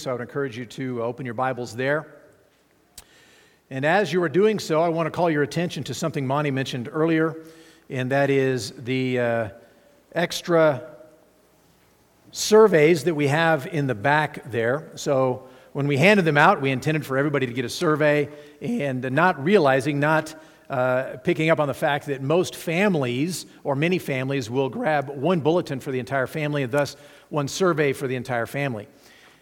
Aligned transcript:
So 0.00 0.08
I 0.08 0.14
would 0.14 0.22
encourage 0.22 0.56
you 0.56 0.64
to 0.64 1.02
open 1.02 1.26
your 1.26 1.34
Bibles 1.34 1.76
there. 1.76 2.06
And 3.68 3.84
as 3.84 4.10
you 4.14 4.22
are 4.22 4.30
doing 4.30 4.58
so, 4.58 4.80
I 4.80 4.88
want 4.88 5.08
to 5.08 5.10
call 5.10 5.28
your 5.28 5.42
attention 5.42 5.84
to 5.84 5.94
something 5.94 6.26
Monty 6.26 6.50
mentioned 6.50 6.88
earlier, 6.90 7.36
and 7.90 8.10
that 8.10 8.30
is 8.30 8.70
the 8.70 9.18
uh, 9.18 9.48
extra 10.14 10.88
surveys 12.32 13.04
that 13.04 13.14
we 13.14 13.26
have 13.26 13.66
in 13.66 13.86
the 13.88 13.94
back 13.94 14.50
there. 14.50 14.90
So 14.94 15.46
when 15.74 15.86
we 15.86 15.98
handed 15.98 16.24
them 16.24 16.38
out, 16.38 16.62
we 16.62 16.70
intended 16.70 17.04
for 17.04 17.18
everybody 17.18 17.46
to 17.46 17.52
get 17.52 17.66
a 17.66 17.68
survey, 17.68 18.30
and 18.62 19.02
not 19.12 19.44
realizing, 19.44 20.00
not 20.00 20.34
uh, 20.70 21.18
picking 21.24 21.50
up 21.50 21.60
on 21.60 21.68
the 21.68 21.74
fact 21.74 22.06
that 22.06 22.22
most 22.22 22.56
families, 22.56 23.44
or 23.64 23.76
many 23.76 23.98
families, 23.98 24.48
will 24.48 24.70
grab 24.70 25.10
one 25.10 25.40
bulletin 25.40 25.78
for 25.78 25.90
the 25.90 25.98
entire 25.98 26.26
family, 26.26 26.62
and 26.62 26.72
thus 26.72 26.96
one 27.28 27.48
survey 27.48 27.92
for 27.92 28.06
the 28.06 28.16
entire 28.16 28.46
family. 28.46 28.88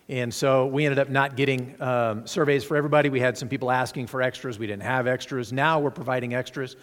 And 0.09 0.33
so 0.33 0.67
we 0.67 0.87
ended 0.87 0.99
up 0.99 1.11
not 1.11 1.37
getting 1.37 1.81
um, 1.83 2.27
surveys 2.27 2.65
for 2.65 2.77
everybody. 2.79 3.11
We 3.11 3.21
had 3.21 3.37
some 3.37 3.49
people 3.49 3.71
asking 3.71 4.07
for 4.07 4.23
extras. 4.23 4.59
We 4.59 4.67
didn't 4.67 4.85
have 4.85 5.07
extras. 5.07 5.53
Now 5.53 5.81
we're 5.81 5.91
providing 5.91 6.35
extras. 6.35 6.77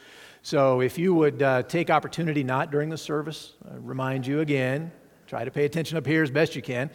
So 0.44 0.82
if 0.82 1.00
you 1.00 1.16
would 1.16 1.42
uh, 1.42 1.64
take 1.64 1.90
opportunity, 1.90 2.44
not 2.44 2.70
during 2.70 2.90
the 2.90 2.98
service, 2.98 3.54
I 3.68 3.78
remind 3.78 4.28
you 4.28 4.42
again, 4.42 4.92
try 5.26 5.44
to 5.44 5.50
pay 5.50 5.66
attention 5.66 5.98
up 5.98 6.06
here 6.06 6.22
as 6.22 6.30
best 6.30 6.56
you 6.56 6.62
can. 6.62 6.92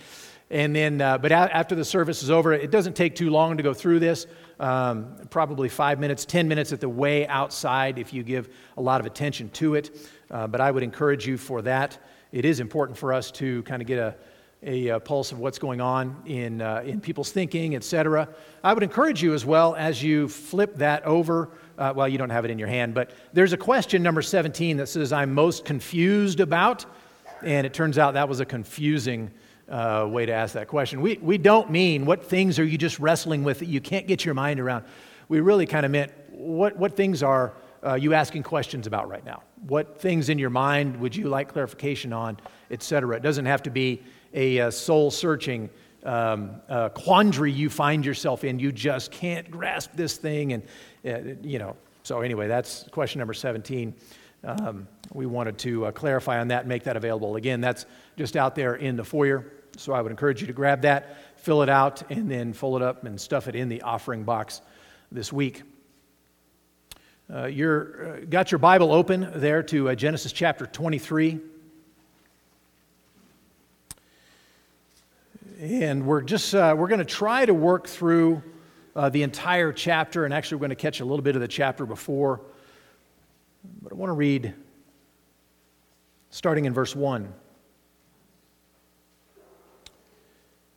And 0.51 0.75
then, 0.75 1.01
uh, 1.01 1.19
but 1.19 1.33
a- 1.33 1.56
after 1.56 1.75
the 1.75 1.84
service 1.84 2.23
is 2.23 2.31
over, 2.31 2.53
it 2.53 2.70
doesn't 2.70 2.95
take 2.95 3.17
too 3.17 3.31
long 3.31 3.56
to 3.56 3.65
go 3.65 3.75
through 3.75 3.98
this. 3.98 4.28
Um, 4.61 5.17
probably 5.31 5.69
five 5.69 5.98
minutes, 5.98 6.25
10 6.25 6.47
minutes 6.47 6.73
at 6.73 6.81
the 6.81 6.89
way 6.89 7.27
outside 7.27 7.98
if 7.98 8.12
you 8.12 8.23
give 8.23 8.48
a 8.77 8.83
lot 8.83 9.01
of 9.01 9.06
attention 9.06 9.48
to 9.51 9.75
it. 9.75 9.97
Uh, 10.31 10.47
but 10.47 10.61
I 10.61 10.70
would 10.70 10.84
encourage 10.84 11.27
you 11.27 11.37
for 11.37 11.61
that. 11.62 11.98
It 12.31 12.45
is 12.45 12.61
important 12.61 12.97
for 12.97 13.12
us 13.12 13.33
to 13.33 13.65
kind 13.65 13.83
of 13.83 13.89
get 13.89 13.98
a, 13.98 14.15
a, 14.62 14.91
uh, 14.91 14.98
pulse 14.98 15.32
of 15.32 15.38
what's 15.38 15.59
going 15.59 15.80
on 15.80 16.23
in, 16.27 16.60
uh, 16.60 16.82
in 16.84 17.00
people's 17.00 17.32
thinking, 17.32 17.74
etc. 17.74 18.28
I 18.62 18.74
would 18.74 18.83
encourage 18.83 19.23
you 19.23 19.33
as 19.34 19.45
well 19.45 19.74
as 19.74 20.02
you 20.02 20.28
flip 20.28 20.77
that 20.77 21.05
over. 21.05 21.50
Uh, 21.78 21.92
well, 21.97 22.08
you 22.08 22.19
don't 22.19 22.30
have 22.30 22.44
it 22.44 22.50
in 22.50 22.58
your 22.58 22.69
hand, 22.69 22.94
but 22.94 23.12
there's 23.33 23.52
a 23.52 23.56
question 23.56 24.02
number 24.02 24.20
17 24.20 24.77
that 24.77 24.89
says, 24.89 25.12
I'm 25.12 25.33
most 25.33 25.64
confused 25.64 26.41
about. 26.41 26.84
And 27.42 27.67
it 27.67 27.72
turns 27.72 27.97
out 27.97 28.14
that 28.14 28.28
was 28.28 28.41
a 28.41 28.44
confusing 28.44 29.30
uh, 29.70 30.06
way 30.11 30.27
to 30.27 30.33
ask 30.33 30.55
that 30.55 30.69
question. 30.69 31.00
We, 31.00 31.17
we 31.19 31.39
don't 31.39 31.70
mean 31.70 32.05
what 32.05 32.24
things 32.24 32.58
are 32.58 32.64
you 32.64 32.77
just 32.77 32.98
wrestling 32.98 33.45
with 33.45 33.61
that 33.61 33.69
you 33.69 33.80
can't 33.80 34.06
get 34.06 34.24
your 34.24 34.34
mind 34.34 34.61
around. 34.61 34.84
We 35.28 35.41
really 35.41 35.64
kind 35.64 35.86
of 35.86 35.92
meant 35.92 36.12
what, 36.30 36.77
what 36.77 36.97
things 36.97 37.22
are 37.22 37.55
uh, 37.84 37.95
you 37.95 38.12
asking 38.12 38.42
questions 38.42 38.86
about 38.86 39.08
right 39.08 39.24
now? 39.24 39.42
What 39.67 40.00
things 40.00 40.28
in 40.28 40.39
your 40.39 40.50
mind 40.50 41.00
would 41.00 41.17
you 41.17 41.28
like 41.28 41.52
clarification 41.52 42.12
on, 42.12 42.39
etc. 42.70 43.17
It 43.17 43.22
doesn't 43.22 43.47
have 43.47 43.62
to 43.62 43.70
be 43.70 44.02
a 44.34 44.61
uh, 44.61 44.70
soul 44.70 45.11
searching 45.11 45.70
um, 46.05 46.53
uh, 46.69 46.89
quandary 46.91 47.53
you 47.53 47.70
find 47.70 48.05
yourself 48.05 48.45
in. 48.45 48.59
You 48.59 48.73
just 48.73 49.11
can't 49.11 49.50
grasp 49.50 49.92
this 49.95 50.17
thing. 50.17 50.53
And, 50.53 50.62
uh, 51.05 51.34
you 51.42 51.59
know, 51.59 51.77
so 52.03 52.20
anyway, 52.20 52.48
that's 52.48 52.84
question 52.91 53.19
number 53.19 53.34
17. 53.34 53.95
Um, 54.42 54.89
we 55.12 55.27
wanted 55.27 55.58
to 55.58 55.86
uh, 55.86 55.92
clarify 55.92 56.41
on 56.41 56.48
that 56.48 56.61
and 56.61 56.69
make 56.69 56.84
that 56.84 56.97
available. 56.97 57.36
Again, 57.36 57.61
that's 57.61 57.84
just 58.17 58.36
out 58.36 58.55
there 58.55 58.77
in 58.77 58.97
the 58.97 59.05
foyer. 59.05 59.53
So 59.77 59.92
I 59.92 60.01
would 60.01 60.11
encourage 60.11 60.41
you 60.41 60.47
to 60.47 60.53
grab 60.53 60.83
that, 60.83 61.17
fill 61.36 61.62
it 61.62 61.69
out, 61.69 62.03
and 62.11 62.31
then 62.31 62.53
fold 62.53 62.83
it 62.83 62.84
up 62.84 63.05
and 63.05 63.20
stuff 63.20 63.48
it 63.48 63.55
in 63.55 63.69
the 63.69 63.83
offering 63.83 64.25
box 64.25 64.62
this 65.12 65.33
week. 65.33 65.62
Uh, 67.33 67.47
you're 67.47 68.14
uh, 68.14 68.20
got 68.28 68.51
your 68.51 68.58
Bible 68.58 68.92
open 68.92 69.31
there 69.36 69.62
to 69.62 69.91
uh, 69.91 69.95
Genesis 69.95 70.33
chapter 70.33 70.67
23. 70.67 71.39
And 75.61 76.06
we're 76.06 76.22
just 76.22 76.55
uh, 76.55 76.75
we're 76.77 76.89
going 76.89 77.00
to 77.00 77.05
try 77.05 77.44
to 77.44 77.53
work 77.53 77.86
through 77.86 78.42
uh, 78.97 79.11
the 79.11 79.22
entire 79.22 79.75
chapter 79.75 80.25
and 80.25 80.33
actually 80.33 80.56
we're 80.56 80.61
going 80.61 80.70
to 80.70 80.77
catch 80.77 81.00
a 81.00 81.05
little 81.05 81.22
bit 81.22 81.34
of 81.34 81.42
the 81.42 81.48
chapter 81.48 81.84
before. 81.84 82.41
But 83.83 83.92
i 83.92 83.94
want 83.94 84.08
to 84.08 84.14
read 84.14 84.55
starting 86.30 86.64
in 86.64 86.73
verse 86.73 86.96
1 86.96 87.30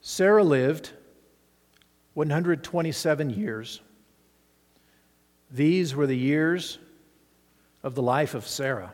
sarah 0.02 0.44
lived 0.44 0.92
127 2.16 3.30
years. 3.30 3.80
These 5.50 5.96
were 5.96 6.08
the 6.08 6.18
years 6.18 6.78
of 7.84 7.96
the 7.96 8.02
life 8.02 8.36
of 8.36 8.46
sarah. 8.46 8.94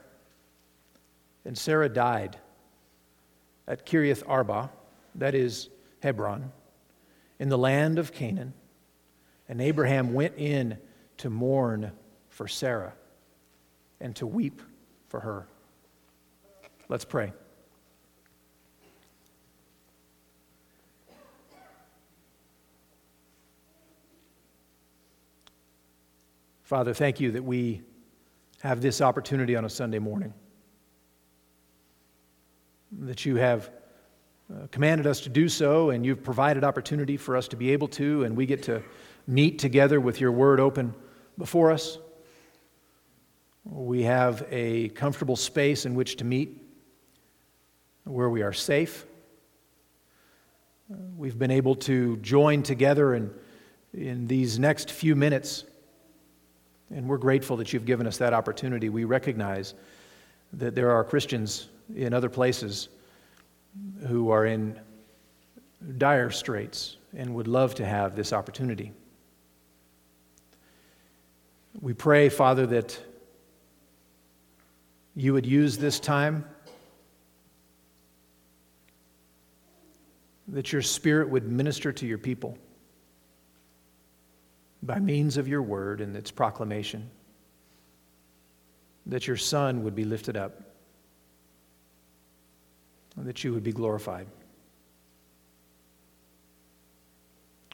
And 1.46 1.58
sarah 1.58 1.90
died 1.90 2.38
at 3.68 3.88
kiriath 3.88 4.22
arba 4.28 4.70
that 5.16 5.34
is 5.34 5.70
Hebron, 6.02 6.52
in 7.40 7.50
the 7.50 7.58
land 7.58 8.00
of 8.00 8.14
Canaan, 8.14 8.54
and 9.48 9.62
Abraham 9.62 10.14
went 10.14 10.36
in 10.38 10.78
to 11.18 11.30
mourn 11.30 11.92
for 12.30 12.48
Sarah 12.48 12.94
and 14.00 14.16
to 14.18 14.28
weep 14.28 14.62
for 15.08 15.20
her. 15.20 15.48
Let's 16.88 17.06
pray. 17.06 17.34
Father, 26.64 26.94
thank 26.94 27.20
you 27.20 27.32
that 27.32 27.44
we 27.44 27.82
have 28.62 28.80
this 28.80 29.02
opportunity 29.02 29.56
on 29.56 29.66
a 29.66 29.70
Sunday 29.70 29.98
morning. 29.98 30.34
That 32.92 33.26
you 33.26 33.38
have 33.38 33.72
commanded 34.72 35.06
us 35.06 35.22
to 35.22 35.30
do 35.30 35.48
so, 35.48 35.92
and 35.92 36.06
you've 36.06 36.24
provided 36.24 36.64
opportunity 36.64 37.18
for 37.18 37.38
us 37.38 37.48
to 37.50 37.56
be 37.56 37.72
able 37.72 37.88
to, 37.88 38.24
and 38.24 38.36
we 38.36 38.46
get 38.46 38.64
to 38.64 38.82
meet 39.28 39.60
together 39.60 40.00
with 40.00 40.20
your 40.20 40.32
word 40.32 40.60
open 40.60 40.94
before 41.38 41.72
us. 41.72 42.00
We 43.64 44.04
have 44.04 44.48
a 44.50 44.90
comfortable 44.90 45.36
space 45.36 45.86
in 45.86 45.94
which 45.94 46.18
to 46.18 46.26
meet 46.26 46.64
where 48.06 48.30
we 48.30 48.42
are 48.42 48.54
safe. 48.54 49.06
Uh, 50.92 50.96
we've 51.16 51.38
been 51.38 51.52
able 51.52 51.76
to 51.76 52.18
join 52.18 52.64
together 52.64 53.14
in, 53.14 53.32
in 53.94 54.26
these 54.26 54.58
next 54.58 54.90
few 54.90 55.16
minutes, 55.16 55.66
and 56.90 57.08
we're 57.08 57.18
grateful 57.18 57.58
that 57.58 57.72
you've 57.72 57.86
given 57.86 58.08
us 58.08 58.18
that 58.18 58.34
opportunity. 58.34 58.90
We 58.90 59.04
recognize 59.04 59.76
that 60.54 60.74
there 60.74 60.90
are 60.90 61.04
Christians 61.04 61.70
in 61.96 62.16
other 62.16 62.30
places 62.30 62.90
who 64.08 64.30
are 64.30 64.46
in 64.46 64.80
dire 65.98 66.30
straits 66.30 66.98
and 67.16 67.34
would 67.36 67.48
love 67.48 67.76
to 67.76 67.86
have 67.86 68.16
this 68.16 68.34
opportunity. 68.34 68.92
We 71.82 71.94
pray, 71.94 72.30
Father, 72.30 72.66
that 72.68 73.00
you 75.16 75.34
would 75.34 75.46
use 75.46 75.78
this 75.78 76.00
time, 76.00 76.46
that 80.48 80.72
your 80.72 80.82
Spirit 80.82 81.30
would 81.30 81.50
minister 81.50 81.92
to 81.92 82.06
your 82.06 82.18
people 82.18 82.58
by 84.82 85.00
means 85.00 85.38
of 85.38 85.48
your 85.48 85.62
word 85.62 86.02
and 86.02 86.16
its 86.16 86.32
proclamation, 86.32 87.10
that 89.06 89.28
your 89.28 89.38
Son 89.38 89.84
would 89.84 89.96
be 89.96 90.06
lifted 90.06 90.38
up 90.38 90.69
that 93.26 93.44
you 93.44 93.54
would 93.54 93.64
be 93.64 93.72
glorified. 93.72 94.28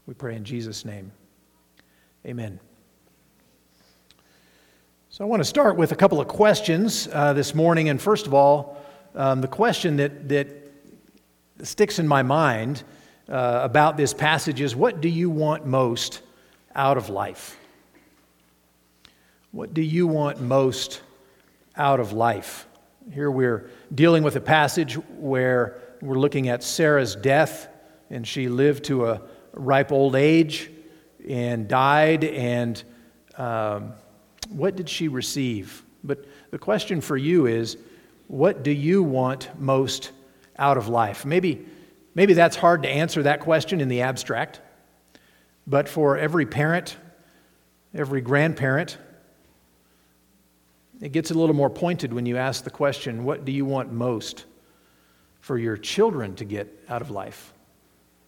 We 0.07 0.13
pray 0.13 0.35
in 0.35 0.43
Jesus' 0.43 0.85
name. 0.85 1.11
Amen. 2.25 2.59
So 5.09 5.23
I 5.23 5.27
want 5.27 5.39
to 5.39 5.45
start 5.45 5.77
with 5.77 5.91
a 5.91 5.95
couple 5.95 6.19
of 6.19 6.27
questions 6.27 7.07
uh, 7.11 7.33
this 7.33 7.55
morning. 7.55 7.89
And 7.89 8.01
first 8.01 8.27
of 8.27 8.33
all, 8.33 8.77
um, 9.15 9.41
the 9.41 9.47
question 9.47 9.97
that, 9.97 10.27
that 10.29 10.47
sticks 11.63 11.99
in 11.99 12.07
my 12.07 12.21
mind 12.21 12.83
uh, 13.29 13.61
about 13.63 13.97
this 13.97 14.13
passage 14.13 14.61
is 14.61 14.75
what 14.75 15.01
do 15.01 15.09
you 15.09 15.29
want 15.29 15.65
most 15.65 16.21
out 16.75 16.97
of 16.97 17.09
life? 17.09 17.57
What 19.51 19.73
do 19.73 19.81
you 19.81 20.05
want 20.05 20.41
most 20.41 21.01
out 21.77 21.99
of 21.99 22.11
life? 22.11 22.67
Here 23.11 23.29
we're 23.29 23.69
dealing 23.93 24.23
with 24.23 24.35
a 24.35 24.41
passage 24.41 24.95
where 24.95 25.79
we're 26.01 26.17
looking 26.17 26.49
at 26.49 26.63
Sarah's 26.63 27.15
death, 27.15 27.67
and 28.09 28.27
she 28.27 28.49
lived 28.49 28.85
to 28.85 29.05
a 29.05 29.21
ripe 29.53 29.91
old 29.91 30.15
age 30.15 30.71
and 31.29 31.67
died. 31.67 32.23
And 32.23 32.83
um, 33.37 33.93
what 34.49 34.75
did 34.75 34.89
she 34.89 35.07
receive? 35.07 35.83
But 36.03 36.25
the 36.49 36.57
question 36.57 36.99
for 36.99 37.15
you 37.15 37.45
is 37.45 37.77
what 38.27 38.63
do 38.63 38.71
you 38.71 39.03
want 39.03 39.49
most 39.59 40.11
out 40.57 40.77
of 40.77 40.87
life? 40.87 41.25
Maybe, 41.25 41.63
maybe 42.15 42.33
that's 42.33 42.55
hard 42.55 42.81
to 42.83 42.89
answer 42.89 43.21
that 43.21 43.39
question 43.39 43.81
in 43.81 43.87
the 43.87 44.01
abstract, 44.01 44.61
but 45.67 45.87
for 45.87 46.17
every 46.17 46.47
parent, 46.47 46.97
every 47.93 48.21
grandparent, 48.21 48.97
it 51.01 51.11
gets 51.11 51.31
a 51.31 51.33
little 51.33 51.55
more 51.55 51.69
pointed 51.69 52.13
when 52.13 52.25
you 52.25 52.37
ask 52.37 52.63
the 52.63 52.69
question 52.69 53.23
what 53.23 53.45
do 53.45 53.51
you 53.51 53.65
want 53.65 53.91
most 53.91 54.45
for 55.41 55.57
your 55.57 55.77
children 55.77 56.35
to 56.35 56.45
get 56.45 56.83
out 56.89 57.01
of 57.01 57.11
life? 57.11 57.53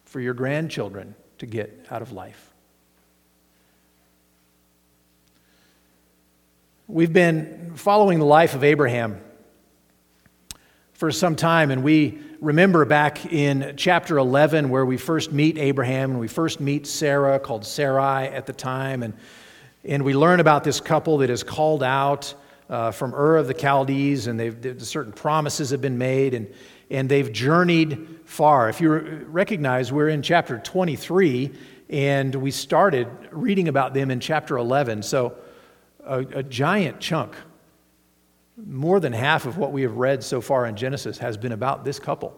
for 0.08 0.22
your 0.22 0.34
grandchildren 0.34 1.16
to 1.38 1.46
get 1.46 1.86
out 1.92 2.02
of 2.02 2.14
life. 2.14 2.54
We've 6.88 7.12
been 7.12 7.74
following 7.76 8.20
the 8.20 8.26
life 8.26 8.56
of 8.56 8.64
Abraham 8.64 9.22
for 10.94 11.12
some 11.12 11.36
time, 11.36 11.72
and 11.72 11.84
we 11.84 12.20
remember 12.40 12.86
back 12.86 13.32
in 13.32 13.74
chapter 13.76 14.18
11 14.18 14.70
where 14.70 14.86
we 14.86 14.96
first 14.96 15.34
meet 15.34 15.58
Abraham 15.58 16.12
and 16.12 16.20
we 16.22 16.30
first 16.30 16.62
meet 16.62 16.88
Sarah, 16.88 17.38
called 17.38 17.66
Sarai 17.66 18.28
at 18.28 18.46
the 18.46 18.54
time, 18.54 19.04
and, 19.04 19.14
and 19.84 20.04
we 20.04 20.14
learn 20.14 20.40
about 20.40 20.64
this 20.64 20.80
couple 20.80 21.18
that 21.18 21.30
is 21.30 21.44
called 21.44 21.84
out 21.84 22.34
uh, 22.70 22.92
from 22.92 23.14
Ur 23.14 23.38
of 23.38 23.48
the 23.48 23.54
Chaldees, 23.54 24.28
and 24.28 24.40
they've, 24.40 24.82
certain 24.82 25.14
promises 25.14 25.70
have 25.70 25.82
been 25.82 25.98
made, 25.98 26.34
and, 26.34 26.52
and 26.90 27.10
they've 27.10 27.32
journeyed 27.32 28.20
far. 28.26 28.70
If 28.70 28.82
you 28.82 28.92
recognize, 29.28 29.92
we're 29.92 30.10
in 30.10 30.22
chapter 30.22 30.60
23, 30.60 31.52
and 31.90 32.36
we 32.36 32.52
started 32.52 33.08
reading 33.32 33.68
about 33.68 33.94
them 33.94 34.12
in 34.12 34.20
chapter 34.20 34.58
11. 34.58 35.04
So, 35.04 35.36
a, 36.06 36.20
a 36.20 36.44
giant 36.44 37.00
chunk, 37.00 37.36
more 38.58 39.00
than 39.00 39.14
half 39.14 39.46
of 39.46 39.58
what 39.58 39.72
we 39.72 39.84
have 39.84 39.96
read 39.96 40.24
so 40.24 40.42
far 40.42 40.66
in 40.66 40.76
Genesis, 40.76 41.18
has 41.20 41.38
been 41.38 41.52
about 41.52 41.86
this 41.86 42.00
couple. 42.00 42.38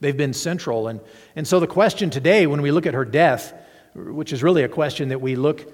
They've 0.00 0.16
been 0.16 0.32
central. 0.32 0.88
And, 0.88 1.00
and 1.36 1.46
so, 1.46 1.60
the 1.60 1.66
question 1.66 2.08
today, 2.08 2.46
when 2.46 2.62
we 2.62 2.70
look 2.70 2.86
at 2.86 2.94
her 2.94 3.04
death, 3.04 3.52
which 3.94 4.32
is 4.32 4.42
really 4.42 4.62
a 4.62 4.68
question 4.68 5.10
that 5.10 5.20
we 5.20 5.36
look 5.36 5.70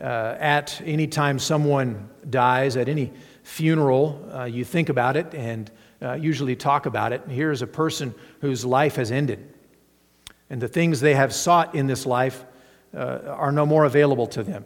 uh, 0.00 0.36
at 0.38 0.80
any 0.84 1.06
time 1.06 1.38
someone 1.38 2.08
dies, 2.28 2.76
at 2.76 2.88
any 2.88 3.12
funeral, 3.42 4.28
uh, 4.32 4.44
you 4.44 4.64
think 4.64 4.88
about 4.88 5.16
it 5.16 5.34
and 5.34 5.70
uh, 6.02 6.14
usually 6.14 6.56
talk 6.56 6.86
about 6.86 7.12
it. 7.12 7.22
Here's 7.28 7.62
a 7.62 7.66
person 7.66 8.14
whose 8.40 8.64
life 8.64 8.96
has 8.96 9.10
ended, 9.10 9.52
and 10.50 10.60
the 10.60 10.68
things 10.68 11.00
they 11.00 11.14
have 11.14 11.32
sought 11.32 11.74
in 11.74 11.86
this 11.86 12.06
life 12.06 12.44
uh, 12.94 13.20
are 13.26 13.52
no 13.52 13.66
more 13.66 13.84
available 13.84 14.26
to 14.28 14.42
them. 14.42 14.64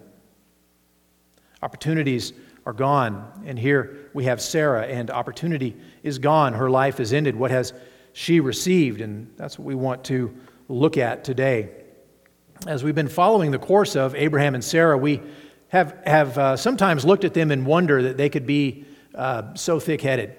Opportunities 1.63 2.33
are 2.67 2.73
gone, 2.73 3.43
and 3.47 3.59
here 3.59 4.11
we 4.15 4.25
have 4.25 4.41
Sarah, 4.41 4.87
and 4.87 5.11
opportunity 5.11 5.77
is 6.03 6.19
gone. 6.19 6.53
Her 6.53 6.71
life 6.71 7.01
is 7.01 7.13
ended. 7.13 7.35
What 7.37 7.51
has 7.51 7.73
she 8.13 8.41
received? 8.41 9.01
And 9.01 9.33
that's 9.37 9.59
what 9.59 9.65
we 9.65 9.75
want 9.75 10.05
to 10.05 10.35
look 10.69 10.99
at 10.99 11.25
today. 11.25 11.78
As 12.67 12.83
we've 12.83 12.95
been 12.95 13.09
following 13.09 13.53
the 13.53 13.59
course 13.59 13.95
of 13.95 14.17
Abraham 14.17 14.57
and 14.57 14.65
Sarah, 14.65 14.99
we 14.99 15.23
have, 15.69 15.97
have 16.05 16.37
uh, 16.37 16.57
sometimes 16.57 17.05
looked 17.05 17.25
at 17.25 17.33
them 17.33 17.53
in 17.53 17.65
wonder 17.65 18.03
that 18.03 18.17
they 18.17 18.29
could 18.29 18.47
be 18.47 18.85
uh, 19.15 19.55
so 19.55 19.79
thick 19.79 20.01
headed 20.01 20.35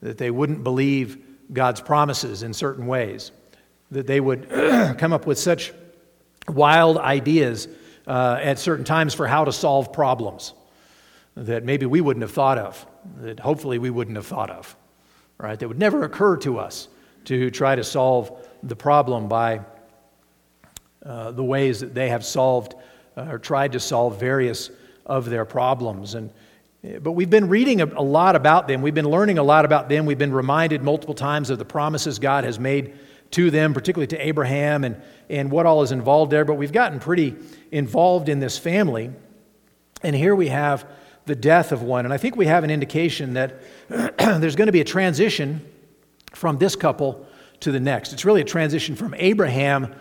that 0.00 0.16
they 0.16 0.30
wouldn't 0.30 0.62
believe 0.62 1.18
God's 1.52 1.80
promises 1.80 2.44
in 2.44 2.54
certain 2.54 2.86
ways, 2.86 3.32
that 3.90 4.06
they 4.06 4.20
would 4.20 4.48
come 4.98 5.12
up 5.12 5.26
with 5.26 5.38
such 5.38 5.72
wild 6.48 6.96
ideas 6.98 7.66
uh, 8.06 8.38
at 8.40 8.58
certain 8.58 8.84
times 8.84 9.12
for 9.12 9.26
how 9.26 9.44
to 9.44 9.52
solve 9.52 9.92
problems 9.92 10.54
that 11.34 11.64
maybe 11.64 11.84
we 11.84 12.00
wouldn't 12.00 12.22
have 12.22 12.30
thought 12.30 12.58
of, 12.58 12.86
that 13.18 13.40
hopefully 13.40 13.78
we 13.78 13.90
wouldn't 13.90 14.16
have 14.16 14.26
thought 14.26 14.50
of, 14.50 14.76
right? 15.38 15.58
That 15.58 15.68
would 15.68 15.78
never 15.78 16.04
occur 16.04 16.36
to 16.38 16.58
us 16.58 16.88
to 17.24 17.50
try 17.50 17.74
to 17.74 17.84
solve 17.84 18.46
the 18.62 18.76
problem 18.76 19.28
by 19.28 19.60
uh, 21.04 21.30
the 21.30 21.44
ways 21.44 21.80
that 21.80 21.94
they 21.94 22.08
have 22.08 22.24
solved 22.24 22.74
uh, 23.16 23.26
or 23.30 23.38
tried 23.38 23.72
to 23.72 23.80
solve 23.80 24.18
various 24.18 24.70
of 25.06 25.28
their 25.28 25.44
problems. 25.44 26.14
And 26.14 26.30
but 26.82 27.12
we've 27.12 27.28
been 27.28 27.48
reading 27.48 27.82
a, 27.82 27.86
a 27.86 28.02
lot 28.02 28.36
about 28.36 28.66
them. 28.66 28.80
We've 28.80 28.94
been 28.94 29.10
learning 29.10 29.38
a 29.38 29.42
lot 29.42 29.64
about 29.64 29.88
them. 29.88 30.06
We've 30.06 30.18
been 30.18 30.32
reminded 30.32 30.82
multiple 30.82 31.14
times 31.14 31.50
of 31.50 31.58
the 31.58 31.64
promises 31.64 32.18
God 32.18 32.44
has 32.44 32.58
made 32.58 32.94
to 33.32 33.50
them, 33.50 33.74
particularly 33.74 34.06
to 34.08 34.26
Abraham, 34.26 34.84
and, 34.84 35.00
and 35.28 35.50
what 35.50 35.66
all 35.66 35.82
is 35.82 35.92
involved 35.92 36.32
there. 36.32 36.44
But 36.44 36.54
we've 36.54 36.72
gotten 36.72 36.98
pretty 36.98 37.36
involved 37.70 38.28
in 38.28 38.40
this 38.40 38.58
family. 38.58 39.10
And 40.02 40.16
here 40.16 40.34
we 40.34 40.48
have 40.48 40.86
the 41.26 41.34
death 41.34 41.70
of 41.70 41.82
one. 41.82 42.06
And 42.06 42.14
I 42.14 42.16
think 42.16 42.34
we 42.34 42.46
have 42.46 42.64
an 42.64 42.70
indication 42.70 43.34
that 43.34 43.60
there's 43.88 44.56
going 44.56 44.66
to 44.66 44.72
be 44.72 44.80
a 44.80 44.84
transition 44.84 45.60
from 46.32 46.56
this 46.56 46.76
couple 46.76 47.26
to 47.60 47.70
the 47.70 47.80
next. 47.80 48.14
It's 48.14 48.24
really 48.24 48.40
a 48.40 48.44
transition 48.44 48.96
from 48.96 49.14
Abraham 49.18 49.94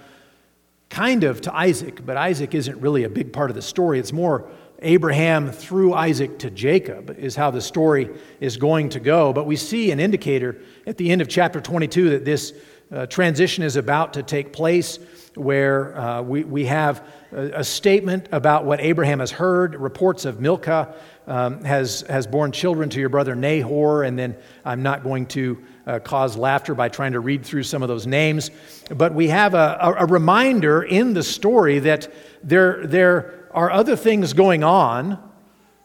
kind 0.90 1.24
of 1.24 1.42
to 1.42 1.56
Isaac, 1.56 2.06
but 2.06 2.18
Isaac 2.18 2.56
isn't 2.56 2.80
really 2.82 3.04
a 3.04 3.10
big 3.10 3.32
part 3.32 3.50
of 3.52 3.56
the 3.56 3.62
story. 3.62 4.00
It's 4.00 4.14
more 4.14 4.50
Abraham 4.82 5.52
through 5.52 5.94
Isaac 5.94 6.40
to 6.40 6.50
Jacob, 6.50 7.16
is 7.18 7.36
how 7.36 7.52
the 7.52 7.62
story 7.62 8.10
is 8.40 8.58
going 8.58 8.90
to 8.90 9.00
go. 9.00 9.34
But 9.34 9.46
we 9.46 9.56
see 9.56 9.92
an 9.92 10.00
indicator 10.00 10.62
at 10.88 10.98
the 10.98 11.12
end 11.12 11.22
of 11.22 11.28
chapter 11.28 11.60
22 11.60 12.12
that 12.12 12.26
this 12.26 12.54
uh, 12.92 13.06
transition 13.06 13.64
is 13.64 13.76
about 13.76 14.14
to 14.14 14.24
take 14.24 14.52
place, 14.52 14.98
where 15.36 15.98
uh, 15.98 16.22
we, 16.24 16.44
we 16.44 16.66
have 16.66 17.06
a, 17.32 17.60
a, 17.60 17.64
statement 17.64 18.28
about 18.32 18.66
what 18.66 18.80
Abraham 18.80 19.20
has 19.20 19.30
heard, 19.30 19.76
reports 19.76 20.26
of 20.26 20.40
Milcah 20.40 20.96
um, 21.28 21.64
has, 21.64 22.02
has 22.10 22.26
borne 22.26 22.52
children 22.52 22.90
to 22.90 23.00
your 23.00 23.10
brother 23.10 23.36
Nahor, 23.36 24.04
and 24.04 24.18
then 24.18 24.36
I'm 24.66 24.82
not 24.82 25.04
going 25.04 25.28
to 25.28 25.64
uh, 25.90 26.00
cause 26.00 26.38
laughter 26.38 26.76
by 26.76 26.88
trying 26.88 27.14
to 27.14 27.20
read 27.20 27.44
through 27.44 27.64
some 27.64 27.82
of 27.82 27.88
those 27.88 28.06
names. 28.06 28.52
But 28.96 29.14
we 29.14 29.30
have 29.30 29.56
a, 29.56 29.78
a, 29.82 29.94
a 30.04 30.06
reminder 30.06 30.84
in 30.84 31.14
the 31.14 31.24
story 31.24 31.80
that 31.80 32.14
there, 32.44 32.86
there 32.86 33.50
are 33.52 33.72
other 33.72 33.96
things 33.96 34.34
going 34.34 34.64
on 34.64 35.18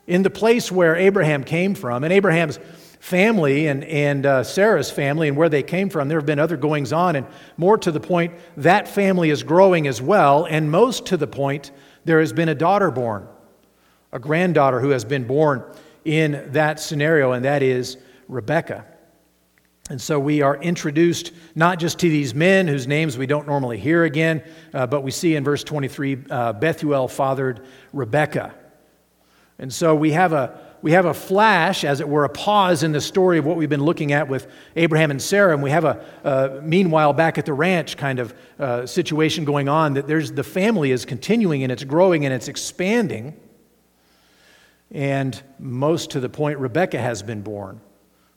in 0.06 0.22
the 0.22 0.30
place 0.30 0.70
where 0.70 0.94
Abraham 0.94 1.42
came 1.42 1.74
from. 1.74 2.04
And 2.04 2.12
Abraham's 2.12 2.58
family 3.00 3.66
and, 3.66 3.82
and 3.84 4.26
uh, 4.26 4.44
Sarah's 4.44 4.90
family 4.90 5.28
and 5.28 5.38
where 5.38 5.48
they 5.48 5.62
came 5.62 5.88
from, 5.88 6.08
there 6.08 6.18
have 6.18 6.26
been 6.26 6.38
other 6.38 6.58
goings 6.58 6.92
on. 6.92 7.16
And 7.16 7.26
more 7.56 7.78
to 7.78 7.90
the 7.90 8.00
point, 8.00 8.34
that 8.58 8.86
family 8.86 9.30
is 9.30 9.42
growing 9.42 9.86
as 9.86 10.02
well. 10.02 10.44
And 10.44 10.70
most 10.70 11.06
to 11.06 11.16
the 11.16 11.26
point, 11.26 11.70
there 12.04 12.20
has 12.20 12.34
been 12.34 12.50
a 12.50 12.54
daughter 12.54 12.90
born, 12.90 13.26
a 14.12 14.18
granddaughter 14.18 14.80
who 14.80 14.90
has 14.90 15.06
been 15.06 15.26
born 15.26 15.64
in 16.04 16.50
that 16.52 16.78
scenario, 16.78 17.32
and 17.32 17.46
that 17.46 17.62
is 17.62 17.96
Rebecca. 18.28 18.84
And 19.90 20.00
so 20.00 20.18
we 20.18 20.40
are 20.40 20.56
introduced 20.56 21.32
not 21.54 21.78
just 21.78 21.98
to 21.98 22.08
these 22.08 22.34
men 22.34 22.66
whose 22.66 22.86
names 22.86 23.18
we 23.18 23.26
don't 23.26 23.46
normally 23.46 23.78
hear 23.78 24.04
again, 24.04 24.42
uh, 24.72 24.86
but 24.86 25.02
we 25.02 25.10
see 25.10 25.36
in 25.36 25.44
verse 25.44 25.62
23 25.62 26.24
uh, 26.30 26.52
Bethuel 26.54 27.06
fathered 27.06 27.66
Rebekah. 27.92 28.54
And 29.58 29.70
so 29.70 29.94
we 29.94 30.12
have, 30.12 30.32
a, 30.32 30.58
we 30.80 30.92
have 30.92 31.04
a 31.04 31.12
flash, 31.12 31.84
as 31.84 32.00
it 32.00 32.08
were, 32.08 32.24
a 32.24 32.30
pause 32.30 32.82
in 32.82 32.92
the 32.92 33.00
story 33.00 33.36
of 33.36 33.44
what 33.44 33.58
we've 33.58 33.68
been 33.68 33.84
looking 33.84 34.12
at 34.12 34.26
with 34.26 34.50
Abraham 34.74 35.10
and 35.10 35.20
Sarah. 35.20 35.52
And 35.52 35.62
we 35.62 35.70
have 35.70 35.84
a, 35.84 36.62
meanwhile, 36.64 37.12
back 37.12 37.36
at 37.36 37.44
the 37.44 37.52
ranch 37.52 37.98
kind 37.98 38.20
of 38.20 38.34
uh, 38.58 38.86
situation 38.86 39.44
going 39.44 39.68
on 39.68 39.94
that 39.94 40.06
there's, 40.06 40.32
the 40.32 40.42
family 40.42 40.92
is 40.92 41.04
continuing 41.04 41.62
and 41.62 41.70
it's 41.70 41.84
growing 41.84 42.24
and 42.24 42.32
it's 42.32 42.48
expanding. 42.48 43.38
And 44.90 45.40
most 45.58 46.12
to 46.12 46.20
the 46.20 46.30
point, 46.30 46.58
Rebekah 46.58 47.00
has 47.00 47.22
been 47.22 47.42
born. 47.42 47.82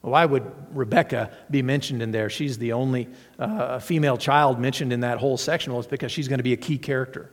Why 0.02 0.26
would 0.26 0.52
Rebecca 0.72 1.32
be 1.50 1.62
mentioned 1.62 2.02
in 2.02 2.12
there? 2.12 2.30
She's 2.30 2.58
the 2.58 2.74
only 2.74 3.10
uh, 3.40 3.80
female 3.80 4.18
child 4.18 4.60
mentioned 4.60 4.94
in 4.94 5.02
that 5.02 5.18
whole 5.18 5.38
section. 5.38 5.74
Well, 5.74 5.80
it's 5.80 5.90
because 5.90 6.12
she's 6.12 6.28
going 6.28 6.40
to 6.40 6.44
be 6.44 6.54
a 6.54 6.58
key 6.58 6.78
character. 6.78 7.32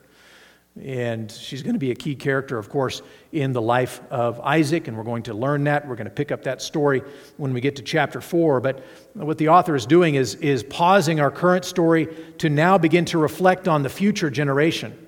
And 0.82 1.30
she's 1.30 1.62
going 1.62 1.74
to 1.74 1.78
be 1.78 1.92
a 1.92 1.94
key 1.94 2.16
character, 2.16 2.58
of 2.58 2.68
course, 2.68 3.00
in 3.30 3.52
the 3.52 3.62
life 3.62 4.00
of 4.10 4.40
Isaac, 4.40 4.88
and 4.88 4.96
we're 4.96 5.04
going 5.04 5.22
to 5.24 5.34
learn 5.34 5.62
that. 5.64 5.86
We're 5.86 5.94
going 5.94 6.06
to 6.06 6.10
pick 6.10 6.32
up 6.32 6.42
that 6.44 6.60
story 6.60 7.02
when 7.36 7.52
we 7.52 7.60
get 7.60 7.76
to 7.76 7.82
chapter 7.82 8.20
4. 8.20 8.60
But 8.60 8.84
what 9.12 9.38
the 9.38 9.50
author 9.50 9.76
is 9.76 9.86
doing 9.86 10.16
is, 10.16 10.34
is 10.36 10.64
pausing 10.64 11.20
our 11.20 11.30
current 11.30 11.64
story 11.64 12.08
to 12.38 12.50
now 12.50 12.76
begin 12.76 13.04
to 13.06 13.18
reflect 13.18 13.68
on 13.68 13.84
the 13.84 13.88
future 13.88 14.30
generation. 14.30 14.98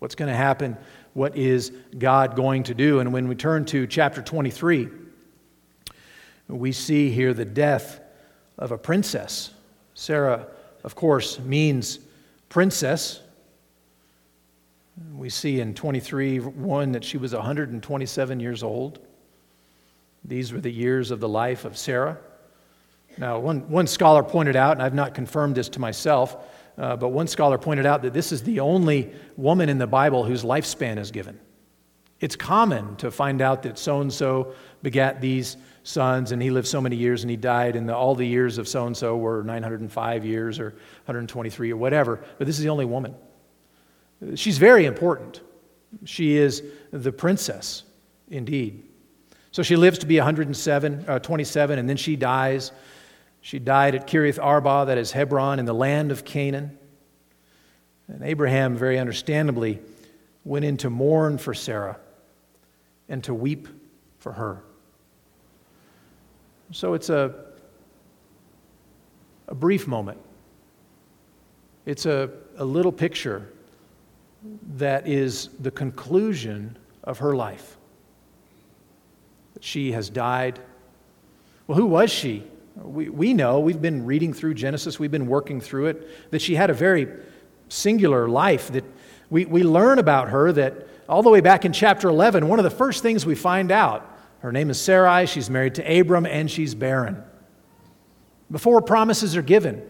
What's 0.00 0.16
going 0.16 0.30
to 0.30 0.36
happen? 0.36 0.76
What 1.14 1.36
is 1.36 1.70
God 1.96 2.34
going 2.34 2.64
to 2.64 2.74
do? 2.74 2.98
And 2.98 3.12
when 3.12 3.28
we 3.28 3.36
turn 3.36 3.66
to 3.66 3.86
chapter 3.86 4.20
23, 4.20 4.88
we 6.48 6.72
see 6.72 7.10
here 7.10 7.34
the 7.34 7.44
death 7.44 8.00
of 8.58 8.72
a 8.72 8.78
princess. 8.78 9.50
Sarah, 9.94 10.46
of 10.84 10.94
course, 10.94 11.38
means 11.40 11.98
princess. 12.48 13.20
We 15.14 15.28
see 15.28 15.60
in 15.60 15.74
23 15.74 16.40
1 16.40 16.92
that 16.92 17.04
she 17.04 17.18
was 17.18 17.34
127 17.34 18.40
years 18.40 18.62
old. 18.62 19.00
These 20.24 20.52
were 20.52 20.60
the 20.60 20.72
years 20.72 21.10
of 21.10 21.20
the 21.20 21.28
life 21.28 21.64
of 21.64 21.76
Sarah. 21.76 22.18
Now, 23.18 23.38
one, 23.38 23.68
one 23.70 23.86
scholar 23.86 24.22
pointed 24.22 24.56
out, 24.56 24.72
and 24.72 24.82
I've 24.82 24.94
not 24.94 25.14
confirmed 25.14 25.54
this 25.54 25.68
to 25.70 25.80
myself, 25.80 26.36
uh, 26.76 26.96
but 26.96 27.08
one 27.08 27.26
scholar 27.26 27.56
pointed 27.56 27.86
out 27.86 28.02
that 28.02 28.12
this 28.12 28.32
is 28.32 28.42
the 28.42 28.60
only 28.60 29.12
woman 29.36 29.68
in 29.68 29.78
the 29.78 29.86
Bible 29.86 30.24
whose 30.24 30.42
lifespan 30.42 30.98
is 30.98 31.10
given. 31.10 31.38
It's 32.20 32.36
common 32.36 32.96
to 32.96 33.10
find 33.10 33.42
out 33.42 33.62
that 33.64 33.78
so 33.78 34.00
and 34.00 34.12
so 34.12 34.54
begat 34.82 35.20
these 35.20 35.56
sons, 35.82 36.32
and 36.32 36.40
he 36.40 36.50
lived 36.50 36.66
so 36.66 36.80
many 36.80 36.96
years 36.96 37.22
and 37.22 37.30
he 37.30 37.36
died, 37.36 37.76
and 37.76 37.88
the, 37.88 37.94
all 37.94 38.14
the 38.14 38.26
years 38.26 38.58
of 38.58 38.66
so 38.66 38.86
and 38.86 38.96
so 38.96 39.16
were 39.16 39.42
905 39.44 40.24
years 40.24 40.58
or 40.58 40.70
123 41.04 41.72
or 41.72 41.76
whatever. 41.76 42.24
But 42.38 42.46
this 42.46 42.56
is 42.56 42.62
the 42.62 42.70
only 42.70 42.86
woman. 42.86 43.14
She's 44.34 44.56
very 44.56 44.86
important. 44.86 45.42
She 46.04 46.36
is 46.36 46.62
the 46.90 47.12
princess, 47.12 47.84
indeed. 48.30 48.82
So 49.52 49.62
she 49.62 49.76
lives 49.76 49.98
to 49.98 50.06
be 50.06 50.16
107, 50.16 51.04
uh, 51.06 51.18
27, 51.18 51.78
and 51.78 51.88
then 51.88 51.96
she 51.98 52.16
dies. 52.16 52.72
She 53.42 53.58
died 53.58 53.94
at 53.94 54.06
Kiriath 54.06 54.42
Arba, 54.42 54.84
that 54.86 54.98
is 54.98 55.12
Hebron, 55.12 55.58
in 55.58 55.66
the 55.66 55.74
land 55.74 56.10
of 56.10 56.24
Canaan. 56.24 56.78
And 58.08 58.22
Abraham, 58.22 58.76
very 58.76 58.98
understandably, 58.98 59.80
went 60.44 60.64
in 60.64 60.78
to 60.78 60.90
mourn 60.90 61.36
for 61.38 61.52
Sarah 61.52 61.98
and 63.08 63.22
to 63.24 63.34
weep 63.34 63.68
for 64.18 64.32
her. 64.32 64.62
So 66.72 66.94
it's 66.94 67.10
a, 67.10 67.34
a 69.48 69.54
brief 69.54 69.86
moment. 69.86 70.18
It's 71.84 72.06
a, 72.06 72.30
a 72.56 72.64
little 72.64 72.90
picture 72.90 73.52
that 74.76 75.06
is 75.06 75.50
the 75.60 75.70
conclusion 75.70 76.76
of 77.04 77.18
her 77.18 77.36
life. 77.36 77.76
That 79.54 79.62
she 79.62 79.92
has 79.92 80.10
died. 80.10 80.58
Well, 81.66 81.78
who 81.78 81.86
was 81.86 82.10
she? 82.10 82.42
We, 82.74 83.08
we 83.08 83.32
know, 83.32 83.60
we've 83.60 83.80
been 83.80 84.04
reading 84.04 84.32
through 84.34 84.54
Genesis, 84.54 84.98
we've 84.98 85.10
been 85.10 85.28
working 85.28 85.60
through 85.60 85.86
it, 85.86 86.30
that 86.30 86.42
she 86.42 86.56
had 86.56 86.68
a 86.68 86.74
very 86.74 87.08
singular 87.68 88.28
life. 88.28 88.70
That 88.72 88.84
we, 89.30 89.46
we 89.46 89.62
learn 89.62 89.98
about 89.98 90.28
her 90.28 90.52
that 90.52 90.86
all 91.08 91.22
the 91.22 91.30
way 91.30 91.40
back 91.40 91.64
in 91.64 91.72
chapter 91.72 92.08
11, 92.08 92.48
one 92.48 92.58
of 92.58 92.64
the 92.64 92.70
first 92.70 93.02
things 93.02 93.24
we 93.24 93.34
find 93.34 93.70
out 93.70 94.12
her 94.40 94.52
name 94.52 94.70
is 94.70 94.80
Sarai, 94.80 95.26
she's 95.26 95.50
married 95.50 95.74
to 95.76 96.00
Abram, 96.00 96.26
and 96.26 96.50
she's 96.50 96.74
barren. 96.74 97.22
Before 98.50 98.80
promises 98.80 99.36
are 99.36 99.42
given, 99.42 99.82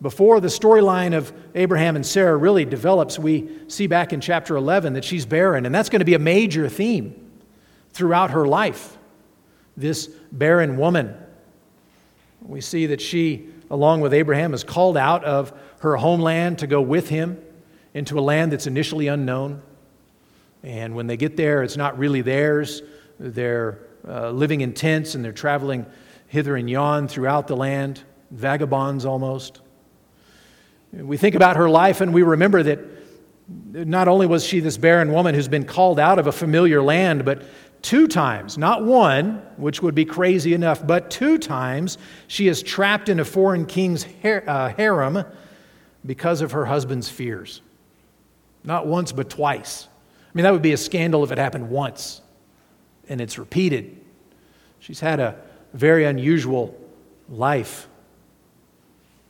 before 0.00 0.40
the 0.40 0.48
storyline 0.48 1.14
of 1.14 1.32
Abraham 1.54 1.96
and 1.96 2.06
Sarah 2.06 2.36
really 2.36 2.64
develops, 2.64 3.18
we 3.18 3.50
see 3.68 3.86
back 3.86 4.12
in 4.12 4.20
chapter 4.20 4.56
11 4.56 4.94
that 4.94 5.04
she's 5.04 5.26
barren, 5.26 5.66
and 5.66 5.74
that's 5.74 5.90
going 5.90 6.00
to 6.00 6.06
be 6.06 6.14
a 6.14 6.18
major 6.18 6.68
theme 6.68 7.14
throughout 7.92 8.30
her 8.30 8.46
life. 8.46 8.96
This 9.76 10.06
barren 10.32 10.78
woman. 10.78 11.14
We 12.40 12.62
see 12.62 12.86
that 12.86 13.00
she, 13.02 13.48
along 13.70 14.00
with 14.00 14.14
Abraham, 14.14 14.54
is 14.54 14.64
called 14.64 14.96
out 14.96 15.24
of 15.24 15.52
her 15.80 15.96
homeland 15.96 16.60
to 16.60 16.66
go 16.66 16.80
with 16.80 17.08
him 17.08 17.38
into 17.92 18.18
a 18.18 18.22
land 18.22 18.52
that's 18.52 18.66
initially 18.66 19.08
unknown. 19.08 19.60
And 20.62 20.94
when 20.94 21.06
they 21.06 21.16
get 21.16 21.36
there, 21.36 21.62
it's 21.62 21.76
not 21.76 21.98
really 21.98 22.22
theirs. 22.22 22.82
They're 23.18 23.80
uh, 24.06 24.30
living 24.30 24.60
in 24.60 24.74
tents 24.74 25.14
and 25.14 25.24
they're 25.24 25.32
traveling 25.32 25.86
hither 26.26 26.56
and 26.56 26.68
yon 26.68 27.08
throughout 27.08 27.48
the 27.48 27.56
land, 27.56 28.02
vagabonds 28.30 29.04
almost. 29.04 29.60
We 30.92 31.16
think 31.16 31.34
about 31.34 31.56
her 31.56 31.68
life 31.68 32.00
and 32.00 32.12
we 32.12 32.22
remember 32.22 32.62
that 32.62 32.78
not 33.72 34.08
only 34.08 34.26
was 34.26 34.44
she 34.44 34.60
this 34.60 34.76
barren 34.76 35.12
woman 35.12 35.34
who's 35.34 35.48
been 35.48 35.64
called 35.64 35.98
out 35.98 36.18
of 36.18 36.26
a 36.26 36.32
familiar 36.32 36.82
land, 36.82 37.24
but 37.24 37.42
two 37.82 38.06
times, 38.06 38.58
not 38.58 38.84
one, 38.84 39.42
which 39.56 39.82
would 39.82 39.94
be 39.94 40.04
crazy 40.04 40.54
enough, 40.54 40.86
but 40.86 41.10
two 41.10 41.38
times 41.38 41.98
she 42.28 42.48
is 42.48 42.62
trapped 42.62 43.08
in 43.08 43.20
a 43.20 43.24
foreign 43.24 43.66
king's 43.66 44.06
uh, 44.24 44.72
harem 44.76 45.24
because 46.04 46.40
of 46.40 46.52
her 46.52 46.64
husband's 46.66 47.08
fears. 47.08 47.60
Not 48.62 48.86
once, 48.86 49.12
but 49.12 49.30
twice. 49.30 49.88
I 50.30 50.32
mean, 50.34 50.44
that 50.44 50.52
would 50.52 50.62
be 50.62 50.72
a 50.72 50.76
scandal 50.76 51.24
if 51.24 51.32
it 51.32 51.38
happened 51.38 51.70
once 51.70 52.20
and 53.08 53.20
it's 53.20 53.36
repeated. 53.36 54.00
She's 54.78 55.00
had 55.00 55.18
a 55.18 55.36
very 55.74 56.04
unusual 56.04 56.78
life. 57.28 57.88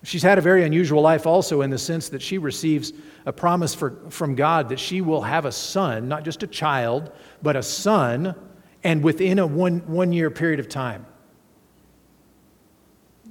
She's 0.02 0.22
had 0.22 0.38
a 0.38 0.42
very 0.42 0.64
unusual 0.64 1.00
life 1.00 1.26
also 1.26 1.62
in 1.62 1.70
the 1.70 1.78
sense 1.78 2.10
that 2.10 2.20
she 2.20 2.38
receives 2.38 2.92
a 3.26 3.32
promise 3.32 3.74
for, 3.74 3.96
from 4.10 4.34
God 4.34 4.68
that 4.68 4.78
she 4.78 5.00
will 5.00 5.22
have 5.22 5.46
a 5.46 5.52
son, 5.52 6.08
not 6.08 6.24
just 6.24 6.42
a 6.42 6.46
child, 6.46 7.10
but 7.42 7.56
a 7.56 7.62
son, 7.62 8.34
and 8.84 9.02
within 9.02 9.38
a 9.38 9.46
one, 9.46 9.80
one 9.86 10.12
year 10.12 10.30
period 10.30 10.60
of 10.60 10.68
time. 10.68 11.06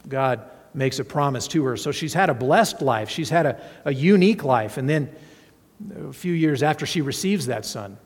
God 0.08 0.42
makes 0.74 1.00
a 1.00 1.04
promise 1.04 1.48
to 1.50 1.64
her. 1.66 1.78
So 1.78 1.92
she's 1.92 2.14
had 2.14 2.30
a 2.30 2.34
blessed 2.34 2.82
life, 2.82 3.10
she's 3.10 3.30
had 3.30 3.46
a, 3.46 3.62
a 3.86 3.94
unique 3.94 4.44
life. 4.44 4.78
And 4.78 4.90
then 4.90 5.10
a 6.10 6.14
few 6.14 6.34
years 6.34 6.64
after 6.64 6.86
she 6.86 7.02
receives 7.02 7.46
that 7.48 7.66
son, 7.66 7.98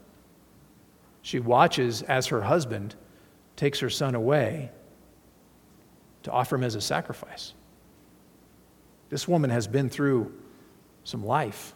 she 1.21 1.39
watches 1.39 2.01
as 2.03 2.27
her 2.27 2.41
husband 2.41 2.95
takes 3.55 3.79
her 3.79 3.89
son 3.89 4.15
away 4.15 4.69
to 6.23 6.31
offer 6.31 6.55
him 6.55 6.63
as 6.63 6.75
a 6.75 6.81
sacrifice. 6.81 7.53
This 9.09 9.27
woman 9.27 9.49
has 9.49 9.67
been 9.67 9.89
through 9.89 10.33
some 11.03 11.25
life. 11.25 11.73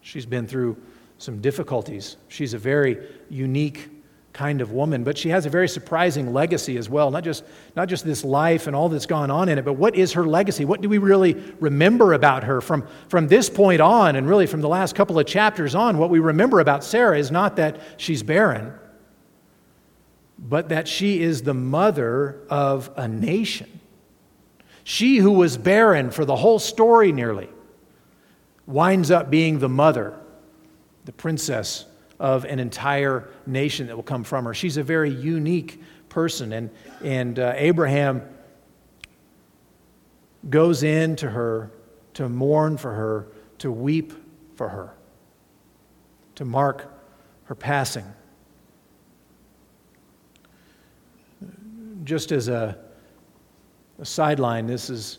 She's 0.00 0.26
been 0.26 0.46
through 0.46 0.76
some 1.18 1.40
difficulties. 1.40 2.16
She's 2.28 2.54
a 2.54 2.58
very 2.58 2.98
unique 3.28 3.88
kind 4.32 4.60
of 4.60 4.72
woman, 4.72 5.02
but 5.02 5.18
she 5.18 5.30
has 5.30 5.44
a 5.44 5.50
very 5.50 5.68
surprising 5.68 6.32
legacy 6.32 6.76
as 6.76 6.88
well. 6.88 7.10
Not 7.10 7.24
just, 7.24 7.44
not 7.74 7.88
just 7.88 8.04
this 8.04 8.24
life 8.24 8.66
and 8.66 8.76
all 8.76 8.88
that's 8.88 9.06
gone 9.06 9.30
on 9.30 9.48
in 9.48 9.58
it, 9.58 9.64
but 9.64 9.72
what 9.72 9.96
is 9.96 10.12
her 10.12 10.24
legacy? 10.24 10.64
What 10.64 10.80
do 10.80 10.88
we 10.88 10.98
really 10.98 11.34
remember 11.58 12.12
about 12.12 12.44
her 12.44 12.60
from, 12.60 12.86
from 13.08 13.28
this 13.28 13.50
point 13.50 13.80
on, 13.80 14.16
and 14.16 14.28
really 14.28 14.46
from 14.46 14.60
the 14.60 14.68
last 14.68 14.94
couple 14.94 15.18
of 15.18 15.26
chapters 15.26 15.74
on? 15.74 15.98
What 15.98 16.10
we 16.10 16.20
remember 16.20 16.60
about 16.60 16.84
Sarah 16.84 17.18
is 17.18 17.30
not 17.30 17.56
that 17.56 17.80
she's 17.96 18.22
barren, 18.22 18.72
but 20.38 20.68
that 20.68 20.86
she 20.86 21.20
is 21.20 21.42
the 21.42 21.54
mother 21.54 22.40
of 22.48 22.90
a 22.96 23.08
nation. 23.08 23.80
She 24.84 25.18
who 25.18 25.32
was 25.32 25.56
barren 25.56 26.10
for 26.10 26.24
the 26.24 26.36
whole 26.36 26.58
story 26.58 27.12
nearly 27.12 27.48
winds 28.66 29.10
up 29.10 29.30
being 29.30 29.58
the 29.58 29.68
mother, 29.68 30.14
the 31.04 31.12
princess 31.12 31.84
of 32.20 32.44
an 32.44 32.60
entire 32.60 33.28
nation 33.46 33.86
that 33.86 33.96
will 33.96 34.02
come 34.02 34.22
from 34.22 34.44
her. 34.44 34.52
She's 34.52 34.76
a 34.76 34.82
very 34.82 35.10
unique 35.10 35.82
person. 36.10 36.52
And, 36.52 36.70
and 37.02 37.38
uh, 37.38 37.54
Abraham 37.56 38.22
goes 40.48 40.82
in 40.82 41.16
to 41.16 41.30
her 41.30 41.70
to 42.14 42.28
mourn 42.28 42.76
for 42.76 42.92
her, 42.92 43.26
to 43.58 43.72
weep 43.72 44.12
for 44.54 44.68
her, 44.68 44.92
to 46.34 46.44
mark 46.44 46.92
her 47.44 47.54
passing. 47.54 48.04
Just 52.04 52.32
as 52.32 52.48
a, 52.48 52.76
a 53.98 54.04
sideline, 54.04 54.66
this 54.66 54.90
is 54.90 55.18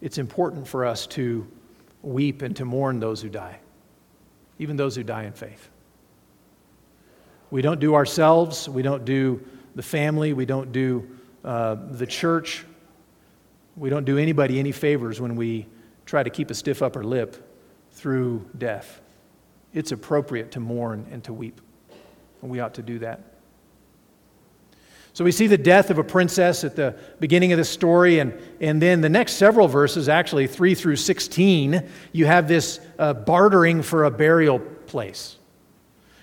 it's 0.00 0.18
important 0.18 0.66
for 0.66 0.84
us 0.84 1.06
to 1.08 1.46
weep 2.02 2.42
and 2.42 2.56
to 2.56 2.64
mourn 2.64 2.98
those 2.98 3.22
who 3.22 3.28
die, 3.28 3.60
even 4.58 4.76
those 4.76 4.96
who 4.96 5.04
die 5.04 5.22
in 5.22 5.32
faith. 5.32 5.68
We 7.52 7.60
don't 7.60 7.80
do 7.80 7.94
ourselves, 7.94 8.66
we 8.66 8.80
don't 8.80 9.04
do 9.04 9.46
the 9.74 9.82
family, 9.82 10.32
we 10.32 10.46
don't 10.46 10.72
do 10.72 11.06
uh, 11.44 11.74
the 11.90 12.06
church, 12.06 12.64
we 13.76 13.90
don't 13.90 14.06
do 14.06 14.16
anybody 14.16 14.58
any 14.58 14.72
favors 14.72 15.20
when 15.20 15.36
we 15.36 15.66
try 16.06 16.22
to 16.22 16.30
keep 16.30 16.50
a 16.50 16.54
stiff 16.54 16.80
upper 16.80 17.04
lip 17.04 17.46
through 17.90 18.48
death. 18.56 19.02
It's 19.74 19.92
appropriate 19.92 20.52
to 20.52 20.60
mourn 20.60 21.06
and 21.10 21.22
to 21.24 21.34
weep, 21.34 21.60
and 22.40 22.50
we 22.50 22.60
ought 22.60 22.72
to 22.72 22.82
do 22.82 22.98
that. 23.00 23.20
So 25.12 25.22
we 25.22 25.30
see 25.30 25.46
the 25.46 25.58
death 25.58 25.90
of 25.90 25.98
a 25.98 26.04
princess 26.04 26.64
at 26.64 26.74
the 26.74 26.96
beginning 27.20 27.52
of 27.52 27.58
the 27.58 27.66
story, 27.66 28.20
and, 28.20 28.32
and 28.62 28.80
then 28.80 29.02
the 29.02 29.10
next 29.10 29.34
several 29.34 29.68
verses, 29.68 30.08
actually 30.08 30.46
3 30.46 30.74
through 30.74 30.96
16, 30.96 31.86
you 32.12 32.24
have 32.24 32.48
this 32.48 32.80
uh, 32.98 33.12
bartering 33.12 33.82
for 33.82 34.04
a 34.04 34.10
burial 34.10 34.58
place. 34.58 35.36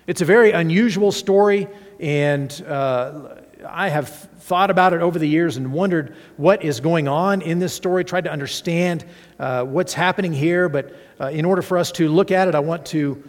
It's 0.10 0.22
a 0.22 0.26
very 0.26 0.54
unusual 0.54 1.12
story, 1.12 1.68
and 2.00 2.52
uh, 2.68 3.36
I 3.64 3.90
have 3.90 4.10
thought 4.10 4.72
about 4.72 4.94
it 4.94 5.04
over 5.04 5.20
the 5.20 5.28
years 5.28 5.56
and 5.56 5.72
wondered 5.72 6.16
what 6.36 6.64
is 6.64 6.80
going 6.80 7.08
on 7.08 7.44
in 7.44 7.60
this 7.60 7.76
story, 7.76 8.04
tried 8.04 8.24
to 8.24 8.32
understand 8.32 9.06
uh, 9.38 9.66
what's 9.66 9.94
happening 9.94 10.34
here. 10.34 10.68
But 10.68 10.96
uh, 11.22 11.28
in 11.28 11.46
order 11.46 11.62
for 11.62 11.78
us 11.78 11.92
to 11.92 12.10
look 12.10 12.32
at 12.32 12.48
it, 12.48 12.56
I 12.56 12.60
want 12.60 12.88
to 12.88 13.24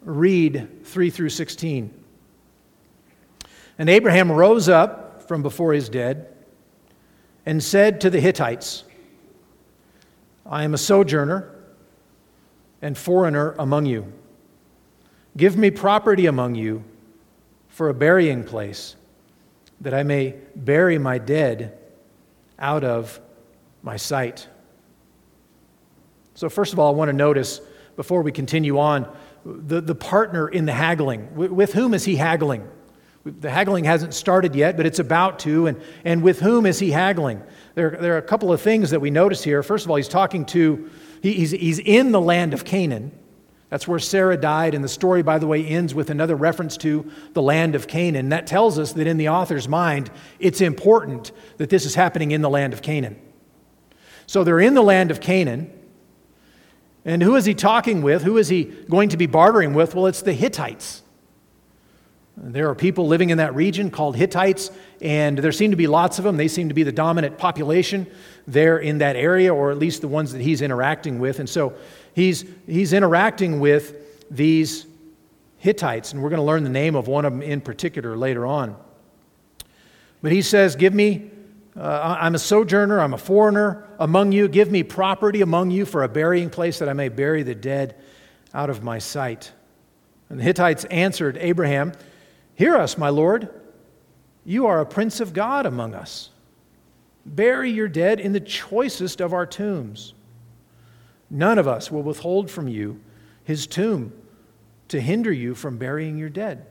read 0.00 0.86
3 0.86 1.10
through 1.10 1.28
16. 1.28 1.92
And 3.78 3.90
Abraham 3.90 4.32
rose 4.32 4.70
up 4.70 5.28
from 5.28 5.42
before 5.42 5.74
his 5.74 5.90
dead 5.90 6.34
and 7.44 7.62
said 7.62 8.00
to 8.00 8.08
the 8.08 8.20
Hittites, 8.22 8.84
I 10.46 10.64
am 10.64 10.72
a 10.72 10.78
sojourner 10.78 11.54
and 12.80 12.96
foreigner 12.96 13.54
among 13.58 13.84
you. 13.84 14.14
Give 15.36 15.56
me 15.56 15.70
property 15.70 16.26
among 16.26 16.54
you 16.54 16.82
for 17.68 17.88
a 17.90 17.94
burying 17.94 18.42
place, 18.42 18.96
that 19.82 19.92
I 19.92 20.02
may 20.02 20.34
bury 20.54 20.98
my 20.98 21.18
dead 21.18 21.76
out 22.58 22.84
of 22.84 23.20
my 23.82 23.96
sight. 23.96 24.48
So, 26.34 26.48
first 26.48 26.72
of 26.72 26.78
all, 26.78 26.92
I 26.92 26.96
want 26.96 27.10
to 27.10 27.12
notice 27.12 27.60
before 27.96 28.22
we 28.22 28.32
continue 28.32 28.78
on 28.78 29.14
the, 29.44 29.80
the 29.80 29.94
partner 29.94 30.48
in 30.48 30.64
the 30.64 30.72
haggling. 30.72 31.34
With, 31.34 31.50
with 31.50 31.72
whom 31.74 31.92
is 31.92 32.04
he 32.04 32.16
haggling? 32.16 32.66
The 33.24 33.50
haggling 33.50 33.84
hasn't 33.84 34.14
started 34.14 34.54
yet, 34.54 34.76
but 34.76 34.86
it's 34.86 34.98
about 34.98 35.38
to. 35.40 35.66
And, 35.66 35.80
and 36.04 36.22
with 36.22 36.40
whom 36.40 36.64
is 36.64 36.78
he 36.78 36.90
haggling? 36.90 37.42
There, 37.74 37.90
there 37.90 38.14
are 38.14 38.18
a 38.18 38.22
couple 38.22 38.52
of 38.52 38.60
things 38.60 38.90
that 38.90 39.00
we 39.00 39.10
notice 39.10 39.42
here. 39.42 39.62
First 39.62 39.84
of 39.84 39.90
all, 39.90 39.96
he's 39.96 40.08
talking 40.08 40.46
to, 40.46 40.90
he, 41.22 41.32
he's, 41.32 41.50
he's 41.50 41.78
in 41.78 42.12
the 42.12 42.20
land 42.20 42.54
of 42.54 42.64
Canaan. 42.64 43.12
That's 43.68 43.88
where 43.88 43.98
Sarah 43.98 44.36
died, 44.36 44.74
and 44.74 44.84
the 44.84 44.88
story, 44.88 45.22
by 45.22 45.38
the 45.38 45.46
way, 45.46 45.66
ends 45.66 45.92
with 45.92 46.08
another 46.08 46.36
reference 46.36 46.76
to 46.78 47.10
the 47.32 47.42
land 47.42 47.74
of 47.74 47.88
Canaan. 47.88 48.28
That 48.28 48.46
tells 48.46 48.78
us 48.78 48.92
that 48.92 49.08
in 49.08 49.16
the 49.16 49.28
author's 49.28 49.66
mind, 49.66 50.10
it's 50.38 50.60
important 50.60 51.32
that 51.56 51.68
this 51.68 51.84
is 51.84 51.96
happening 51.96 52.30
in 52.30 52.42
the 52.42 52.50
land 52.50 52.72
of 52.72 52.80
Canaan. 52.80 53.20
So 54.26 54.44
they're 54.44 54.60
in 54.60 54.74
the 54.74 54.82
land 54.82 55.10
of 55.10 55.20
Canaan, 55.20 55.72
And 57.06 57.22
who 57.22 57.36
is 57.36 57.44
he 57.44 57.54
talking 57.54 58.02
with? 58.02 58.24
Who 58.24 58.36
is 58.36 58.48
he 58.48 58.64
going 58.64 59.10
to 59.10 59.16
be 59.16 59.26
bartering 59.26 59.74
with? 59.74 59.94
Well, 59.94 60.06
it's 60.06 60.22
the 60.22 60.32
Hittites. 60.32 61.04
There 62.36 62.68
are 62.68 62.74
people 62.74 63.06
living 63.06 63.30
in 63.30 63.38
that 63.38 63.54
region 63.54 63.90
called 63.90 64.16
Hittites, 64.16 64.70
and 65.00 65.38
there 65.38 65.52
seem 65.52 65.70
to 65.70 65.76
be 65.76 65.86
lots 65.86 66.18
of 66.18 66.24
them. 66.24 66.36
They 66.36 66.48
seem 66.48 66.68
to 66.68 66.74
be 66.74 66.82
the 66.82 66.92
dominant 66.92 67.38
population 67.38 68.08
there 68.46 68.76
in 68.78 68.98
that 68.98 69.14
area, 69.14 69.54
or 69.54 69.70
at 69.70 69.78
least 69.78 70.00
the 70.00 70.08
ones 70.08 70.32
that 70.32 70.42
he's 70.42 70.60
interacting 70.60 71.20
with. 71.20 71.38
And 71.38 71.48
so 71.48 71.74
he's, 72.16 72.44
he's 72.66 72.92
interacting 72.92 73.60
with 73.60 73.94
these 74.30 74.86
Hittites, 75.58 76.12
and 76.12 76.22
we're 76.22 76.30
going 76.30 76.40
to 76.40 76.46
learn 76.46 76.64
the 76.64 76.70
name 76.70 76.96
of 76.96 77.06
one 77.06 77.24
of 77.24 77.32
them 77.32 77.42
in 77.42 77.60
particular 77.60 78.16
later 78.16 78.46
on. 78.46 78.74
But 80.22 80.32
he 80.32 80.42
says, 80.42 80.76
Give 80.76 80.92
me, 80.92 81.30
uh, 81.76 82.16
I'm 82.18 82.34
a 82.34 82.38
sojourner, 82.38 82.98
I'm 83.00 83.14
a 83.14 83.18
foreigner 83.18 83.86
among 83.98 84.32
you. 84.32 84.48
Give 84.48 84.70
me 84.70 84.82
property 84.82 85.42
among 85.42 85.70
you 85.70 85.84
for 85.84 86.02
a 86.02 86.08
burying 86.08 86.50
place 86.50 86.78
that 86.78 86.88
I 86.88 86.94
may 86.94 87.08
bury 87.08 87.42
the 87.42 87.54
dead 87.54 87.96
out 88.54 88.70
of 88.70 88.82
my 88.82 88.98
sight. 88.98 89.52
And 90.28 90.40
the 90.40 90.44
Hittites 90.44 90.84
answered 90.86 91.36
Abraham, 91.38 91.92
Hear 92.54 92.76
us, 92.76 92.96
my 92.96 93.10
Lord. 93.10 93.48
You 94.44 94.66
are 94.66 94.80
a 94.80 94.86
prince 94.86 95.20
of 95.20 95.34
God 95.34 95.66
among 95.66 95.94
us. 95.94 96.30
Bury 97.26 97.70
your 97.70 97.88
dead 97.88 98.20
in 98.20 98.32
the 98.32 98.40
choicest 98.40 99.20
of 99.20 99.34
our 99.34 99.44
tombs. 99.44 100.14
None 101.30 101.58
of 101.58 101.66
us 101.66 101.90
will 101.90 102.02
withhold 102.02 102.50
from 102.50 102.68
you 102.68 103.00
his 103.44 103.66
tomb 103.66 104.12
to 104.88 105.00
hinder 105.00 105.32
you 105.32 105.54
from 105.54 105.78
burying 105.78 106.16
your 106.16 106.28
dead. 106.28 106.66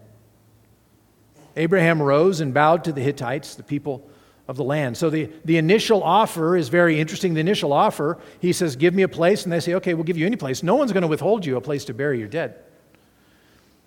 Abraham 1.55 2.01
rose 2.01 2.41
and 2.41 2.53
bowed 2.53 2.83
to 2.85 2.91
the 2.91 3.01
Hittites, 3.01 3.55
the 3.55 3.63
people 3.63 4.07
of 4.47 4.57
the 4.57 4.63
land. 4.63 4.97
So 4.97 5.09
the, 5.09 5.31
the 5.43 5.57
initial 5.57 6.03
offer 6.03 6.55
is 6.55 6.69
very 6.69 6.99
interesting. 6.99 7.33
The 7.33 7.39
initial 7.39 7.73
offer, 7.73 8.19
he 8.39 8.53
says, 8.53 8.75
Give 8.75 8.93
me 8.93 9.03
a 9.03 9.07
place. 9.07 9.43
And 9.43 9.51
they 9.51 9.59
say, 9.59 9.73
Okay, 9.75 9.93
we'll 9.93 10.03
give 10.03 10.17
you 10.17 10.25
any 10.25 10.35
place. 10.35 10.63
No 10.63 10.75
one's 10.75 10.91
going 10.91 11.01
to 11.01 11.07
withhold 11.07 11.45
you 11.45 11.57
a 11.57 11.61
place 11.61 11.85
to 11.85 11.93
bury 11.93 12.19
your 12.19 12.27
dead. 12.27 12.59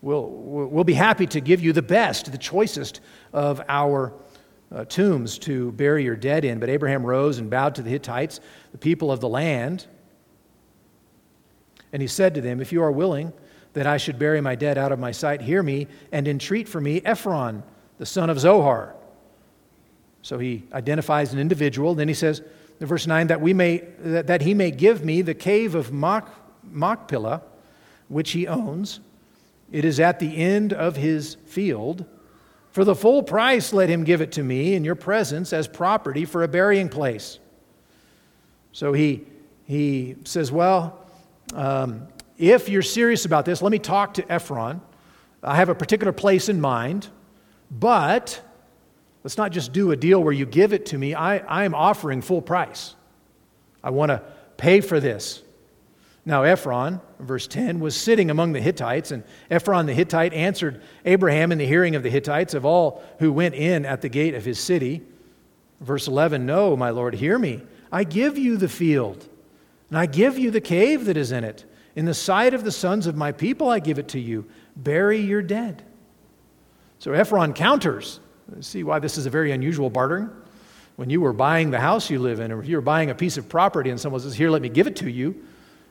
We'll, 0.01 0.29
we'll 0.29 0.85
be 0.85 0.95
happy 0.95 1.27
to 1.27 1.41
give 1.41 1.61
you 1.61 1.73
the 1.73 1.83
best, 1.83 2.31
the 2.31 2.39
choicest 2.39 3.01
of 3.33 3.61
our 3.69 4.13
uh, 4.71 4.85
tombs 4.85 5.39
to 5.41 5.73
bury 5.73 6.05
your 6.05 6.17
dead 6.17 6.45
in. 6.45 6.61
But 6.61 6.69
Abraham 6.69 7.05
rose 7.05 7.39
and 7.39 7.51
bowed 7.51 7.75
to 7.77 7.83
the 7.83 7.91
Hittites, 7.91 8.41
the 8.73 8.79
people 8.79 9.11
of 9.11 9.21
the 9.21 9.29
land. 9.29 9.87
And 11.93 12.03
he 12.03 12.09
said 12.09 12.35
to 12.35 12.41
them, 12.41 12.61
If 12.61 12.73
you 12.73 12.83
are 12.83 12.93
willing 12.93 13.33
that 13.75 13.87
I 13.87 13.97
should 13.97 14.19
bury 14.19 14.41
my 14.41 14.55
dead 14.55 14.79
out 14.79 14.93
of 14.93 14.99
my 14.99 15.13
sight, 15.13 15.41
hear 15.41 15.63
me 15.63 15.87
and 16.13 16.27
entreat 16.27 16.69
for 16.69 16.81
me 16.81 17.01
Ephron, 17.05 17.63
the 17.99 18.07
son 18.07 18.31
of 18.31 18.39
Zohar. 18.39 18.95
So 20.23 20.39
he 20.39 20.65
identifies 20.73 21.33
an 21.33 21.39
individual. 21.39 21.95
Then 21.95 22.09
he 22.09 22.15
says, 22.15 22.43
in 22.81 22.87
verse 22.87 23.07
9, 23.07 23.29
that, 23.29 23.41
we 23.41 23.53
may, 23.53 23.79
that, 24.01 24.27
that 24.27 24.43
he 24.43 24.55
may 24.55 24.71
give 24.71 25.05
me 25.05 25.23
the 25.23 25.35
cave 25.35 25.75
of 25.75 25.93
Mach, 25.93 26.29
Machpelah, 26.65 27.43
which 28.09 28.33
he 28.33 28.47
owns. 28.47 29.01
It 29.71 29.85
is 29.85 30.01
at 30.01 30.19
the 30.19 30.37
end 30.37 30.73
of 30.73 30.97
his 30.97 31.37
field 31.47 32.05
for 32.79 32.85
the 32.85 32.95
full 32.95 33.23
price, 33.23 33.73
let 33.73 33.89
him 33.89 34.05
give 34.05 34.21
it 34.21 34.33
to 34.33 34.43
me 34.45 34.75
in 34.75 34.85
your 34.85 34.95
presence 34.95 35.53
as 35.53 35.67
property 35.67 36.25
for 36.25 36.43
a 36.43 36.49
burying 36.49 36.89
place. 36.89 37.39
So 38.71 38.93
he, 38.93 39.27
he 39.65 40.17
says, 40.25 40.53
Well, 40.53 41.05
um, 41.55 42.09
if 42.37 42.69
you're 42.69 42.83
serious 42.83 43.25
about 43.25 43.45
this, 43.45 43.63
let 43.63 43.73
me 43.73 43.79
talk 43.79 44.15
to 44.15 44.33
Ephron. 44.33 44.81
I 45.43 45.57
have 45.57 45.69
a 45.69 45.75
particular 45.75 46.13
place 46.13 46.49
in 46.49 46.61
mind, 46.61 47.09
but 47.71 48.41
let's 49.25 49.37
not 49.37 49.53
just 49.53 49.73
do 49.73 49.91
a 49.93 49.97
deal 49.97 50.23
where 50.23 50.33
you 50.33 50.47
give 50.47 50.73
it 50.73 50.87
to 50.87 50.99
me. 50.99 51.15
I, 51.15 51.39
I 51.39 51.65
am 51.65 51.75
offering 51.75 52.23
full 52.23 52.43
price. 52.43 52.95
I 53.83 53.91
want 53.91 54.11
to 54.11 54.23
pay 54.57 54.81
for 54.81 55.01
this. 55.01 55.43
Now, 56.25 56.43
Ephron, 56.43 57.01
verse 57.21 57.47
10, 57.47 57.81
was 57.81 57.97
sitting 57.97 58.31
among 58.31 58.53
the 58.53 58.61
Hittites, 58.61 59.13
and 59.13 59.25
Ephron 59.51 59.87
the 59.87 59.95
Hittite 59.95 60.35
answered 60.35 60.83
Abraham 61.07 61.53
in 61.53 61.59
the 61.59 61.67
hearing 61.67 61.97
of 61.97 62.03
the 62.03 62.11
Hittites 62.11 62.53
of 62.53 62.67
all 62.67 63.03
who 63.19 63.33
went 63.33 63.55
in 63.55 63.87
at 63.87 64.03
the 64.03 64.11
gate 64.11 64.35
of 64.35 64.45
his 64.45 64.61
city. 64.61 65.03
Verse 65.81 66.07
11, 66.07 66.45
No, 66.45 66.77
my 66.77 66.91
Lord, 66.91 67.15
hear 67.15 67.39
me. 67.39 67.63
I 67.91 68.05
give 68.05 68.37
you 68.37 68.59
the 68.59 68.69
field, 68.69 69.27
and 69.89 69.99
I 69.99 70.07
give 70.07 70.39
you 70.39 70.51
the 70.51 70.61
cave 70.61 71.07
that 71.07 71.17
is 71.17 71.33
in 71.33 71.45
it. 71.45 71.65
In 71.97 72.05
the 72.05 72.15
sight 72.15 72.55
of 72.55 72.65
the 72.65 72.73
sons 72.73 73.07
of 73.07 73.17
my 73.17 73.33
people, 73.33 73.69
I 73.69 73.81
give 73.81 73.99
it 73.99 74.09
to 74.09 74.21
you. 74.21 74.47
Bury 74.77 75.19
your 75.19 75.43
dead. 75.43 75.83
So 76.99 77.13
Ephron 77.13 77.55
counters. 77.55 78.21
See 78.61 78.83
why 78.83 78.99
this 78.99 79.19
is 79.19 79.27
a 79.27 79.31
very 79.31 79.53
unusual 79.53 79.91
bartering? 79.91 80.31
When 80.97 81.11
you 81.11 81.21
were 81.21 81.33
buying 81.33 81.71
the 81.71 81.81
house 81.81 82.11
you 82.11 82.19
live 82.19 82.41
in, 82.41 82.53
or 82.53 82.61
if 82.61 82.69
you 82.69 82.77
were 82.77 82.83
buying 82.83 83.11
a 83.11 83.15
piece 83.15 83.37
of 83.37 83.49
property 83.49 83.91
and 83.91 84.01
someone 84.01 84.21
says, 84.21 84.35
Here, 84.35 84.51
let 84.51 84.63
me 84.63 84.69
give 84.69 84.87
it 84.87 84.97
to 84.97 85.11
you 85.11 85.43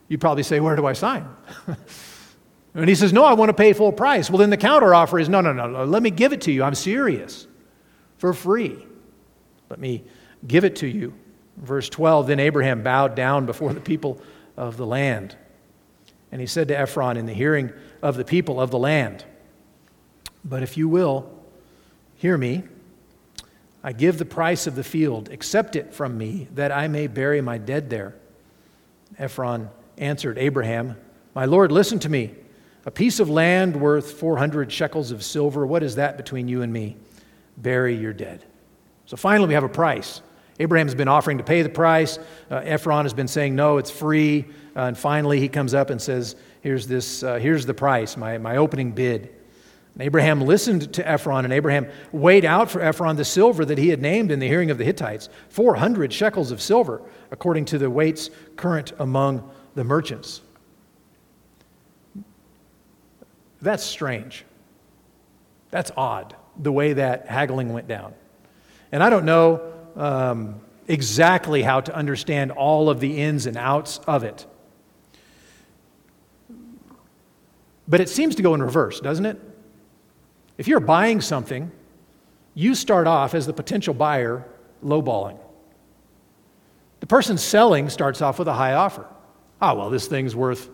you 0.08 0.18
probably 0.18 0.44
say, 0.44 0.60
Where 0.60 0.76
do 0.76 0.86
I 0.86 0.94
sign? 0.94 1.28
and 2.74 2.88
he 2.88 2.96
says, 2.96 3.12
No, 3.12 3.24
I 3.24 3.34
want 3.34 3.50
to 3.50 3.54
pay 3.54 3.74
full 3.74 3.92
price. 3.92 4.30
Well, 4.30 4.40
then 4.40 4.50
the 4.50 4.58
counteroffer 4.58 5.22
is, 5.22 5.30
No, 5.30 5.42
no, 5.42 5.54
no, 5.54 5.68
no, 5.68 5.86
let 5.86 6.02
me 6.02 6.12
give 6.12 6.34
it 6.34 6.42
to 6.42 6.52
you. 6.52 6.64
I'm 6.64 6.76
serious. 6.76 7.48
For 8.18 8.34
free. 8.34 8.78
Let 9.70 9.80
me 9.80 10.04
give 10.48 10.64
it 10.64 10.78
to 10.78 10.88
you. 10.88 11.14
Verse 11.58 11.90
12 11.90 12.28
Then 12.28 12.40
Abraham 12.40 12.84
bowed 12.84 13.16
down 13.16 13.46
before 13.46 13.74
the 13.74 13.82
people 13.82 14.22
of 14.56 14.78
the 14.78 14.86
land. 14.86 15.36
And 16.32 16.42
he 16.42 16.48
said 16.48 16.68
to 16.70 16.78
Ephron 16.78 17.18
in 17.18 17.26
the 17.26 17.34
hearing 17.34 17.72
of 18.02 18.18
the 18.18 18.26
people 18.26 18.60
of 18.60 18.72
the 18.72 18.80
land, 18.80 19.26
But 20.44 20.64
if 20.64 20.78
you 20.78 20.88
will, 20.88 21.32
hear 22.16 22.38
me. 22.38 22.64
I 23.84 23.94
give 23.94 24.18
the 24.18 24.26
price 24.26 24.68
of 24.68 24.76
the 24.76 24.84
field. 24.84 25.30
Accept 25.30 25.76
it 25.76 25.94
from 25.94 26.18
me, 26.18 26.48
that 26.56 26.72
I 26.72 26.88
may 26.88 27.08
bury 27.08 27.42
my 27.42 27.58
dead 27.58 27.90
there. 27.90 28.16
Ephron 29.18 29.70
answered 29.98 30.38
Abraham, 30.38 30.98
My 31.34 31.46
Lord, 31.46 31.72
listen 31.72 32.00
to 32.00 32.10
me. 32.10 32.36
A 32.86 32.92
piece 32.92 33.20
of 33.20 33.30
land 33.30 33.80
worth 33.80 34.14
400 34.14 34.72
shekels 34.72 35.12
of 35.12 35.24
silver, 35.24 35.66
what 35.66 35.84
is 35.84 35.96
that 35.96 36.18
between 36.18 36.48
you 36.48 36.62
and 36.62 36.72
me? 36.72 36.98
Bury 37.58 37.96
your 37.96 38.14
dead. 38.14 38.46
So 39.06 39.18
finally, 39.18 39.48
we 39.48 39.54
have 39.54 39.64
a 39.64 39.70
price. 39.70 40.22
Abraham's 40.60 40.96
been 40.96 41.08
offering 41.08 41.38
to 41.38 41.44
pay 41.44 41.62
the 41.62 41.70
price. 41.70 42.18
Uh, 42.50 42.62
Ephron 42.64 43.06
has 43.06 43.14
been 43.14 43.28
saying, 43.28 43.56
no, 43.56 43.78
it's 43.78 43.92
free. 43.92 44.46
Uh, 44.76 44.82
and 44.82 44.98
finally, 44.98 45.40
he 45.40 45.48
comes 45.48 45.74
up 45.74 45.90
and 45.90 46.02
says, 46.02 46.36
here's, 46.62 46.88
this, 46.88 47.24
uh, 47.24 47.36
here's 47.36 47.66
the 47.66 47.74
price, 47.74 48.18
my, 48.18 48.38
my 48.38 48.58
opening 48.58 48.92
bid. 48.92 49.34
And 49.94 50.04
Abraham 50.04 50.42
listened 50.42 50.94
to 50.94 51.08
Ephron, 51.08 51.44
and 51.44 51.54
Abraham 51.54 51.88
weighed 52.12 52.46
out 52.46 52.70
for 52.70 52.82
Ephron 52.82 53.16
the 53.16 53.26
silver 53.26 53.66
that 53.66 53.78
he 53.78 53.90
had 53.90 54.02
named 54.02 54.32
in 54.32 54.40
the 54.40 54.48
hearing 54.48 54.72
of 54.72 54.78
the 54.78 54.84
Hittites 54.84 55.30
400 55.50 56.12
shekels 56.12 56.52
of 56.52 56.62
silver, 56.62 57.02
according 57.32 57.66
to 57.66 57.78
the 57.78 57.90
weights 57.90 58.30
current 58.56 58.94
among 59.00 59.50
the 59.76 59.84
merchants. 59.84 60.42
That's 63.62 63.84
strange. 63.84 64.46
That's 65.72 65.92
odd, 65.98 66.36
the 66.58 66.72
way 66.72 66.94
that 66.94 67.28
haggling 67.28 67.74
went 67.74 67.88
down. 67.88 68.14
And 68.92 69.04
I 69.04 69.10
don't 69.10 69.26
know 69.26 69.74
um, 69.98 70.62
exactly 70.88 71.62
how 71.62 71.82
to 71.82 71.94
understand 71.94 72.52
all 72.52 72.90
of 72.90 73.00
the 73.00 73.20
ins 73.20 73.46
and 73.46 73.58
outs 73.58 74.00
of 74.08 74.24
it. 74.24 74.46
But 77.88 78.02
it 78.02 78.10
seems 78.10 78.36
to 78.36 78.42
go 78.42 78.54
in 78.54 78.62
reverse, 78.62 79.00
doesn't 79.00 79.26
it? 79.26 79.40
If 80.58 80.68
you're 80.68 80.80
buying 80.80 81.22
something, 81.22 81.72
you 82.54 82.76
start 82.76 83.08
off 83.08 83.34
as 83.34 83.46
the 83.46 83.54
potential 83.54 83.94
buyer 83.94 84.46
lowballing. 84.84 85.40
The 87.00 87.08
person 87.08 87.38
selling 87.38 87.90
starts 87.90 88.22
off 88.22 88.40
with 88.40 88.48
a 88.48 88.54
high 88.54 88.74
offer. 88.74 89.06
Oh, 89.62 89.76
well, 89.76 89.90
this 89.90 90.08
thing's 90.08 90.36
worth, 90.36 90.70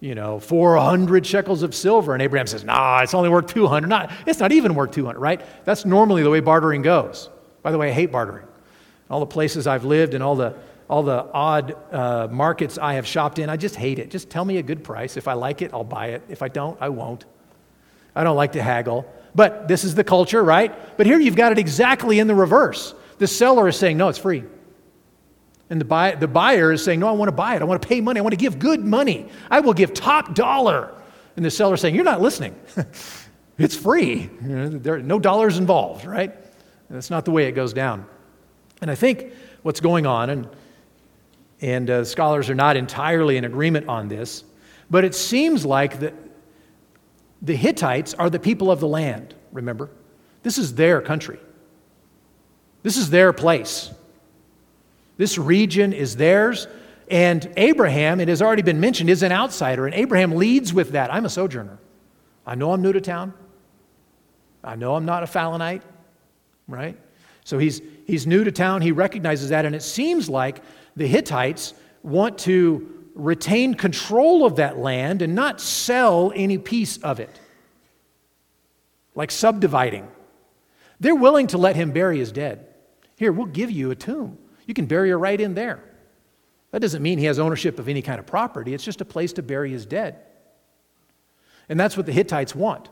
you 0.00 0.14
know, 0.14 0.40
400 0.40 1.26
shekels 1.26 1.62
of 1.62 1.74
silver. 1.74 2.14
And 2.14 2.22
Abraham 2.22 2.46
says, 2.46 2.64
nah, 2.64 3.00
it's 3.02 3.14
only 3.14 3.28
worth 3.28 3.46
200. 3.46 3.86
Not, 3.86 4.10
it's 4.26 4.40
not 4.40 4.52
even 4.52 4.74
worth 4.74 4.92
200, 4.92 5.20
right? 5.20 5.40
That's 5.64 5.84
normally 5.84 6.22
the 6.22 6.30
way 6.30 6.40
bartering 6.40 6.82
goes. 6.82 7.28
By 7.62 7.70
the 7.70 7.78
way, 7.78 7.90
I 7.90 7.92
hate 7.92 8.10
bartering. 8.10 8.46
All 9.10 9.20
the 9.20 9.26
places 9.26 9.66
I've 9.66 9.84
lived 9.84 10.14
and 10.14 10.22
all 10.22 10.36
the, 10.36 10.54
all 10.90 11.02
the 11.02 11.26
odd 11.32 11.76
uh, 11.92 12.28
markets 12.30 12.78
I 12.78 12.94
have 12.94 13.06
shopped 13.06 13.38
in, 13.38 13.48
I 13.48 13.56
just 13.56 13.76
hate 13.76 13.98
it. 13.98 14.10
Just 14.10 14.30
tell 14.30 14.44
me 14.44 14.58
a 14.58 14.62
good 14.62 14.82
price. 14.82 15.16
If 15.16 15.28
I 15.28 15.34
like 15.34 15.62
it, 15.62 15.72
I'll 15.72 15.84
buy 15.84 16.08
it. 16.08 16.22
If 16.28 16.42
I 16.42 16.48
don't, 16.48 16.76
I 16.80 16.88
won't. 16.88 17.24
I 18.14 18.24
don't 18.24 18.36
like 18.36 18.52
to 18.52 18.62
haggle. 18.62 19.06
But 19.34 19.68
this 19.68 19.84
is 19.84 19.94
the 19.94 20.04
culture, 20.04 20.42
right? 20.42 20.96
But 20.96 21.06
here 21.06 21.18
you've 21.20 21.36
got 21.36 21.52
it 21.52 21.58
exactly 21.58 22.18
in 22.18 22.26
the 22.26 22.34
reverse. 22.34 22.94
The 23.18 23.26
seller 23.26 23.68
is 23.68 23.76
saying, 23.76 23.96
no, 23.96 24.08
it's 24.08 24.18
free. 24.18 24.44
And 25.68 25.80
the, 25.80 25.84
buy, 25.84 26.14
the 26.14 26.28
buyer 26.28 26.72
is 26.72 26.84
saying, 26.84 27.00
No, 27.00 27.08
I 27.08 27.12
want 27.12 27.28
to 27.28 27.32
buy 27.32 27.56
it. 27.56 27.62
I 27.62 27.64
want 27.64 27.82
to 27.82 27.88
pay 27.88 28.00
money. 28.00 28.20
I 28.20 28.22
want 28.22 28.32
to 28.32 28.38
give 28.38 28.58
good 28.58 28.84
money. 28.84 29.28
I 29.50 29.60
will 29.60 29.74
give 29.74 29.94
top 29.94 30.34
dollar. 30.34 30.94
And 31.34 31.44
the 31.44 31.50
seller 31.50 31.74
is 31.74 31.80
saying, 31.80 31.94
You're 31.94 32.04
not 32.04 32.20
listening. 32.20 32.54
it's 33.58 33.76
free. 33.76 34.30
You 34.42 34.48
know, 34.48 34.68
there 34.68 34.94
are 34.94 35.02
no 35.02 35.18
dollars 35.18 35.58
involved, 35.58 36.04
right? 36.04 36.32
And 36.32 36.96
that's 36.96 37.10
not 37.10 37.24
the 37.24 37.32
way 37.32 37.46
it 37.46 37.52
goes 37.52 37.72
down. 37.72 38.06
And 38.80 38.90
I 38.90 38.94
think 38.94 39.32
what's 39.62 39.80
going 39.80 40.06
on, 40.06 40.30
and, 40.30 40.48
and 41.60 41.90
uh, 41.90 42.04
scholars 42.04 42.50
are 42.50 42.54
not 42.54 42.76
entirely 42.76 43.36
in 43.36 43.44
agreement 43.44 43.88
on 43.88 44.08
this, 44.08 44.44
but 44.90 45.04
it 45.04 45.14
seems 45.14 45.64
like 45.64 45.98
the, 45.98 46.12
the 47.42 47.56
Hittites 47.56 48.14
are 48.14 48.30
the 48.30 48.38
people 48.38 48.70
of 48.70 48.80
the 48.80 48.88
land, 48.88 49.34
remember? 49.52 49.90
This 50.42 50.58
is 50.58 50.74
their 50.74 51.00
country, 51.00 51.38
this 52.82 52.96
is 52.96 53.10
their 53.10 53.32
place. 53.32 53.90
This 55.18 55.38
region 55.38 55.94
is 55.94 56.16
theirs, 56.16 56.68
And 57.08 57.52
Abraham, 57.56 58.20
it 58.20 58.28
has 58.28 58.42
already 58.42 58.62
been 58.62 58.80
mentioned, 58.80 59.10
is 59.10 59.22
an 59.22 59.32
outsider, 59.32 59.86
and 59.86 59.94
Abraham 59.94 60.32
leads 60.32 60.72
with 60.72 60.90
that. 60.90 61.12
I'm 61.12 61.24
a 61.24 61.30
sojourner. 61.30 61.78
I 62.44 62.54
know 62.56 62.72
I'm 62.72 62.82
new 62.82 62.92
to 62.92 63.00
town. 63.00 63.32
I 64.64 64.74
know 64.74 64.96
I'm 64.96 65.04
not 65.04 65.22
a 65.22 65.26
Falonite, 65.26 65.82
right? 66.66 66.96
So 67.44 67.58
he's, 67.58 67.80
he's 68.06 68.26
new 68.26 68.44
to 68.44 68.52
town. 68.52 68.80
He 68.80 68.92
recognizes 68.92 69.50
that, 69.50 69.66
and 69.66 69.74
it 69.74 69.82
seems 69.82 70.28
like 70.28 70.62
the 70.96 71.06
Hittites 71.06 71.74
want 72.02 72.38
to 72.38 72.92
retain 73.14 73.74
control 73.74 74.44
of 74.44 74.56
that 74.56 74.78
land 74.78 75.22
and 75.22 75.34
not 75.34 75.60
sell 75.60 76.32
any 76.34 76.58
piece 76.58 76.98
of 76.98 77.20
it, 77.20 77.40
like 79.14 79.30
subdividing. 79.30 80.08
They're 81.00 81.14
willing 81.14 81.48
to 81.48 81.58
let 81.58 81.76
him 81.76 81.92
bury 81.92 82.18
his 82.18 82.32
dead. 82.32 82.66
Here, 83.16 83.32
we'll 83.32 83.46
give 83.46 83.70
you 83.70 83.90
a 83.90 83.94
tomb. 83.94 84.38
You 84.66 84.74
can 84.74 84.86
bury 84.86 85.10
her 85.10 85.18
right 85.18 85.40
in 85.40 85.54
there. 85.54 85.82
That 86.70 86.80
doesn't 86.80 87.02
mean 87.02 87.18
he 87.18 87.24
has 87.24 87.38
ownership 87.38 87.78
of 87.78 87.88
any 87.88 88.02
kind 88.02 88.18
of 88.18 88.26
property, 88.26 88.74
it's 88.74 88.84
just 88.84 89.00
a 89.00 89.04
place 89.04 89.32
to 89.34 89.42
bury 89.42 89.70
his 89.70 89.86
dead. 89.86 90.16
And 91.68 91.80
that's 91.80 91.96
what 91.96 92.06
the 92.06 92.12
Hittites 92.12 92.54
want. 92.54 92.88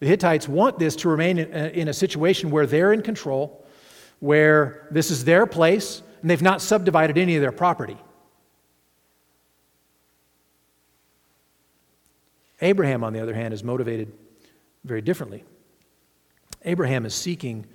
The 0.00 0.06
Hittites 0.06 0.48
want 0.48 0.78
this 0.78 0.94
to 0.96 1.08
remain 1.08 1.38
in 1.38 1.54
a, 1.54 1.68
in 1.68 1.88
a 1.88 1.94
situation 1.94 2.50
where 2.50 2.66
they're 2.66 2.92
in 2.92 3.02
control, 3.02 3.64
where 4.20 4.88
this 4.90 5.10
is 5.10 5.24
their 5.24 5.46
place, 5.46 6.02
and 6.20 6.30
they've 6.30 6.42
not 6.42 6.60
subdivided 6.60 7.16
any 7.18 7.36
of 7.36 7.42
their 7.42 7.52
property. 7.52 7.96
Abraham, 12.60 13.04
on 13.04 13.12
the 13.12 13.20
other 13.20 13.34
hand, 13.34 13.54
is 13.54 13.62
motivated 13.62 14.12
very 14.84 15.00
differently. 15.00 15.44
Abraham 16.64 17.06
is 17.06 17.14
seeking 17.14 17.66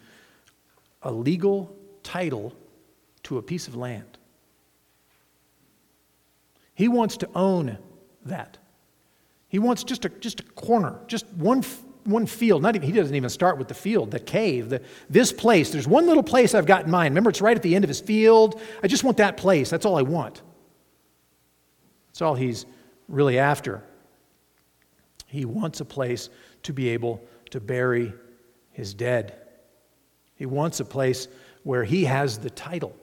a 1.01 1.11
legal 1.11 1.73
title 2.03 2.53
to 3.23 3.37
a 3.37 3.41
piece 3.41 3.67
of 3.67 3.75
land. 3.75 4.17
He 6.75 6.87
wants 6.87 7.17
to 7.17 7.29
own 7.35 7.77
that. 8.25 8.57
He 9.47 9.59
wants 9.59 9.83
just 9.83 10.05
a, 10.05 10.09
just 10.09 10.39
a 10.39 10.43
corner, 10.43 10.99
just 11.07 11.27
one, 11.33 11.63
one 12.03 12.25
field. 12.25 12.61
Not 12.61 12.75
even, 12.75 12.87
he 12.87 12.93
doesn't 12.93 13.15
even 13.15 13.29
start 13.29 13.57
with 13.57 13.67
the 13.67 13.73
field, 13.73 14.11
the 14.11 14.19
cave, 14.19 14.69
the, 14.69 14.81
this 15.09 15.31
place. 15.31 15.71
There's 15.71 15.87
one 15.87 16.07
little 16.07 16.23
place 16.23 16.53
I've 16.53 16.65
got 16.65 16.85
in 16.85 16.91
mind. 16.91 17.11
Remember, 17.13 17.29
it's 17.29 17.41
right 17.41 17.55
at 17.55 17.63
the 17.63 17.75
end 17.75 17.83
of 17.83 17.89
his 17.89 18.01
field. 18.01 18.61
I 18.81 18.87
just 18.87 19.03
want 19.03 19.17
that 19.17 19.37
place. 19.37 19.69
That's 19.69 19.85
all 19.85 19.97
I 19.97 20.01
want. 20.01 20.41
That's 22.09 22.21
all 22.21 22.35
he's 22.35 22.65
really 23.07 23.39
after. 23.39 23.83
He 25.27 25.45
wants 25.45 25.79
a 25.79 25.85
place 25.85 26.29
to 26.63 26.73
be 26.73 26.89
able 26.89 27.23
to 27.51 27.59
bury 27.59 28.13
his 28.71 28.93
dead. 28.93 29.35
He 30.35 30.45
wants 30.45 30.79
a 30.79 30.85
place 30.85 31.27
where 31.63 31.83
he 31.83 32.05
has 32.05 32.37
the 32.37 32.49
title. 32.49 32.95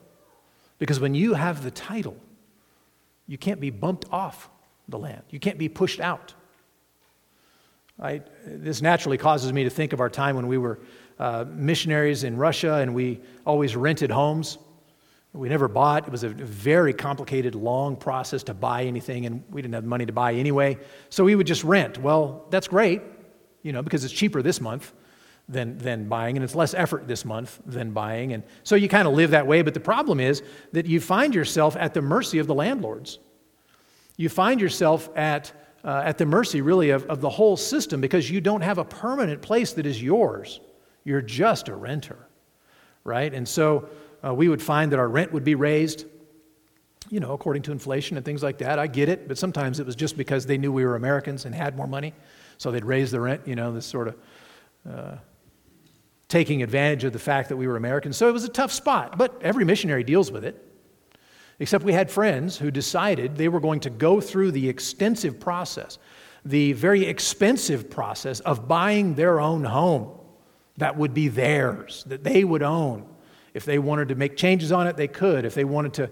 Because 0.79 0.99
when 0.99 1.13
you 1.13 1.33
have 1.33 1.63
the 1.63 1.71
title, 1.71 2.15
you 3.27 3.37
can't 3.37 3.59
be 3.59 3.69
bumped 3.69 4.05
off 4.11 4.49
the 4.87 4.97
land, 4.97 5.23
you 5.29 5.39
can't 5.39 5.57
be 5.57 5.69
pushed 5.69 5.99
out. 5.99 6.33
I, 8.01 8.21
this 8.45 8.81
naturally 8.81 9.17
causes 9.17 9.53
me 9.53 9.63
to 9.63 9.69
think 9.69 9.93
of 9.93 9.99
our 9.99 10.09
time 10.09 10.35
when 10.35 10.47
we 10.47 10.57
were 10.57 10.79
uh, 11.19 11.45
missionaries 11.47 12.23
in 12.23 12.35
Russia 12.35 12.75
and 12.75 12.95
we 12.95 13.19
always 13.45 13.75
rented 13.75 14.09
homes. 14.09 14.57
We 15.33 15.47
never 15.47 15.67
bought. 15.67 16.07
It 16.07 16.11
was 16.11 16.23
a 16.23 16.29
very 16.29 16.93
complicated, 16.93 17.55
long 17.55 17.95
process 17.95 18.43
to 18.43 18.53
buy 18.53 18.83
anything, 18.83 19.25
and 19.25 19.43
we 19.49 19.61
didn't 19.61 19.75
have 19.75 19.85
money 19.85 20.05
to 20.05 20.11
buy 20.11 20.33
anyway. 20.33 20.77
So 21.09 21.23
we 21.23 21.35
would 21.35 21.47
just 21.47 21.63
rent. 21.63 21.99
Well, 21.99 22.45
that's 22.49 22.67
great, 22.67 23.01
you 23.61 23.71
know, 23.71 23.81
because 23.81 24.03
it's 24.03 24.13
cheaper 24.13 24.41
this 24.41 24.59
month 24.59 24.91
than, 25.47 25.77
than 25.77 26.09
buying, 26.09 26.35
and 26.35 26.43
it's 26.43 26.55
less 26.55 26.73
effort 26.73 27.07
this 27.07 27.23
month 27.23 27.61
than 27.65 27.91
buying. 27.91 28.33
And 28.33 28.43
so 28.63 28.75
you 28.75 28.89
kind 28.89 29.07
of 29.07 29.13
live 29.13 29.31
that 29.31 29.47
way. 29.47 29.61
But 29.61 29.73
the 29.73 29.79
problem 29.79 30.19
is 30.19 30.43
that 30.73 30.85
you 30.85 30.99
find 30.99 31.33
yourself 31.33 31.77
at 31.77 31.93
the 31.93 32.01
mercy 32.01 32.39
of 32.39 32.47
the 32.47 32.55
landlords. 32.55 33.19
You 34.17 34.27
find 34.27 34.59
yourself 34.59 35.09
at, 35.15 35.53
uh, 35.83 36.03
at 36.05 36.17
the 36.17 36.25
mercy, 36.25 36.61
really, 36.61 36.91
of, 36.91 37.05
of 37.05 37.21
the 37.21 37.29
whole 37.29 37.57
system 37.57 38.01
because 38.01 38.29
you 38.29 38.41
don't 38.41 38.61
have 38.61 38.77
a 38.77 38.85
permanent 38.85 39.41
place 39.41 39.73
that 39.73 39.85
is 39.85 40.01
yours. 40.01 40.59
You're 41.03 41.21
just 41.21 41.69
a 41.69 41.75
renter, 41.75 42.27
right? 43.03 43.33
And 43.33 43.47
so 43.47 43.89
uh, 44.23 44.33
we 44.33 44.47
would 44.49 44.61
find 44.61 44.91
that 44.91 44.99
our 44.99 45.09
rent 45.09 45.31
would 45.31 45.43
be 45.43 45.55
raised, 45.55 46.05
you 47.09 47.19
know, 47.19 47.33
according 47.33 47.63
to 47.63 47.71
inflation 47.71 48.17
and 48.17 48.25
things 48.25 48.43
like 48.43 48.59
that. 48.59 48.77
I 48.77 48.87
get 48.87 49.09
it, 49.09 49.27
but 49.27 49.37
sometimes 49.37 49.79
it 49.79 49.85
was 49.85 49.95
just 49.95 50.15
because 50.17 50.45
they 50.45 50.57
knew 50.57 50.71
we 50.71 50.85
were 50.85 50.95
Americans 50.95 51.45
and 51.45 51.55
had 51.55 51.75
more 51.75 51.87
money, 51.87 52.13
so 52.57 52.69
they'd 52.71 52.85
raise 52.85 53.09
the 53.09 53.19
rent, 53.19 53.47
you 53.47 53.55
know, 53.55 53.73
this 53.73 53.85
sort 53.85 54.09
of 54.09 54.15
uh, 54.89 55.15
taking 56.27 56.63
advantage 56.63 57.03
of 57.03 57.13
the 57.13 57.19
fact 57.19 57.49
that 57.49 57.57
we 57.57 57.67
were 57.67 57.75
Americans. 57.75 58.17
So 58.17 58.29
it 58.29 58.31
was 58.31 58.43
a 58.43 58.49
tough 58.49 58.71
spot, 58.71 59.17
but 59.17 59.41
every 59.41 59.65
missionary 59.65 60.03
deals 60.03 60.31
with 60.31 60.45
it. 60.45 60.70
Except 61.61 61.85
we 61.85 61.93
had 61.93 62.09
friends 62.09 62.57
who 62.57 62.71
decided 62.71 63.37
they 63.37 63.47
were 63.47 63.59
going 63.59 63.81
to 63.81 63.91
go 63.91 64.19
through 64.19 64.49
the 64.49 64.67
extensive 64.67 65.39
process, 65.39 65.99
the 66.43 66.73
very 66.73 67.05
expensive 67.05 67.87
process 67.87 68.39
of 68.39 68.67
buying 68.67 69.13
their 69.13 69.39
own 69.39 69.63
home 69.63 70.09
that 70.77 70.97
would 70.97 71.13
be 71.13 71.27
theirs, 71.27 72.03
that 72.07 72.23
they 72.23 72.43
would 72.43 72.63
own. 72.63 73.05
If 73.53 73.65
they 73.65 73.77
wanted 73.77 74.07
to 74.07 74.15
make 74.15 74.37
changes 74.37 74.71
on 74.71 74.87
it, 74.87 74.97
they 74.97 75.07
could. 75.07 75.45
If 75.45 75.53
they 75.53 75.63
wanted 75.63 75.93
to, 75.93 76.09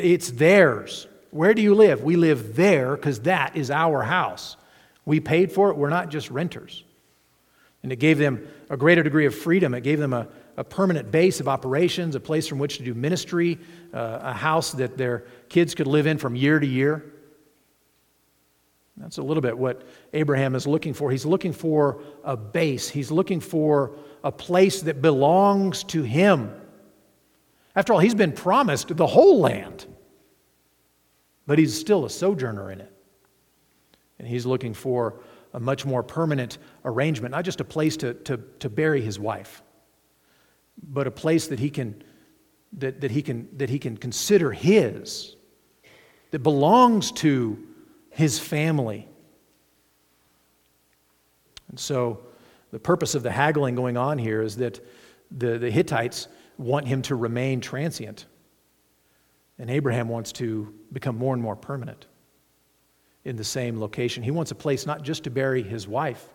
it's 0.00 0.30
theirs. 0.30 1.06
Where 1.32 1.52
do 1.52 1.60
you 1.60 1.74
live? 1.74 2.02
We 2.02 2.16
live 2.16 2.56
there 2.56 2.96
because 2.96 3.20
that 3.20 3.58
is 3.58 3.70
our 3.70 4.04
house. 4.04 4.56
We 5.04 5.20
paid 5.20 5.52
for 5.52 5.68
it. 5.68 5.76
We're 5.76 5.90
not 5.90 6.08
just 6.08 6.30
renters. 6.30 6.82
And 7.82 7.92
it 7.92 7.96
gave 7.96 8.16
them 8.16 8.48
a 8.70 8.78
greater 8.78 9.02
degree 9.02 9.26
of 9.26 9.34
freedom. 9.34 9.74
It 9.74 9.82
gave 9.82 9.98
them 9.98 10.14
a, 10.14 10.28
a 10.58 10.64
permanent 10.64 11.12
base 11.12 11.38
of 11.38 11.46
operations, 11.46 12.16
a 12.16 12.20
place 12.20 12.48
from 12.48 12.58
which 12.58 12.78
to 12.78 12.82
do 12.82 12.92
ministry, 12.92 13.58
uh, 13.94 14.18
a 14.22 14.32
house 14.32 14.72
that 14.72 14.98
their 14.98 15.24
kids 15.48 15.72
could 15.72 15.86
live 15.86 16.08
in 16.08 16.18
from 16.18 16.34
year 16.34 16.58
to 16.58 16.66
year. 16.66 17.12
That's 18.96 19.18
a 19.18 19.22
little 19.22 19.40
bit 19.40 19.56
what 19.56 19.86
Abraham 20.12 20.56
is 20.56 20.66
looking 20.66 20.94
for. 20.94 21.12
He's 21.12 21.24
looking 21.24 21.52
for 21.52 22.02
a 22.24 22.36
base, 22.36 22.88
he's 22.88 23.12
looking 23.12 23.38
for 23.38 23.92
a 24.24 24.32
place 24.32 24.82
that 24.82 25.00
belongs 25.00 25.84
to 25.84 26.02
him. 26.02 26.52
After 27.76 27.92
all, 27.92 28.00
he's 28.00 28.16
been 28.16 28.32
promised 28.32 28.96
the 28.96 29.06
whole 29.06 29.38
land, 29.38 29.86
but 31.46 31.60
he's 31.60 31.78
still 31.78 32.04
a 32.04 32.10
sojourner 32.10 32.72
in 32.72 32.80
it. 32.80 32.92
And 34.18 34.26
he's 34.26 34.44
looking 34.44 34.74
for 34.74 35.20
a 35.54 35.60
much 35.60 35.86
more 35.86 36.02
permanent 36.02 36.58
arrangement, 36.84 37.30
not 37.30 37.44
just 37.44 37.60
a 37.60 37.64
place 37.64 37.96
to, 37.98 38.14
to, 38.14 38.38
to 38.58 38.68
bury 38.68 39.00
his 39.00 39.20
wife, 39.20 39.62
but 40.82 41.06
a 41.06 41.10
place 41.10 41.48
that 41.48 41.58
he 41.58 41.70
can, 41.70 42.02
that, 42.74 43.00
that 43.00 43.10
he 43.10 43.22
can, 43.22 43.48
that 43.56 43.70
he 43.70 43.78
can 43.78 43.96
consider 43.96 44.52
his, 44.52 45.36
that 46.30 46.40
belongs 46.40 47.12
to 47.12 47.58
his 48.10 48.38
family. 48.38 49.08
And 51.68 51.78
so 51.78 52.20
the 52.70 52.78
purpose 52.78 53.14
of 53.14 53.22
the 53.22 53.30
haggling 53.30 53.74
going 53.74 53.96
on 53.96 54.18
here 54.18 54.42
is 54.42 54.56
that 54.56 54.84
the, 55.30 55.58
the 55.58 55.70
Hittites 55.70 56.28
want 56.56 56.86
him 56.86 57.02
to 57.02 57.14
remain 57.14 57.60
transient. 57.60 58.26
And 59.58 59.70
Abraham 59.70 60.08
wants 60.08 60.32
to 60.32 60.74
become 60.92 61.16
more 61.16 61.34
and 61.34 61.42
more 61.42 61.56
permanent 61.56 62.06
in 63.24 63.36
the 63.36 63.44
same 63.44 63.80
location. 63.80 64.22
He 64.22 64.30
wants 64.30 64.50
a 64.50 64.54
place 64.54 64.86
not 64.86 65.02
just 65.02 65.24
to 65.24 65.30
bury 65.30 65.62
his 65.62 65.86
wife, 65.88 66.28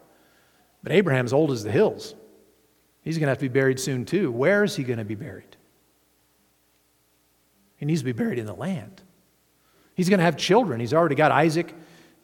but 0.84 0.92
Abraham's 0.92 1.34
old 1.34 1.52
as 1.52 1.64
the 1.64 1.72
hills. 1.72 2.16
He's 3.04 3.18
going 3.18 3.28
to 3.28 3.32
have 3.32 3.38
to 3.40 3.46
be 3.46 3.50
buried 3.50 3.80
soon 3.80 4.06
too. 4.06 4.32
Where 4.32 4.64
is 4.64 4.76
he 4.76 4.84
going 4.84 5.00
to 5.00 5.06
be 5.06 5.16
buried? 5.16 5.58
He 7.78 7.86
needs 7.86 8.02
to 8.02 8.06
be 8.06 8.14
buried 8.14 8.40
in 8.40 8.46
the 8.46 8.56
land. 8.56 9.02
He's 9.96 10.10
going 10.10 10.20
to 10.20 10.24
have 10.24 10.38
children. 10.38 10.80
He's 10.80 10.94
already 10.94 11.16
got 11.16 11.32
Isaac, 11.32 11.74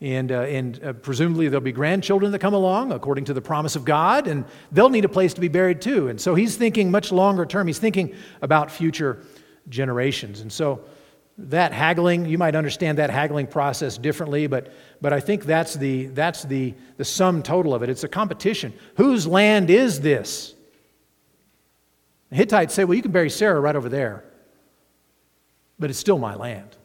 and, 0.02 0.32
uh, 0.32 0.42
and 0.42 0.84
uh, 0.84 0.94
presumably 0.94 1.50
there'll 1.50 1.62
be 1.62 1.74
grandchildren 1.74 2.32
that 2.32 2.40
come 2.40 2.54
along 2.54 2.94
according 2.94 3.26
to 3.26 3.34
the 3.34 3.42
promise 3.42 3.76
of 3.76 3.84
God, 3.84 4.28
and 4.28 4.46
they'll 4.72 4.90
need 4.90 5.06
a 5.06 5.10
place 5.10 5.34
to 5.34 5.42
be 5.42 5.50
buried 5.50 5.82
too. 5.82 6.08
And 6.08 6.20
so 6.20 6.34
he's 6.34 6.56
thinking 6.56 6.90
much 6.90 7.12
longer 7.12 7.46
term. 7.46 7.68
He's 7.68 7.78
thinking 7.78 8.16
about 8.42 8.72
future 8.72 9.24
generations. 9.68 10.40
And 10.40 10.52
so 10.52 10.82
that 11.38 11.74
haggling, 11.74 12.26
you 12.26 12.38
might 12.38 12.56
understand 12.56 12.98
that 12.98 13.10
haggling 13.10 13.48
process 13.48 13.98
differently, 13.98 14.48
but, 14.48 14.72
but 15.02 15.14
I 15.14 15.20
think 15.20 15.44
that's, 15.44 15.74
the, 15.74 16.08
that's 16.08 16.44
the, 16.44 16.74
the 16.98 17.06
sum 17.06 17.44
total 17.44 17.74
of 17.74 17.84
it. 17.84 17.90
It's 17.90 18.04
a 18.06 18.10
competition. 18.10 18.74
Whose 18.96 19.28
land 19.28 19.70
is 19.70 20.00
this? 20.00 20.56
The 22.30 22.36
Hittites 22.36 22.74
say, 22.74 22.84
well, 22.84 22.96
you 22.96 23.02
can 23.02 23.12
bury 23.12 23.30
Sarah 23.30 23.60
right 23.60 23.76
over 23.76 23.90
there, 23.90 24.24
but 25.80 25.90
it's 25.90 26.00
still 26.00 26.20
my 26.20 26.36
land. 26.36 26.76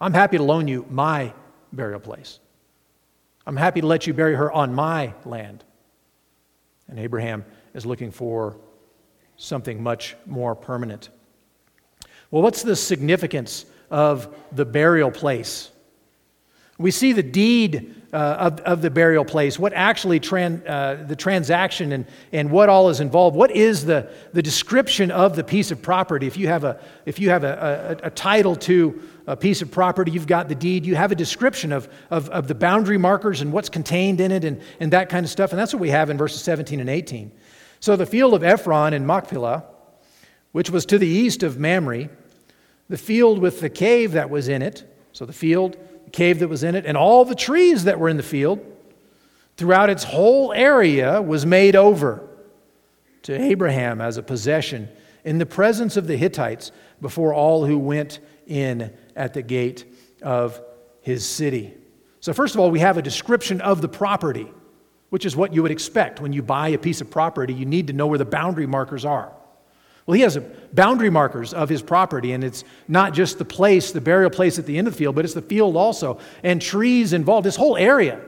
I'm 0.00 0.14
happy 0.14 0.38
to 0.38 0.42
loan 0.42 0.68
you 0.68 0.86
my 0.88 1.32
burial 1.72 2.00
place. 2.00 2.38
I'm 3.46 3.56
happy 3.56 3.80
to 3.82 3.86
let 3.86 4.06
you 4.06 4.14
bury 4.14 4.34
her 4.34 4.50
on 4.50 4.74
my 4.74 5.12
land. 5.24 5.64
And 6.88 6.98
Abraham 6.98 7.44
is 7.74 7.84
looking 7.84 8.10
for 8.10 8.56
something 9.36 9.82
much 9.82 10.16
more 10.26 10.54
permanent. 10.54 11.10
Well, 12.30 12.42
what's 12.42 12.62
the 12.62 12.76
significance 12.76 13.66
of 13.90 14.34
the 14.52 14.64
burial 14.64 15.10
place? 15.10 15.70
We 16.78 16.90
see 16.90 17.12
the 17.12 17.22
deed 17.22 17.94
uh, 18.12 18.16
of, 18.16 18.60
of 18.60 18.82
the 18.82 18.90
burial 18.90 19.24
place, 19.24 19.58
what 19.58 19.72
actually, 19.72 20.20
tran, 20.20 20.62
uh, 20.68 21.04
the 21.04 21.16
transaction 21.16 21.92
and, 21.92 22.06
and 22.32 22.50
what 22.50 22.68
all 22.68 22.88
is 22.88 23.00
involved. 23.00 23.36
What 23.36 23.50
is 23.50 23.84
the, 23.84 24.08
the 24.32 24.42
description 24.42 25.10
of 25.10 25.34
the 25.34 25.42
piece 25.42 25.70
of 25.70 25.82
property? 25.82 26.26
If 26.26 26.36
you 26.36 26.46
have, 26.48 26.64
a, 26.64 26.80
if 27.06 27.18
you 27.18 27.30
have 27.30 27.42
a, 27.42 27.98
a, 28.02 28.06
a 28.06 28.10
title 28.10 28.54
to 28.56 29.02
a 29.26 29.36
piece 29.36 29.62
of 29.62 29.70
property, 29.70 30.12
you've 30.12 30.26
got 30.26 30.48
the 30.48 30.54
deed, 30.54 30.86
you 30.86 30.94
have 30.94 31.10
a 31.10 31.16
description 31.16 31.72
of, 31.72 31.88
of, 32.10 32.28
of 32.30 32.46
the 32.46 32.54
boundary 32.54 32.98
markers 32.98 33.40
and 33.40 33.52
what's 33.52 33.68
contained 33.68 34.20
in 34.20 34.30
it 34.30 34.44
and, 34.44 34.60
and 34.80 34.92
that 34.92 35.08
kind 35.08 35.24
of 35.24 35.30
stuff. 35.30 35.50
And 35.50 35.58
that's 35.58 35.72
what 35.72 35.80
we 35.80 35.90
have 35.90 36.10
in 36.10 36.16
verses 36.16 36.42
17 36.42 36.80
and 36.80 36.90
18. 36.90 37.32
So 37.80 37.96
the 37.96 38.06
field 38.06 38.34
of 38.34 38.42
Ephron 38.42 38.94
and 38.94 39.06
Machpelah, 39.06 39.64
which 40.52 40.70
was 40.70 40.86
to 40.86 40.98
the 40.98 41.08
east 41.08 41.42
of 41.42 41.58
Mamre, 41.58 42.08
the 42.88 42.98
field 42.98 43.38
with 43.38 43.60
the 43.60 43.70
cave 43.70 44.12
that 44.12 44.30
was 44.30 44.48
in 44.48 44.62
it, 44.62 44.84
so 45.12 45.24
the 45.24 45.32
field, 45.32 45.76
cave 46.14 46.38
that 46.38 46.48
was 46.48 46.62
in 46.62 46.74
it, 46.74 46.86
and 46.86 46.96
all 46.96 47.24
the 47.24 47.34
trees 47.34 47.84
that 47.84 47.98
were 47.98 48.08
in 48.08 48.16
the 48.16 48.22
field, 48.22 48.60
throughout 49.56 49.90
its 49.90 50.04
whole 50.04 50.52
area 50.52 51.20
was 51.20 51.44
made 51.44 51.76
over 51.76 52.26
to 53.22 53.38
Abraham 53.38 54.00
as 54.00 54.16
a 54.16 54.22
possession 54.22 54.88
in 55.24 55.38
the 55.38 55.46
presence 55.46 55.96
of 55.96 56.06
the 56.06 56.16
Hittites 56.16 56.70
before 57.00 57.34
all 57.34 57.66
who 57.66 57.78
went 57.78 58.20
in 58.46 58.92
at 59.16 59.34
the 59.34 59.42
gate 59.42 59.84
of 60.22 60.60
his 61.00 61.26
city. 61.26 61.74
So, 62.20 62.32
first 62.32 62.54
of 62.54 62.60
all, 62.60 62.70
we 62.70 62.80
have 62.80 62.96
a 62.96 63.02
description 63.02 63.60
of 63.60 63.82
the 63.82 63.88
property, 63.88 64.46
which 65.10 65.26
is 65.26 65.36
what 65.36 65.52
you 65.52 65.62
would 65.62 65.72
expect 65.72 66.20
when 66.20 66.32
you 66.32 66.42
buy 66.42 66.68
a 66.68 66.78
piece 66.78 67.00
of 67.00 67.10
property. 67.10 67.52
You 67.52 67.66
need 67.66 67.88
to 67.88 67.92
know 67.92 68.06
where 68.06 68.18
the 68.18 68.24
boundary 68.24 68.66
markers 68.66 69.04
are. 69.04 69.32
Well, 70.06 70.14
he 70.14 70.20
has 70.20 70.38
boundary 70.72 71.08
markers 71.08 71.54
of 71.54 71.68
his 71.68 71.80
property, 71.80 72.32
and 72.32 72.44
it's 72.44 72.64
not 72.88 73.14
just 73.14 73.38
the 73.38 73.44
place, 73.44 73.92
the 73.92 74.00
burial 74.00 74.30
place 74.30 74.58
at 74.58 74.66
the 74.66 74.76
end 74.76 74.86
of 74.86 74.94
the 74.94 74.98
field, 74.98 75.14
but 75.14 75.24
it's 75.24 75.34
the 75.34 75.42
field 75.42 75.76
also, 75.76 76.18
and 76.42 76.60
trees 76.60 77.12
involved. 77.12 77.46
This 77.46 77.56
whole 77.56 77.76
area 77.76 78.20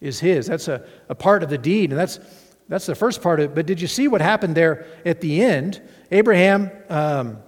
is 0.00 0.20
his. 0.20 0.46
That's 0.46 0.68
a, 0.68 0.86
a 1.08 1.14
part 1.14 1.42
of 1.42 1.50
the 1.50 1.58
deed, 1.58 1.90
and 1.90 1.98
that's, 1.98 2.20
that's 2.68 2.86
the 2.86 2.94
first 2.94 3.20
part 3.20 3.40
of 3.40 3.50
it. 3.50 3.54
But 3.54 3.66
did 3.66 3.80
you 3.80 3.86
see 3.86 4.08
what 4.08 4.22
happened 4.22 4.54
there 4.54 4.86
at 5.04 5.20
the 5.20 5.42
end? 5.42 5.82
Abraham 6.10 6.70
um, 6.88 7.38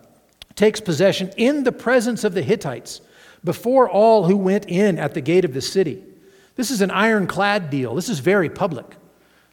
takes 0.54 0.80
possession 0.80 1.30
in 1.36 1.64
the 1.64 1.72
presence 1.72 2.24
of 2.24 2.34
the 2.34 2.42
Hittites 2.42 3.00
before 3.42 3.88
all 3.88 4.24
who 4.24 4.36
went 4.36 4.66
in 4.68 4.98
at 4.98 5.14
the 5.14 5.20
gate 5.22 5.46
of 5.46 5.54
the 5.54 5.62
city. 5.62 6.02
This 6.56 6.70
is 6.70 6.82
an 6.82 6.90
ironclad 6.90 7.70
deal. 7.70 7.94
This 7.94 8.08
is 8.08 8.18
very 8.18 8.50
public. 8.50 8.96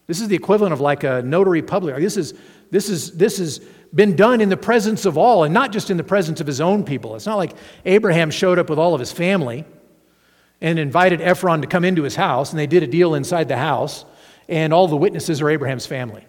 This 0.06 0.20
is 0.20 0.28
the 0.28 0.36
equivalent 0.36 0.72
of 0.72 0.80
like 0.80 1.04
a 1.04 1.22
notary 1.22 1.62
public. 1.62 1.96
This 1.96 2.16
is 2.16 2.34
this 2.70 2.88
is 2.88 3.12
this 3.12 3.38
has 3.38 3.60
been 3.94 4.16
done 4.16 4.40
in 4.40 4.48
the 4.48 4.56
presence 4.56 5.06
of 5.06 5.16
all, 5.16 5.44
and 5.44 5.54
not 5.54 5.72
just 5.72 5.90
in 5.90 5.96
the 5.96 6.04
presence 6.04 6.40
of 6.40 6.46
his 6.46 6.60
own 6.60 6.84
people. 6.84 7.14
It's 7.16 7.26
not 7.26 7.36
like 7.36 7.54
Abraham 7.84 8.30
showed 8.30 8.58
up 8.58 8.68
with 8.68 8.78
all 8.78 8.94
of 8.94 9.00
his 9.00 9.12
family 9.12 9.64
and 10.60 10.78
invited 10.78 11.20
Ephron 11.20 11.62
to 11.62 11.66
come 11.66 11.84
into 11.84 12.02
his 12.02 12.16
house, 12.16 12.50
and 12.50 12.58
they 12.58 12.66
did 12.66 12.82
a 12.82 12.86
deal 12.86 13.14
inside 13.14 13.48
the 13.48 13.56
house, 13.56 14.04
and 14.48 14.72
all 14.72 14.88
the 14.88 14.96
witnesses 14.96 15.40
are 15.40 15.48
Abraham's 15.48 15.86
family. 15.86 16.26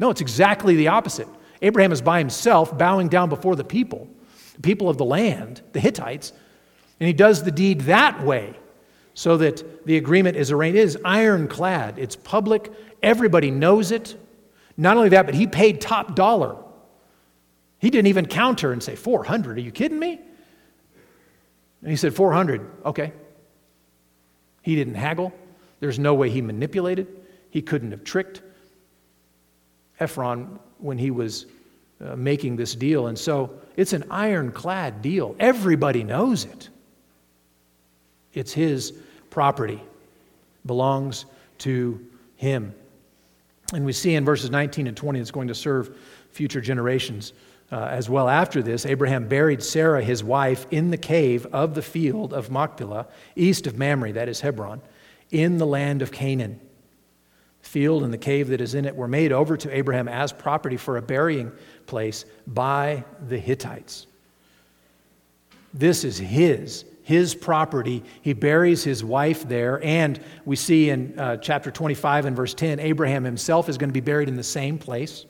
No, 0.00 0.10
it's 0.10 0.20
exactly 0.20 0.76
the 0.76 0.88
opposite. 0.88 1.28
Abraham 1.62 1.92
is 1.92 2.02
by 2.02 2.18
himself, 2.18 2.76
bowing 2.76 3.08
down 3.08 3.28
before 3.28 3.56
the 3.56 3.64
people, 3.64 4.08
the 4.54 4.60
people 4.60 4.88
of 4.88 4.98
the 4.98 5.04
land, 5.04 5.62
the 5.72 5.80
Hittites, 5.80 6.32
and 7.00 7.06
he 7.06 7.12
does 7.12 7.42
the 7.42 7.50
deed 7.50 7.82
that 7.82 8.22
way 8.22 8.54
so 9.16 9.38
that 9.38 9.86
the 9.86 9.96
agreement 9.96 10.36
is 10.36 10.52
arranged. 10.52 10.76
It 10.76 10.82
is 10.82 10.98
ironclad, 11.02 11.98
it's 11.98 12.14
public, 12.14 12.70
everybody 13.02 13.50
knows 13.50 13.90
it. 13.90 14.14
Not 14.76 14.98
only 14.98 15.08
that, 15.08 15.24
but 15.24 15.34
he 15.34 15.46
paid 15.46 15.80
top 15.80 16.14
dollar. 16.14 16.54
He 17.78 17.88
didn't 17.88 18.08
even 18.08 18.26
counter 18.26 18.72
and 18.72 18.82
say, 18.82 18.94
400, 18.94 19.56
are 19.56 19.60
you 19.60 19.70
kidding 19.70 19.98
me? 19.98 20.20
And 21.80 21.90
he 21.90 21.96
said, 21.96 22.14
400, 22.14 22.70
okay. 22.84 23.12
He 24.60 24.76
didn't 24.76 24.96
haggle. 24.96 25.32
There's 25.80 25.98
no 25.98 26.12
way 26.12 26.28
he 26.28 26.42
manipulated. 26.42 27.08
He 27.48 27.62
couldn't 27.62 27.92
have 27.92 28.04
tricked 28.04 28.42
Ephron 29.98 30.58
when 30.76 30.98
he 30.98 31.10
was 31.10 31.46
uh, 32.04 32.16
making 32.16 32.56
this 32.56 32.74
deal. 32.74 33.06
And 33.06 33.18
so 33.18 33.60
it's 33.76 33.94
an 33.94 34.04
ironclad 34.10 35.00
deal. 35.00 35.34
Everybody 35.38 36.04
knows 36.04 36.44
it. 36.44 36.68
It's 38.34 38.52
his 38.52 38.92
property, 39.36 39.78
belongs 40.64 41.26
to 41.58 42.00
him. 42.36 42.74
And 43.74 43.84
we 43.84 43.92
see 43.92 44.14
in 44.14 44.24
verses 44.24 44.48
19 44.48 44.86
and 44.86 44.96
20 44.96 45.20
it's 45.20 45.30
going 45.30 45.48
to 45.48 45.54
serve 45.54 45.94
future 46.30 46.62
generations 46.62 47.34
uh, 47.70 47.84
as 47.84 48.08
well. 48.08 48.30
After 48.30 48.62
this, 48.62 48.86
Abraham 48.86 49.28
buried 49.28 49.62
Sarah, 49.62 50.02
his 50.02 50.24
wife, 50.24 50.64
in 50.70 50.90
the 50.90 50.96
cave 50.96 51.44
of 51.52 51.74
the 51.74 51.82
field 51.82 52.32
of 52.32 52.50
Machpelah, 52.50 53.08
east 53.34 53.66
of 53.66 53.76
Mamre, 53.76 54.10
that 54.12 54.30
is 54.30 54.40
Hebron, 54.40 54.80
in 55.30 55.58
the 55.58 55.66
land 55.66 56.00
of 56.00 56.10
Canaan 56.12 56.58
The 57.62 57.68
field 57.68 58.04
and 58.04 58.14
the 58.14 58.18
cave 58.32 58.48
that 58.48 58.62
is 58.62 58.74
in 58.74 58.86
it 58.86 58.96
were 58.96 59.06
made 59.06 59.32
over 59.32 59.58
to 59.58 59.76
Abraham 59.76 60.08
as 60.08 60.32
property 60.32 60.78
for 60.78 60.96
a 60.96 61.02
burying 61.02 61.52
place 61.84 62.24
by 62.46 63.04
the 63.28 63.38
Hittites. 63.38 64.06
This 65.74 66.04
is 66.04 66.16
his, 66.16 66.86
his 67.06 67.36
property. 67.36 68.02
He 68.20 68.32
buries 68.32 68.82
his 68.82 69.04
wife 69.04 69.46
there. 69.46 69.80
And 69.84 70.20
we 70.44 70.56
see 70.56 70.90
in 70.90 71.16
uh, 71.16 71.36
chapter 71.36 71.70
25 71.70 72.26
and 72.26 72.34
verse 72.34 72.52
10, 72.52 72.80
Abraham 72.80 73.22
himself 73.22 73.68
is 73.68 73.78
going 73.78 73.90
to 73.90 73.94
be 73.94 74.00
buried 74.00 74.28
in 74.28 74.34
the 74.34 74.42
same 74.42 74.76
place. 74.76 75.24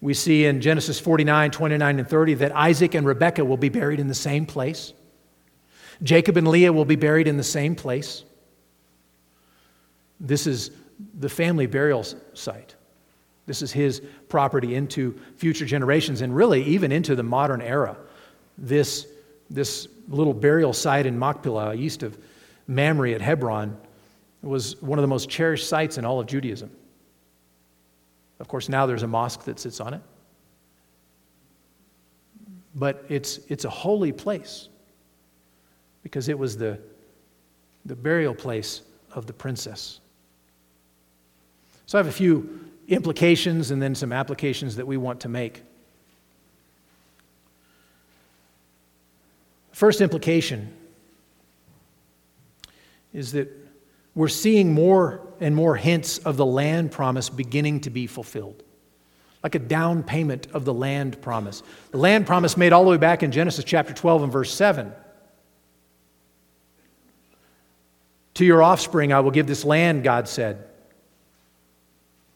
We 0.00 0.14
see 0.14 0.44
in 0.44 0.60
Genesis 0.60 1.00
49, 1.00 1.50
29, 1.50 1.98
and 1.98 2.08
30 2.08 2.34
that 2.34 2.54
Isaac 2.54 2.94
and 2.94 3.04
Rebekah 3.04 3.44
will 3.44 3.56
be 3.56 3.70
buried 3.70 3.98
in 3.98 4.06
the 4.06 4.14
same 4.14 4.46
place. 4.46 4.92
Jacob 6.04 6.36
and 6.36 6.46
Leah 6.46 6.72
will 6.72 6.84
be 6.84 6.94
buried 6.94 7.26
in 7.26 7.36
the 7.36 7.42
same 7.42 7.74
place. 7.74 8.22
This 10.20 10.46
is 10.46 10.70
the 11.18 11.28
family 11.28 11.66
burial 11.66 12.06
site. 12.34 12.76
This 13.46 13.62
is 13.62 13.72
his 13.72 14.00
property 14.28 14.76
into 14.76 15.18
future 15.38 15.66
generations 15.66 16.20
and 16.20 16.36
really 16.36 16.62
even 16.62 16.92
into 16.92 17.16
the 17.16 17.24
modern 17.24 17.60
era. 17.60 17.96
This, 18.56 19.08
this 19.52 19.88
little 20.08 20.34
burial 20.34 20.72
site 20.72 21.06
in 21.06 21.18
Machpelah, 21.18 21.74
east 21.74 22.02
of 22.02 22.18
Mamre 22.66 23.12
at 23.12 23.20
Hebron, 23.20 23.76
was 24.42 24.80
one 24.82 24.98
of 24.98 25.02
the 25.02 25.08
most 25.08 25.28
cherished 25.28 25.68
sites 25.68 25.98
in 25.98 26.04
all 26.04 26.18
of 26.18 26.26
Judaism. 26.26 26.70
Of 28.40 28.48
course, 28.48 28.68
now 28.68 28.86
there's 28.86 29.04
a 29.04 29.08
mosque 29.08 29.44
that 29.44 29.60
sits 29.60 29.80
on 29.80 29.94
it. 29.94 30.00
But 32.74 33.04
it's, 33.08 33.38
it's 33.48 33.64
a 33.64 33.70
holy 33.70 34.12
place 34.12 34.68
because 36.02 36.28
it 36.28 36.38
was 36.38 36.56
the, 36.56 36.78
the 37.84 37.94
burial 37.94 38.34
place 38.34 38.82
of 39.12 39.26
the 39.26 39.32
princess. 39.32 40.00
So 41.86 41.98
I 41.98 42.00
have 42.00 42.08
a 42.08 42.12
few 42.12 42.60
implications 42.88 43.70
and 43.70 43.80
then 43.80 43.94
some 43.94 44.12
applications 44.12 44.76
that 44.76 44.86
we 44.86 44.96
want 44.96 45.20
to 45.20 45.28
make. 45.28 45.62
First 49.72 50.00
implication 50.00 50.72
is 53.12 53.32
that 53.32 53.48
we're 54.14 54.28
seeing 54.28 54.72
more 54.72 55.20
and 55.40 55.56
more 55.56 55.76
hints 55.76 56.18
of 56.18 56.36
the 56.36 56.46
land 56.46 56.92
promise 56.92 57.28
beginning 57.28 57.80
to 57.80 57.90
be 57.90 58.06
fulfilled. 58.06 58.62
Like 59.42 59.54
a 59.54 59.58
down 59.58 60.02
payment 60.02 60.46
of 60.52 60.64
the 60.64 60.74
land 60.74 61.20
promise. 61.20 61.62
The 61.90 61.98
land 61.98 62.26
promise 62.26 62.56
made 62.56 62.72
all 62.72 62.84
the 62.84 62.90
way 62.90 62.96
back 62.96 63.22
in 63.22 63.32
Genesis 63.32 63.64
chapter 63.64 63.92
12 63.92 64.24
and 64.24 64.32
verse 64.32 64.52
7. 64.54 64.92
To 68.34 68.44
your 68.44 68.62
offspring 68.62 69.12
I 69.12 69.20
will 69.20 69.30
give 69.30 69.46
this 69.46 69.64
land, 69.64 70.04
God 70.04 70.28
said. 70.28 70.64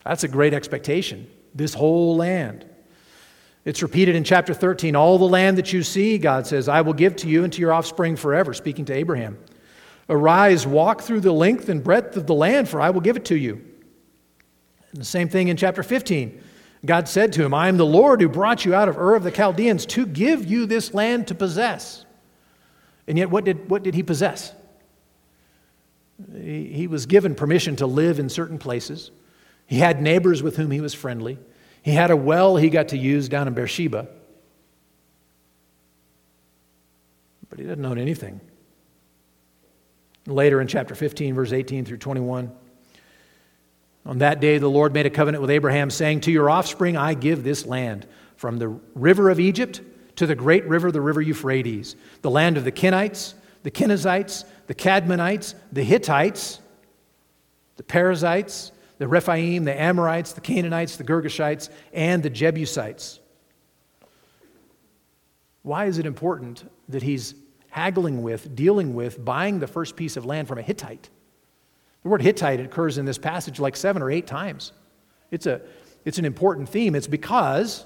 That's 0.05 0.25
a 0.25 0.29
great 0.29 0.55
expectation. 0.55 1.29
This 1.55 1.75
whole 1.75 2.17
land. 2.17 2.65
It's 3.67 3.83
repeated 3.83 4.15
in 4.15 4.23
chapter 4.23 4.55
13. 4.55 4.95
All 4.95 5.19
the 5.19 5.25
land 5.25 5.59
that 5.59 5.73
you 5.73 5.83
see, 5.83 6.19
God 6.19 6.47
says, 6.47 6.69
I 6.69 6.83
will 6.83 6.93
give 6.93 7.17
to 7.17 7.29
you 7.29 7.43
and 7.43 7.53
to 7.53 7.61
your 7.61 7.73
offspring 7.73 8.15
forever, 8.15 8.55
speaking 8.55 8.85
to 8.85 8.95
Abraham. 8.95 9.39
Arise, 10.09 10.65
walk 10.65 11.03
through 11.03 11.21
the 11.21 11.33
length 11.33 11.69
and 11.69 11.83
breadth 11.83 12.17
of 12.17 12.29
the 12.29 12.35
land, 12.35 12.69
for 12.69 12.81
I 12.81 12.91
will 12.91 13.01
give 13.01 13.17
it 13.17 13.25
to 13.25 13.37
you. 13.37 13.55
And 14.93 15.01
the 15.01 15.05
same 15.05 15.29
thing 15.29 15.49
in 15.49 15.57
chapter 15.57 15.83
15. 15.83 16.41
God 16.85 17.09
said 17.09 17.33
to 17.33 17.45
him, 17.45 17.53
I 17.53 17.67
am 17.67 17.77
the 17.77 17.85
Lord 17.85 18.21
who 18.21 18.29
brought 18.29 18.65
you 18.65 18.73
out 18.73 18.89
of 18.89 18.97
Ur 18.97 19.17
of 19.17 19.25
the 19.25 19.33
Chaldeans 19.33 19.85
to 19.87 20.07
give 20.07 20.47
you 20.47 20.67
this 20.67 20.95
land 20.95 21.27
to 21.27 21.35
possess. 21.35 22.05
And 23.09 23.19
yet, 23.19 23.31
what 23.31 23.45
did, 23.45 23.69
what 23.69 23.83
did 23.83 23.95
he 23.95 24.05
possess? 24.05 24.55
He, 26.33 26.69
he 26.69 26.87
was 26.87 27.07
given 27.07 27.35
permission 27.35 27.75
to 27.77 27.87
live 27.87 28.21
in 28.21 28.29
certain 28.29 28.59
places. 28.59 29.11
He 29.67 29.81
had 29.81 30.01
neighbors 30.01 30.41
with 30.41 30.57
whom 30.57 30.71
he 30.71 30.81
was 30.81 30.95
friendly. 30.95 31.39
He 31.87 31.93
had 31.93 32.11
a 32.11 32.17
well 32.17 32.57
he 32.57 32.69
got 32.69 32.89
to 32.89 32.99
use 32.99 33.29
down 33.29 33.47
in 33.47 33.55
Beersheba. 33.55 34.09
But 37.49 37.61
he 37.61 37.65
didn't 37.65 37.87
own 37.87 37.97
anything. 37.97 38.41
Later 40.27 40.61
in 40.61 40.67
chapter 40.67 40.97
15, 40.97 41.35
verse 41.35 41.53
18 41.53 41.85
through 41.85 41.99
21, 41.99 42.51
on 44.05 44.19
that 44.19 44.41
day 44.41 44.59
the 44.59 44.69
Lord 44.69 44.95
made 44.95 45.07
a 45.07 45.11
covenant 45.11 45.43
with 45.43 45.51
Abraham, 45.51 45.89
saying, 45.91 46.23
To 46.23 46.33
your 46.33 46.51
offspring 46.51 46.97
I 46.97 47.15
give 47.15 47.45
this 47.45 47.65
land, 47.65 48.09
from 48.35 48.59
the 48.59 48.81
river 48.97 49.31
of 49.31 49.39
Egypt 49.39 49.81
to 50.17 50.27
the 50.27 50.35
great 50.35 50.67
river, 50.67 50.91
the 50.91 51.01
river 51.01 51.23
Euphrates, 51.23 51.95
the 52.21 52.31
land 52.33 52.57
of 52.57 52.65
the 52.65 52.73
Kenites, 52.73 53.35
the 53.63 53.71
Kenizzites, 53.71 54.45
the 54.67 54.75
Kadmonites, 54.75 55.55
the 55.71 55.85
Hittites, 55.85 56.59
the 57.77 57.85
Perizzites, 57.85 58.73
the 58.99 59.07
Rephaim, 59.07 59.65
the 59.65 59.79
Amorites, 59.79 60.33
the 60.33 60.41
Canaanites, 60.41 60.97
the 60.97 61.05
Girgashites, 61.05 61.69
and 61.93 62.23
the 62.23 62.31
Jebusites. 62.31 63.21
Why 65.63 65.87
is 65.87 65.99
it 65.99 66.07
important 66.07 66.71
that 66.89 67.03
he's 67.03 67.35
haggling 67.71 68.23
with, 68.23 68.55
dealing 68.55 68.95
with, 68.95 69.23
buying 69.25 69.59
the 69.59 69.67
first 69.67 69.97
piece 69.97 70.17
of 70.17 70.25
land 70.25 70.49
from 70.49 70.59
a 70.59 70.63
Hittite? 70.63 71.11
The 72.03 72.09
word 72.09 72.23
Hittite 72.23 72.61
occurs 72.61 72.99
in 72.99 73.05
this 73.05 73.19
passage 73.19 73.59
like 73.59 73.77
seven 73.77 74.01
or 74.01 74.11
eight 74.11 74.27
times. 74.27 74.73
It's, 75.31 75.47
a, 75.47 75.61
it's 76.05 76.19
an 76.19 76.25
important 76.25 76.69
theme. 76.69 76.95
It's 76.95 77.09
because 77.09 77.85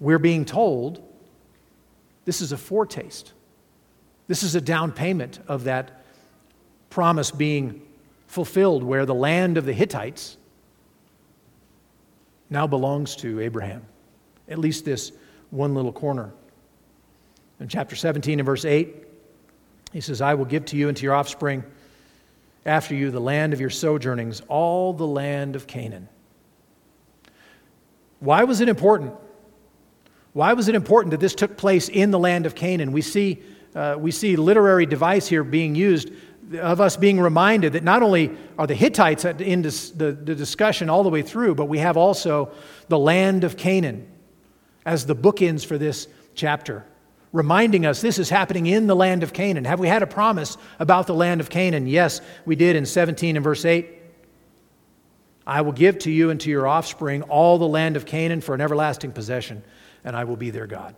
we're 0.00 0.18
being 0.18 0.44
told 0.44 1.00
this 2.24 2.40
is 2.40 2.50
a 2.50 2.56
foretaste. 2.56 3.32
This 4.26 4.42
is 4.42 4.54
a 4.54 4.60
down 4.60 4.92
payment 4.92 5.38
of 5.46 5.64
that 5.64 6.04
promise 6.90 7.30
being 7.30 7.82
fulfilled, 8.32 8.82
where 8.82 9.04
the 9.04 9.14
land 9.14 9.58
of 9.58 9.66
the 9.66 9.74
Hittites 9.74 10.38
now 12.48 12.66
belongs 12.66 13.14
to 13.16 13.40
Abraham, 13.40 13.84
at 14.48 14.56
least 14.56 14.86
this 14.86 15.12
one 15.50 15.74
little 15.74 15.92
corner. 15.92 16.32
In 17.60 17.68
chapter 17.68 17.94
17 17.94 18.40
and 18.40 18.46
verse 18.46 18.64
8, 18.64 19.04
he 19.92 20.00
says, 20.00 20.22
I 20.22 20.32
will 20.32 20.46
give 20.46 20.64
to 20.66 20.78
you 20.78 20.88
and 20.88 20.96
to 20.96 21.02
your 21.02 21.14
offspring 21.14 21.62
after 22.64 22.94
you 22.94 23.10
the 23.10 23.20
land 23.20 23.52
of 23.52 23.60
your 23.60 23.68
sojournings, 23.68 24.40
all 24.48 24.94
the 24.94 25.06
land 25.06 25.54
of 25.54 25.66
Canaan. 25.66 26.08
Why 28.20 28.44
was 28.44 28.62
it 28.62 28.68
important? 28.70 29.12
Why 30.32 30.54
was 30.54 30.68
it 30.68 30.74
important 30.74 31.10
that 31.10 31.20
this 31.20 31.34
took 31.34 31.58
place 31.58 31.90
in 31.90 32.10
the 32.10 32.18
land 32.18 32.46
of 32.46 32.54
Canaan? 32.54 32.92
We 32.92 33.02
see, 33.02 33.42
uh, 33.74 33.96
we 33.98 34.10
see 34.10 34.36
literary 34.36 34.86
device 34.86 35.28
here 35.28 35.44
being 35.44 35.74
used 35.74 36.10
of 36.60 36.80
us 36.80 36.96
being 36.96 37.20
reminded 37.20 37.74
that 37.74 37.84
not 37.84 38.02
only 38.02 38.30
are 38.58 38.66
the 38.66 38.74
Hittites 38.74 39.24
in 39.24 39.62
the, 39.62 39.92
the 39.96 40.34
discussion 40.34 40.90
all 40.90 41.02
the 41.02 41.10
way 41.10 41.22
through, 41.22 41.54
but 41.54 41.66
we 41.66 41.78
have 41.78 41.96
also 41.96 42.50
the 42.88 42.98
land 42.98 43.44
of 43.44 43.56
Canaan 43.56 44.06
as 44.84 45.06
the 45.06 45.14
bookends 45.14 45.64
for 45.64 45.78
this 45.78 46.08
chapter, 46.34 46.84
reminding 47.32 47.86
us 47.86 48.00
this 48.00 48.18
is 48.18 48.28
happening 48.28 48.66
in 48.66 48.86
the 48.86 48.96
land 48.96 49.22
of 49.22 49.32
Canaan. 49.32 49.64
Have 49.64 49.80
we 49.80 49.88
had 49.88 50.02
a 50.02 50.06
promise 50.06 50.56
about 50.78 51.06
the 51.06 51.14
land 51.14 51.40
of 51.40 51.48
Canaan? 51.48 51.86
Yes, 51.86 52.20
we 52.44 52.56
did 52.56 52.76
in 52.76 52.86
17 52.86 53.36
and 53.36 53.44
verse 53.44 53.64
8. 53.64 53.88
I 55.46 55.62
will 55.62 55.72
give 55.72 55.98
to 56.00 56.10
you 56.10 56.30
and 56.30 56.40
to 56.40 56.50
your 56.50 56.66
offspring 56.66 57.22
all 57.22 57.58
the 57.58 57.68
land 57.68 57.96
of 57.96 58.06
Canaan 58.06 58.40
for 58.40 58.54
an 58.54 58.60
everlasting 58.60 59.12
possession, 59.12 59.62
and 60.04 60.16
I 60.16 60.24
will 60.24 60.36
be 60.36 60.50
their 60.50 60.66
God. 60.66 60.94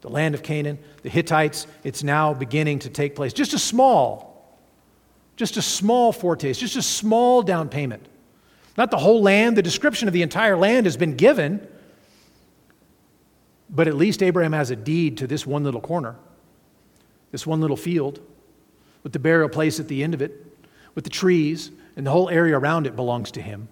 The 0.00 0.08
land 0.08 0.34
of 0.34 0.42
Canaan, 0.42 0.78
the 1.02 1.10
Hittites, 1.10 1.66
it's 1.84 2.02
now 2.02 2.32
beginning 2.32 2.78
to 2.80 2.90
take 2.90 3.14
place. 3.14 3.32
Just 3.32 3.52
a 3.52 3.58
small, 3.58 4.56
just 5.36 5.56
a 5.56 5.62
small 5.62 6.12
foretaste, 6.12 6.60
just 6.60 6.76
a 6.76 6.82
small 6.82 7.42
down 7.42 7.68
payment. 7.68 8.06
Not 8.76 8.90
the 8.90 8.96
whole 8.96 9.20
land, 9.20 9.56
the 9.56 9.62
description 9.62 10.08
of 10.08 10.14
the 10.14 10.22
entire 10.22 10.56
land 10.56 10.86
has 10.86 10.96
been 10.96 11.16
given, 11.16 11.66
but 13.68 13.88
at 13.88 13.94
least 13.94 14.22
Abraham 14.22 14.52
has 14.52 14.70
a 14.70 14.76
deed 14.76 15.18
to 15.18 15.26
this 15.26 15.46
one 15.46 15.64
little 15.64 15.80
corner, 15.80 16.16
this 17.30 17.46
one 17.46 17.60
little 17.60 17.76
field, 17.76 18.20
with 19.02 19.12
the 19.12 19.18
burial 19.18 19.48
place 19.48 19.80
at 19.80 19.88
the 19.88 20.02
end 20.02 20.14
of 20.14 20.22
it, 20.22 20.46
with 20.94 21.04
the 21.04 21.10
trees, 21.10 21.70
and 21.96 22.06
the 22.06 22.10
whole 22.10 22.30
area 22.30 22.58
around 22.58 22.86
it 22.86 22.96
belongs 22.96 23.30
to 23.32 23.42
him. 23.42 23.68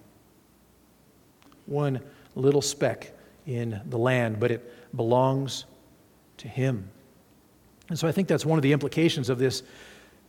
One 1.65 2.01
little 2.35 2.61
speck 2.61 3.11
in 3.45 3.81
the 3.89 3.97
land, 3.97 4.39
but 4.39 4.51
it 4.51 4.95
belongs 4.95 5.65
to 6.39 6.47
him. 6.47 6.89
And 7.89 7.97
so 7.97 8.07
I 8.07 8.11
think 8.11 8.27
that's 8.27 8.45
one 8.45 8.59
of 8.59 8.63
the 8.63 8.73
implications 8.73 9.29
of 9.29 9.39
this 9.39 9.63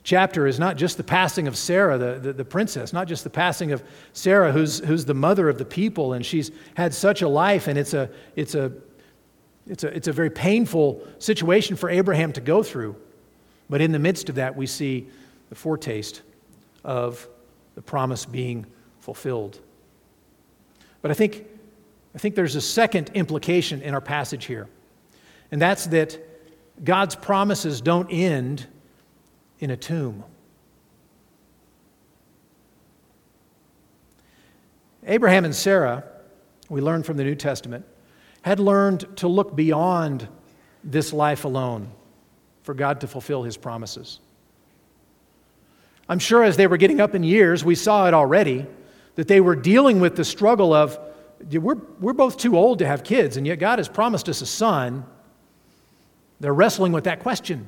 chapter 0.02 0.46
is 0.46 0.58
not 0.58 0.76
just 0.76 0.96
the 0.96 1.04
passing 1.04 1.46
of 1.46 1.56
Sarah, 1.56 1.98
the, 1.98 2.18
the, 2.18 2.32
the, 2.32 2.44
princess, 2.44 2.92
not 2.92 3.06
just 3.06 3.22
the 3.22 3.30
passing 3.30 3.72
of 3.72 3.82
Sarah, 4.14 4.50
who's, 4.50 4.78
who's 4.78 5.04
the 5.04 5.14
mother 5.14 5.48
of 5.48 5.58
the 5.58 5.64
people, 5.64 6.14
and 6.14 6.24
she's 6.24 6.50
had 6.74 6.94
such 6.94 7.20
a 7.20 7.28
life, 7.28 7.68
and 7.68 7.78
it's 7.78 7.92
a, 7.92 8.08
it's 8.34 8.54
a 8.54 8.72
it's 9.70 9.84
a, 9.84 9.88
it's 9.94 10.08
a 10.08 10.12
very 10.12 10.30
painful 10.30 11.06
situation 11.18 11.76
for 11.76 11.88
Abraham 11.88 12.32
to 12.32 12.40
go 12.40 12.62
through. 12.62 12.96
But 13.68 13.80
in 13.80 13.92
the 13.92 14.00
midst 14.00 14.28
of 14.28 14.34
that, 14.34 14.56
we 14.56 14.66
see 14.66 15.06
the 15.48 15.54
foretaste 15.54 16.22
of 16.84 17.28
the 17.76 17.82
promise 17.82 18.24
being 18.24 18.66
fulfilled. 18.98 19.60
But 21.02 21.12
I 21.12 21.14
think, 21.14 21.46
I 22.16 22.18
think 22.18 22.34
there's 22.34 22.56
a 22.56 22.60
second 22.60 23.12
implication 23.14 23.80
in 23.82 23.94
our 23.94 24.00
passage 24.00 24.46
here, 24.46 24.68
and 25.50 25.60
that's 25.60 25.86
that 25.86 26.18
God's 26.82 27.14
promises 27.14 27.80
don't 27.80 28.08
end 28.10 28.66
in 29.58 29.70
a 29.70 29.76
tomb. 29.76 30.24
Abraham 35.06 35.44
and 35.44 35.54
Sarah, 35.54 36.04
we 36.68 36.80
learn 36.80 37.02
from 37.02 37.16
the 37.16 37.24
New 37.24 37.34
Testament, 37.34 37.84
had 38.42 38.60
learned 38.60 39.16
to 39.16 39.28
look 39.28 39.54
beyond 39.54 40.28
this 40.84 41.12
life 41.12 41.44
alone 41.44 41.88
for 42.62 42.74
God 42.74 43.00
to 43.00 43.06
fulfill 43.06 43.42
his 43.42 43.56
promises. 43.56 44.20
I'm 46.08 46.18
sure 46.18 46.42
as 46.42 46.56
they 46.56 46.66
were 46.66 46.76
getting 46.76 47.00
up 47.00 47.14
in 47.14 47.22
years, 47.22 47.64
we 47.64 47.74
saw 47.74 48.08
it 48.08 48.14
already, 48.14 48.66
that 49.14 49.28
they 49.28 49.40
were 49.40 49.56
dealing 49.56 50.00
with 50.00 50.16
the 50.16 50.24
struggle 50.24 50.72
of 50.72 50.98
we're, 51.52 51.76
we're 52.00 52.12
both 52.12 52.36
too 52.36 52.56
old 52.56 52.80
to 52.80 52.86
have 52.86 53.02
kids, 53.02 53.36
and 53.36 53.46
yet 53.46 53.58
God 53.58 53.78
has 53.78 53.88
promised 53.88 54.28
us 54.28 54.42
a 54.42 54.46
son. 54.46 55.04
They're 56.40 56.54
wrestling 56.54 56.92
with 56.92 57.04
that 57.04 57.20
question. 57.20 57.66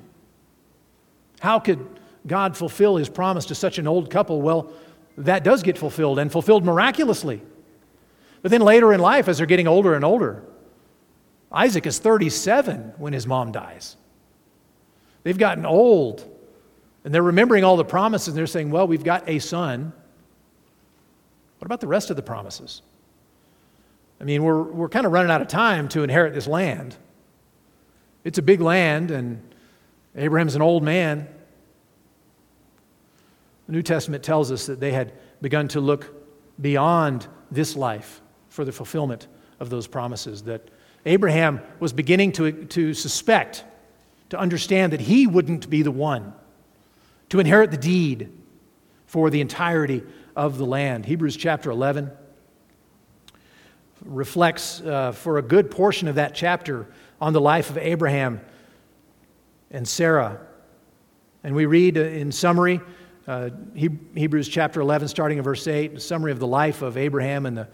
How 1.41 1.59
could 1.59 1.87
God 2.27 2.57
fulfill 2.57 2.97
his 2.97 3.09
promise 3.09 3.47
to 3.47 3.55
such 3.55 3.79
an 3.79 3.87
old 3.87 4.11
couple? 4.11 4.41
Well, 4.41 4.73
that 5.19 5.45
does 5.45 5.63
get 5.63 5.77
fulfilled 5.77 6.19
and 6.19 6.33
fulfilled 6.33 6.65
miraculously. 6.65 7.43
But 8.41 8.51
then 8.51 8.63
later 8.63 8.93
in 8.93 9.01
life, 9.01 9.29
as 9.29 9.39
they're 9.39 9.47
getting 9.47 9.69
older 9.69 9.95
and 9.95 10.05
older, 10.05 10.43
Isaac 11.51 11.87
is 11.87 11.99
37 11.99 12.95
when 12.97 13.13
his 13.13 13.27
mom 13.27 13.53
dies. 13.53 13.97
They've 15.23 15.39
gotten 15.39 15.67
old 15.67 16.29
and 17.05 17.15
they're 17.15 17.23
remembering 17.23 17.63
all 17.63 17.77
the 17.77 17.85
promises 17.85 18.29
and 18.29 18.37
they're 18.37 18.47
saying, 18.47 18.71
well, 18.71 18.87
we've 18.87 19.05
got 19.05 19.29
a 19.29 19.39
son. 19.39 19.93
What 21.59 21.67
about 21.67 21.81
the 21.81 21.87
rest 21.87 22.11
of 22.11 22.17
the 22.17 22.23
promises? 22.23 22.83
I 24.21 24.25
mean, 24.25 24.43
we're, 24.43 24.63
we're 24.63 24.89
kind 24.89 25.05
of 25.05 25.13
running 25.13 25.31
out 25.31 25.43
of 25.43 25.49
time 25.49 25.89
to 25.89 26.03
inherit 26.03 26.35
this 26.35 26.47
land. 26.47 26.97
It's 28.25 28.39
a 28.39 28.43
big 28.43 28.61
land, 28.61 29.11
and 29.11 29.43
Abraham's 30.17 30.55
an 30.55 30.63
old 30.63 30.83
man. 30.83 31.29
The 33.67 33.73
New 33.73 33.83
Testament 33.83 34.23
tells 34.23 34.53
us 34.53 34.67
that 34.67 34.81
they 34.81 34.93
had 34.93 35.13
begun 35.41 35.69
to 35.69 35.81
look 35.81 36.15
beyond 36.61 37.27
this 37.51 37.77
life 37.77 38.21
for 38.49 38.65
the 38.65 38.73
fulfillment 38.73 39.27
of 39.61 39.71
those 39.71 39.87
promises, 39.87 40.43
that 40.43 40.69
Abraham 41.07 41.61
was 41.81 41.93
beginning 41.93 42.33
to, 42.33 42.65
to 42.67 42.95
suspect, 42.95 43.65
to 44.31 44.39
understand 44.39 44.93
that 44.93 45.01
he 45.01 45.27
wouldn't 45.27 45.69
be 45.69 45.83
the 45.83 45.91
one 45.91 46.33
to 47.29 47.41
inherit 47.41 47.71
the 47.71 47.77
deed 47.77 48.31
for 49.07 49.31
the 49.31 49.41
entirety 49.41 50.03
of 50.37 50.59
the 50.59 50.67
land. 50.67 51.07
Hebrews 51.07 51.37
chapter 51.37 51.71
11 51.71 52.11
reflects 54.05 54.81
uh, 54.81 55.12
for 55.12 55.38
a 55.38 55.43
good 55.43 55.71
portion 55.71 56.09
of 56.09 56.17
that 56.17 56.35
chapter 56.35 56.87
on 57.21 57.33
the 57.33 57.41
life 57.41 57.71
of 57.71 57.79
Abraham 57.79 58.41
and 59.71 59.87
Sarah. 59.87 60.41
And 61.45 61.55
we 61.55 61.67
read 61.67 61.97
uh, 61.97 62.03
in 62.03 62.33
summary, 62.33 62.81
uh, 63.27 63.51
Hebrews 63.75 64.49
chapter 64.49 64.81
11, 64.81 65.09
starting 65.09 65.38
in 65.38 65.45
verse 65.45 65.67
8, 65.67 65.95
a 65.95 66.01
summary 66.01 66.33
of 66.33 66.38
the 66.38 66.47
life 66.47 66.83
of 66.83 66.97
Abraham 66.97 67.47
and 67.47 67.57
the 67.57 67.69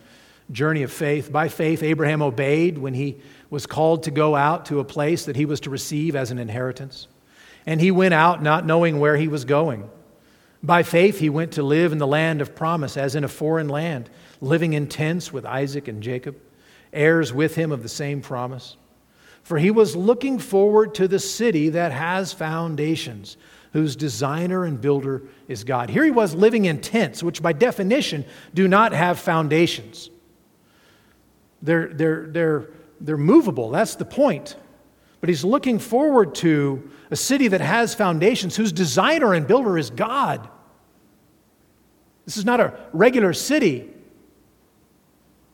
journey 0.51 0.83
of 0.83 0.93
faith. 0.93 1.31
By 1.31 1.49
faith, 1.49 1.83
Abraham 1.83 2.23
obeyed 2.23 2.79
when 2.79 2.95
he 2.95 3.19
was 3.51 3.67
called 3.67 4.05
to 4.05 4.11
go 4.11 4.35
out 4.35 4.67
to 4.67 4.81
a 4.81 4.85
place 4.85 5.25
that 5.27 5.37
he 5.37 5.47
was 5.47 5.61
to 5.61 5.71
receive 5.71 6.17
as 6.17 6.31
an 6.31 6.39
inheritance. 6.39 7.09
And 7.67 7.81
he 7.81 7.91
went 7.91 8.15
out 8.15 8.43
not 8.43 8.65
knowing 8.65 8.99
where 8.99 9.17
he 9.17 9.29
was 9.29 9.45
going. 9.45 9.89
By 10.63 10.83
faith, 10.83 11.19
he 11.19 11.31
went 11.31 11.53
to 11.53 11.63
live 11.63 11.93
in 11.93 11.99
the 11.99 12.07
land 12.07 12.41
of 12.41 12.55
promise, 12.55 12.97
as 12.97 13.15
in 13.15 13.25
a 13.25 13.29
foreign 13.29 13.69
land, 13.69 14.11
living 14.41 14.73
in 14.73 14.89
tents 14.89 15.33
with 15.33 15.45
Isaac 15.45 15.89
and 15.89 16.03
Jacob, 16.03 16.37
heirs 16.93 17.33
with 17.33 17.55
him 17.55 17.73
of 17.73 17.83
the 17.83 17.89
same 17.89 18.21
promise. 18.21 18.77
For 19.43 19.59
he 19.59 19.71
was 19.71 19.97
looking 19.97 20.39
forward 20.39 20.95
to 20.97 21.09
the 21.09 21.19
city 21.19 21.71
that 21.71 21.93
has 21.93 22.33
foundations, 22.33 23.37
whose 23.73 23.97
designer 23.97 24.65
and 24.65 24.81
builder 24.81 25.23
is 25.47 25.65
God. 25.65 25.91
Here 25.91 26.05
he 26.05 26.11
was 26.11 26.35
living 26.35 26.67
in 26.67 26.81
tents, 26.81 27.23
which 27.23 27.43
by 27.43 27.53
definition 27.53 28.25
do 28.55 28.69
not 28.69 28.93
have 28.93 29.19
foundations. 29.19 30.11
They're, 31.63 31.89
they're, 31.89 32.27
they're, 32.27 32.71
they're 33.01 33.17
movable. 33.17 33.71
That's 33.71 33.97
the 33.97 34.05
point. 34.05 34.57
But 35.21 35.29
he's 35.29 35.45
looking 35.45 35.79
forward 35.79 36.35
to 36.37 36.91
a 37.11 37.17
city 37.17 37.49
that 37.49 37.61
has 37.61 37.95
foundations, 37.95 38.55
whose 38.57 38.73
designer 38.73 39.35
and 39.35 39.47
builder 39.47 39.77
is 39.79 39.91
God. 39.91 40.49
This 42.25 42.37
is 42.37 42.45
not 42.45 42.61
a 42.61 42.79
regular 42.93 43.33
city. 43.33 43.91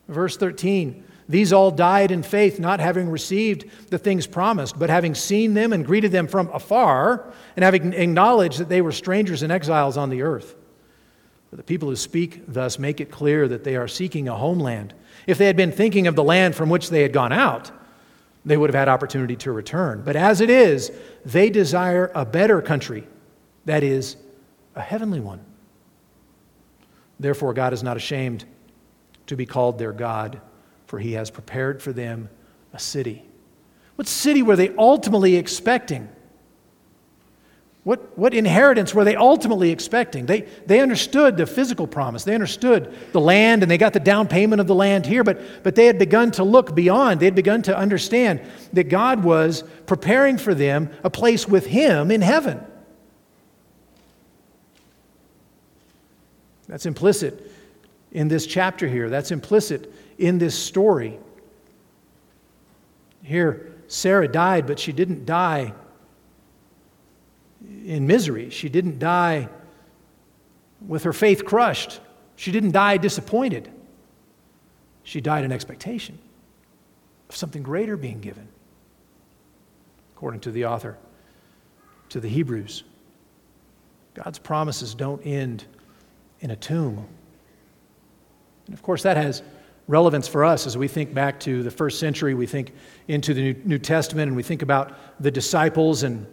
Verse 0.09 0.37
13 0.37 1.05
These 1.29 1.53
all 1.53 1.71
died 1.71 2.11
in 2.11 2.23
faith, 2.23 2.61
not 2.61 2.81
having 2.81 3.09
received 3.09 3.91
the 3.91 3.99
things 3.99 4.27
promised, 4.27 4.79
but 4.79 4.91
having 4.91 5.15
seen 5.15 5.55
them 5.55 5.73
and 5.73 5.87
greeted 5.87 6.13
them 6.13 6.27
from 6.27 6.49
afar, 6.49 7.33
and 7.57 7.65
having 7.65 7.93
acknowledged 7.93 8.59
that 8.59 8.69
they 8.69 8.83
were 8.83 8.93
strangers 8.93 9.43
and 9.43 9.53
exiles 9.53 9.97
on 9.97 10.11
the 10.11 10.23
earth. 10.23 10.55
But 11.51 11.59
the 11.59 11.65
people 11.65 11.89
who 11.89 11.97
speak 11.97 12.43
thus 12.49 12.79
make 12.79 13.01
it 13.01 13.11
clear 13.11 13.47
that 13.49 13.65
they 13.65 13.77
are 13.77 13.89
seeking 13.89 14.29
a 14.29 14.37
homeland. 14.37 14.93
If 15.27 15.39
they 15.39 15.47
had 15.47 15.57
been 15.57 15.73
thinking 15.73 16.07
of 16.07 16.17
the 16.17 16.25
land 16.25 16.55
from 16.55 16.69
which 16.69 16.91
they 16.91 17.03
had 17.03 17.13
gone 17.13 17.33
out, 17.33 17.71
they 18.45 18.57
would 18.57 18.71
have 18.71 18.75
had 18.75 18.89
opportunity 18.89 19.37
to 19.37 19.53
return. 19.53 20.03
But 20.05 20.17
as 20.17 20.41
it 20.41 20.51
is, 20.51 20.93
they 21.25 21.51
desire 21.51 22.11
a 22.15 22.27
better 22.27 22.61
country, 22.61 23.07
that 23.65 23.83
is, 23.83 24.17
a 24.75 24.81
heavenly 24.81 25.21
one. 25.21 25.41
Therefore, 27.19 27.55
God 27.55 27.73
is 27.73 27.83
not 27.83 27.97
ashamed 27.97 28.45
to 29.27 29.37
be 29.37 29.47
called 29.47 29.79
their 29.79 29.93
God 29.93 30.41
for 30.87 30.99
he 30.99 31.14
has 31.14 31.31
prepared 31.31 31.83
for 31.83 31.93
them 31.93 32.29
a 32.72 32.79
city. 32.79 33.25
What 33.97 34.07
city 34.07 34.43
were 34.43 34.57
they 34.57 34.75
ultimately 34.77 35.37
expecting? 35.37 36.09
What, 37.85 38.16
what 38.16 38.33
inheritance 38.33 38.95
were 38.95 39.05
they 39.05 39.14
ultimately 39.16 39.70
expecting? 39.70 40.27
They, 40.27 40.43
they 40.66 40.81
understood 40.81 41.37
the 41.37 41.47
physical 41.47 41.87
promise. 41.87 42.25
They 42.25 42.35
understood 42.35 42.95
the 43.12 43.20
land 43.20 43.62
and 43.62 43.70
they 43.70 43.77
got 43.77 43.93
the 43.93 44.01
down 44.01 44.27
payment 44.27 44.61
of 44.61 44.66
the 44.66 44.75
land 44.75 45.05
here, 45.05 45.22
but, 45.22 45.64
but 45.64 45.75
they 45.75 45.87
had 45.87 45.99
begun 45.99 46.31
to 46.33 46.45
look 46.45 46.75
beyond. 46.75 47.20
They 47.20 47.27
had 47.27 47.35
begun 47.35 47.62
to 47.62 47.77
understand 47.77 48.41
that 48.72 48.85
God 48.85 49.22
was 49.22 49.64
preparing 49.87 50.39
for 50.39 50.55
them 50.55 50.91
a 51.03 51.11
place 51.11 51.47
with 51.47 51.66
Him 51.66 52.11
in 52.11 52.22
heaven. 52.22 52.64
That's 56.68 56.87
implicit 56.87 57.51
in 58.15 58.29
this 58.29 58.47
chapter 58.47 58.89
here. 58.89 59.11
That's 59.11 59.31
implicit 59.31 59.93
in 60.19 60.39
this 60.39 60.57
story. 60.59 61.19
Here, 63.23 63.75
Sarah 63.89 64.29
died, 64.29 64.67
but 64.67 64.79
she 64.79 64.93
didn't 64.93 65.27
die 65.27 65.75
in 67.85 68.07
misery. 68.07 68.51
She 68.51 68.69
didn't 68.69 68.99
die 68.99 69.49
with 70.87 71.03
her 71.03 71.12
faith 71.12 71.45
crushed. 71.45 72.01
She 72.37 72.53
didn't 72.53 72.73
die 72.73 72.97
disappointed. 72.97 73.71
She 75.03 75.21
died 75.21 75.45
in 75.45 75.53
expectation 75.53 76.19
of 77.29 77.37
something 77.37 77.62
greater 77.62 77.97
being 77.97 78.21
given, 78.21 78.49
according 80.15 80.41
to 80.41 80.51
the 80.51 80.67
author 80.67 80.97
to 82.11 82.21
the 82.21 82.29
Hebrews. 82.29 82.85
God's 84.15 84.39
promises 84.39 84.95
don't 84.95 85.25
end 85.27 85.65
in 86.41 86.51
a 86.51 86.57
tomb. 86.57 87.07
And 88.67 88.75
of 88.75 88.83
course, 88.83 89.03
that 89.03 89.17
has 89.17 89.43
relevance 89.87 90.27
for 90.27 90.45
us 90.45 90.67
as 90.67 90.79
we 90.79 90.89
think 90.89 91.12
back 91.12 91.39
to 91.41 91.62
the 91.62 91.71
first 91.71 91.99
century, 91.99 92.35
we 92.35 92.47
think 92.47 92.73
into 93.09 93.35
the 93.35 93.55
New 93.65 93.79
Testament, 93.79 94.29
and 94.29 94.37
we 94.37 94.43
think 94.43 94.62
about 94.62 94.95
the 95.21 95.31
disciples 95.31 96.03
and, 96.05 96.27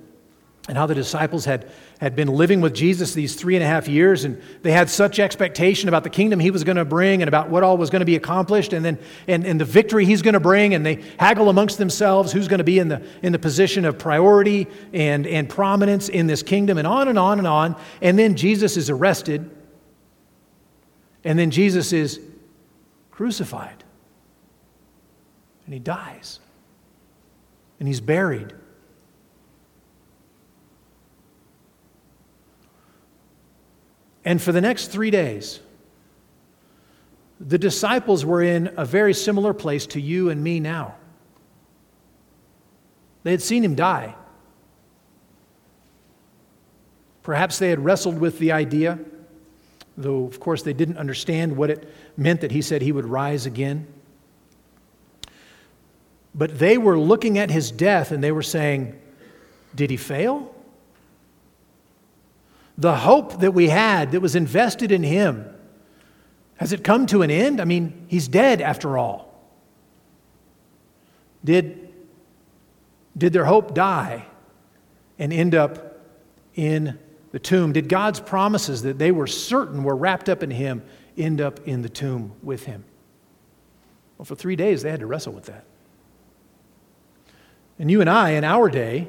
and 0.70 0.78
how 0.78 0.86
the 0.86 0.96
disciples 0.96 1.44
had, 1.44 1.70
had 2.00 2.16
been 2.16 2.30
living 2.30 2.62
with 2.62 2.74
Jesus 2.74 3.14
these 3.14 3.36
three 3.36 3.56
and 3.56 3.64
a 3.64 3.68
half 3.68 3.90
years, 3.90 4.24
and 4.24 4.42
they 4.62 4.72
had 4.72 4.90
such 4.90 5.20
expectation 5.20 5.90
about 5.90 6.06
the 6.06 6.10
kingdom 6.10 6.40
he 6.40 6.50
was 6.50 6.64
going 6.64 6.78
to 6.78 6.86
bring 6.86 7.22
and 7.22 7.28
about 7.28 7.50
what 7.50 7.62
all 7.62 7.78
was 7.78 7.90
going 7.90 8.00
to 8.00 8.06
be 8.06 8.16
accomplished, 8.16 8.72
and 8.72 8.86
then 8.86 8.98
and, 9.28 9.46
and 9.46 9.60
the 9.60 9.66
victory 9.66 10.06
he's 10.06 10.22
going 10.22 10.34
to 10.34 10.40
bring, 10.40 10.74
and 10.74 10.86
they 10.86 11.04
haggle 11.20 11.50
amongst 11.50 11.78
themselves 11.78 12.32
who's 12.32 12.48
going 12.48 12.60
to 12.60 12.64
be 12.64 12.80
in 12.80 12.88
the, 12.88 13.06
in 13.22 13.34
the 13.34 13.40
position 13.40 13.84
of 13.84 13.98
priority 13.98 14.66
and, 14.94 15.28
and 15.28 15.50
prominence 15.50 16.08
in 16.08 16.26
this 16.26 16.42
kingdom, 16.42 16.78
and 16.78 16.88
on 16.88 17.10
and 17.10 17.20
on 17.20 17.38
and 17.38 17.48
on. 17.48 17.76
And 18.02 18.18
then 18.18 18.38
Jesus 18.38 18.78
is 18.78 18.90
arrested, 18.90 19.50
and 21.24 21.38
then 21.38 21.52
Jesus 21.52 21.94
is 21.94 22.20
crucified. 23.12 23.84
And 25.66 25.74
he 25.74 25.80
dies. 25.80 26.40
And 27.80 27.88
he's 27.88 28.02
buried. 28.02 28.54
And 34.24 34.42
for 34.42 34.52
the 34.52 34.62
next 34.62 34.88
three 34.88 35.12
days, 35.12 35.60
the 37.40 37.58
disciples 37.58 38.24
were 38.24 38.44
in 38.44 38.72
a 38.78 38.86
very 38.86 39.14
similar 39.14 39.54
place 39.54 39.86
to 39.88 40.02
you 40.02 40.30
and 40.30 40.44
me 40.44 40.60
now. 40.60 40.96
They 43.24 43.32
had 43.32 43.42
seen 43.42 43.64
him 43.64 43.76
die. 43.76 44.16
Perhaps 47.24 47.60
they 47.60 47.70
had 47.70 47.84
wrestled 47.84 48.20
with 48.20 48.40
the 48.40 48.52
idea 48.52 49.00
though, 50.02 50.26
of 50.26 50.40
course, 50.40 50.64
they 50.64 50.74
didn't 50.74 50.98
understand 50.98 51.56
what 51.56 51.70
it 51.70 51.90
meant 52.18 52.42
that 52.42 52.52
he 52.52 52.62
said 52.62 52.82
he 52.82 52.92
would 52.92 53.06
rise 53.06 53.46
again. 53.46 53.88
But 56.34 56.60
they 56.60 56.78
were 56.78 56.98
looking 56.98 57.38
at 57.38 57.52
his 57.52 57.72
death 57.72 58.12
and 58.12 58.24
they 58.24 58.32
were 58.32 58.42
saying, 58.42 59.00
Did 59.76 59.90
he 59.90 59.98
fail? 59.98 60.54
The 62.78 62.96
hope 62.96 63.42
that 63.42 63.54
we 63.54 63.70
had 63.70 64.12
that 64.12 64.22
was 64.22 64.36
invested 64.36 64.92
in 64.92 65.04
him, 65.04 65.46
has 66.56 66.74
it 66.74 66.84
come 66.84 67.06
to 67.08 67.22
an 67.22 67.30
end? 67.30 67.60
I 67.60 67.66
mean, 67.66 68.06
he's 68.08 68.28
dead 68.28 68.62
after 68.62 68.98
all. 68.98 69.32
Did, 71.44 71.90
did 73.18 73.34
their 73.34 73.46
hope 73.46 73.74
die 73.74 74.26
and 75.20 75.34
end 75.34 75.54
up 75.56 76.00
in 76.56 76.98
the 77.32 77.40
tomb, 77.40 77.72
did 77.74 77.88
God's 77.88 78.20
promises 78.20 78.82
that 78.84 78.98
they 78.98 79.12
were 79.12 79.28
certain 79.28 79.84
were 79.84 79.96
wrapped 79.96 80.30
up 80.30 80.44
in 80.44 80.52
him 80.52 80.84
end 81.18 81.42
up 81.42 81.66
in 81.68 81.82
the 81.82 81.90
tomb 81.90 82.34
with 82.44 82.66
him? 82.66 82.84
Well, 84.18 84.26
for 84.26 84.36
three 84.36 84.56
days 84.56 84.84
they 84.84 84.92
had 84.92 85.00
to 85.00 85.06
wrestle 85.06 85.34
with 85.34 85.46
that. 85.46 85.66
And 87.80 87.90
you 87.90 88.02
and 88.02 88.10
I, 88.10 88.32
in 88.32 88.44
our 88.44 88.70
day, 88.70 89.08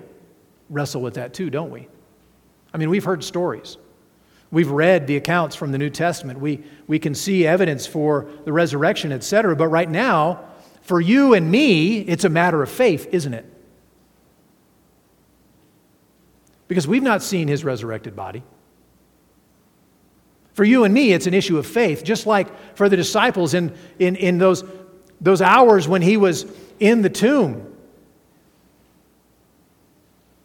wrestle 0.70 1.02
with 1.02 1.14
that 1.14 1.34
too, 1.34 1.50
don't 1.50 1.70
we? 1.70 1.88
I 2.72 2.78
mean, 2.78 2.88
we've 2.88 3.04
heard 3.04 3.22
stories. 3.22 3.76
We've 4.50 4.70
read 4.70 5.06
the 5.06 5.16
accounts 5.16 5.56
from 5.56 5.72
the 5.72 5.78
New 5.78 5.90
Testament. 5.90 6.38
We, 6.38 6.62
we 6.86 6.98
can 6.98 7.14
see 7.14 7.46
evidence 7.46 7.86
for 7.86 8.28
the 8.44 8.52
resurrection, 8.52 9.12
etc. 9.12 9.56
But 9.56 9.68
right 9.68 9.90
now, 9.90 10.44
for 10.82 11.00
you 11.00 11.34
and 11.34 11.50
me, 11.50 12.00
it's 12.00 12.24
a 12.24 12.28
matter 12.28 12.62
of 12.62 12.70
faith, 12.70 13.08
isn't 13.12 13.34
it? 13.34 13.46
Because 16.72 16.88
we've 16.88 17.02
not 17.02 17.22
seen 17.22 17.48
his 17.48 17.64
resurrected 17.64 18.16
body. 18.16 18.42
For 20.54 20.64
you 20.64 20.84
and 20.84 20.94
me, 20.94 21.12
it's 21.12 21.26
an 21.26 21.34
issue 21.34 21.58
of 21.58 21.66
faith, 21.66 22.02
just 22.02 22.24
like 22.26 22.48
for 22.74 22.88
the 22.88 22.96
disciples 22.96 23.52
in, 23.52 23.76
in, 23.98 24.16
in 24.16 24.38
those, 24.38 24.64
those 25.20 25.42
hours 25.42 25.86
when 25.86 26.00
he 26.00 26.16
was 26.16 26.46
in 26.80 27.02
the 27.02 27.10
tomb. 27.10 27.56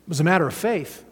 It 0.02 0.10
was 0.10 0.20
a 0.20 0.26
matter 0.26 0.46
of 0.46 0.54
faith. 0.54 1.06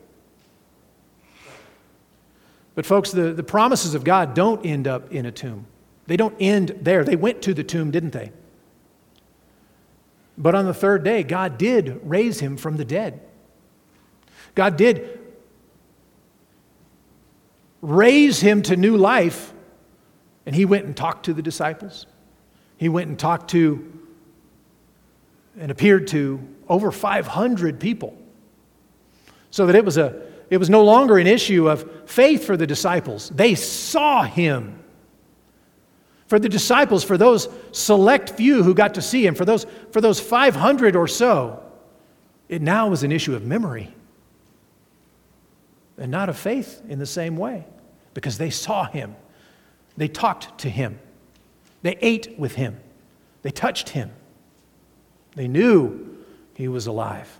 But, 2.74 2.86
folks, 2.86 3.11
the, 3.11 3.32
the 3.32 3.41
promises 3.41 3.95
of 3.95 4.03
God 4.03 4.34
don't 4.34 4.66
end 4.66 4.86
up 4.86 5.13
in 5.13 5.26
a 5.26 5.32
tomb. 5.32 5.66
They 6.07 6.18
don't 6.18 6.36
end 6.41 6.78
there. 6.82 7.05
They 7.05 7.16
went 7.16 7.41
to 7.43 7.53
the 7.53 7.63
tomb, 7.63 7.89
didn't 7.89 8.11
they? 8.11 8.34
But 10.38 10.55
on 10.55 10.66
the 10.66 10.74
third 10.74 11.05
day, 11.05 11.24
God 11.24 11.57
did 11.57 12.01
raise 12.03 12.41
him 12.41 12.57
from 12.57 12.76
the 12.76 12.84
dead. 12.84 13.22
God 14.56 14.78
did 14.78 15.20
raise 17.82 18.39
him 18.39 18.62
to 18.64 18.76
new 18.76 18.97
life, 18.97 19.53
and 20.45 20.56
he 20.56 20.66
went 20.66 20.86
and 20.86 20.97
talked 20.97 21.26
to 21.26 21.34
the 21.34 21.41
disciples. 21.41 22.08
He 22.78 22.89
went 22.89 23.10
and 23.10 23.20
talked 23.20 23.51
to 23.51 23.91
and 25.60 25.72
appeared 25.72 26.08
to 26.08 26.45
over 26.68 26.91
500 26.91 27.80
people. 27.80 28.18
So 29.51 29.68
that 29.68 29.76
it 29.76 29.86
was, 29.86 29.97
a, 29.97 30.22
it 30.49 30.58
was 30.58 30.70
no 30.70 30.84
longer 30.84 31.18
an 31.18 31.28
issue 31.28 31.70
of 31.70 32.10
faith 32.10 32.45
for 32.45 32.58
the 32.58 32.68
disciples. 32.68 33.30
They 33.30 33.56
saw 33.56 34.24
him. 34.24 34.80
For 36.28 36.39
the 36.39 36.49
disciples, 36.49 37.03
for 37.03 37.18
those 37.18 37.47
select 37.72 38.32
few 38.32 38.64
who 38.64 38.74
got 38.74 38.95
to 38.95 39.01
see 39.01 39.26
him, 39.26 39.36
for 39.36 39.45
those, 39.45 39.66
for 39.91 40.01
those 40.01 40.20
500 40.20 40.95
or 40.95 41.08
so, 41.08 41.62
it 42.49 42.62
now 42.62 42.89
was 42.89 43.03
an 43.03 43.12
issue 43.12 43.36
of 43.36 43.45
memory 43.45 43.93
and 45.97 46.11
not 46.11 46.29
of 46.29 46.37
faith 46.37 46.81
in 46.87 46.99
the 46.99 47.05
same 47.05 47.37
way 47.37 47.65
because 48.13 48.37
they 48.37 48.49
saw 48.49 48.85
him. 48.85 49.15
They 49.97 50.07
talked 50.07 50.57
to 50.59 50.69
him. 50.69 50.99
They 51.81 51.97
ate 52.01 52.37
with 52.37 52.55
him. 52.55 52.79
They 53.43 53.51
touched 53.51 53.89
him. 53.89 54.11
They 55.35 55.47
knew 55.47 56.17
he 56.55 56.67
was 56.67 56.87
alive. 56.87 57.39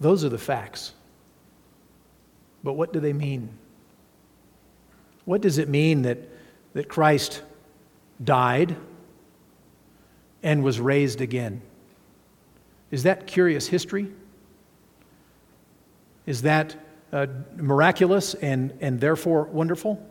Those 0.00 0.24
are 0.24 0.28
the 0.28 0.38
facts. 0.38 0.92
But 2.62 2.74
what 2.74 2.92
do 2.92 3.00
they 3.00 3.12
mean? 3.12 3.50
What 5.24 5.40
does 5.40 5.58
it 5.58 5.68
mean 5.68 6.02
that, 6.02 6.18
that 6.74 6.88
Christ 6.88 7.42
died 8.22 8.76
and 10.42 10.62
was 10.62 10.80
raised 10.80 11.20
again. 11.20 11.62
Is 12.90 13.02
that 13.02 13.26
curious 13.26 13.66
history? 13.66 14.08
Is 16.26 16.42
that 16.42 16.76
uh, 17.12 17.26
miraculous 17.56 18.34
and, 18.34 18.76
and 18.80 19.00
therefore 19.00 19.44
wonderful? 19.44 20.04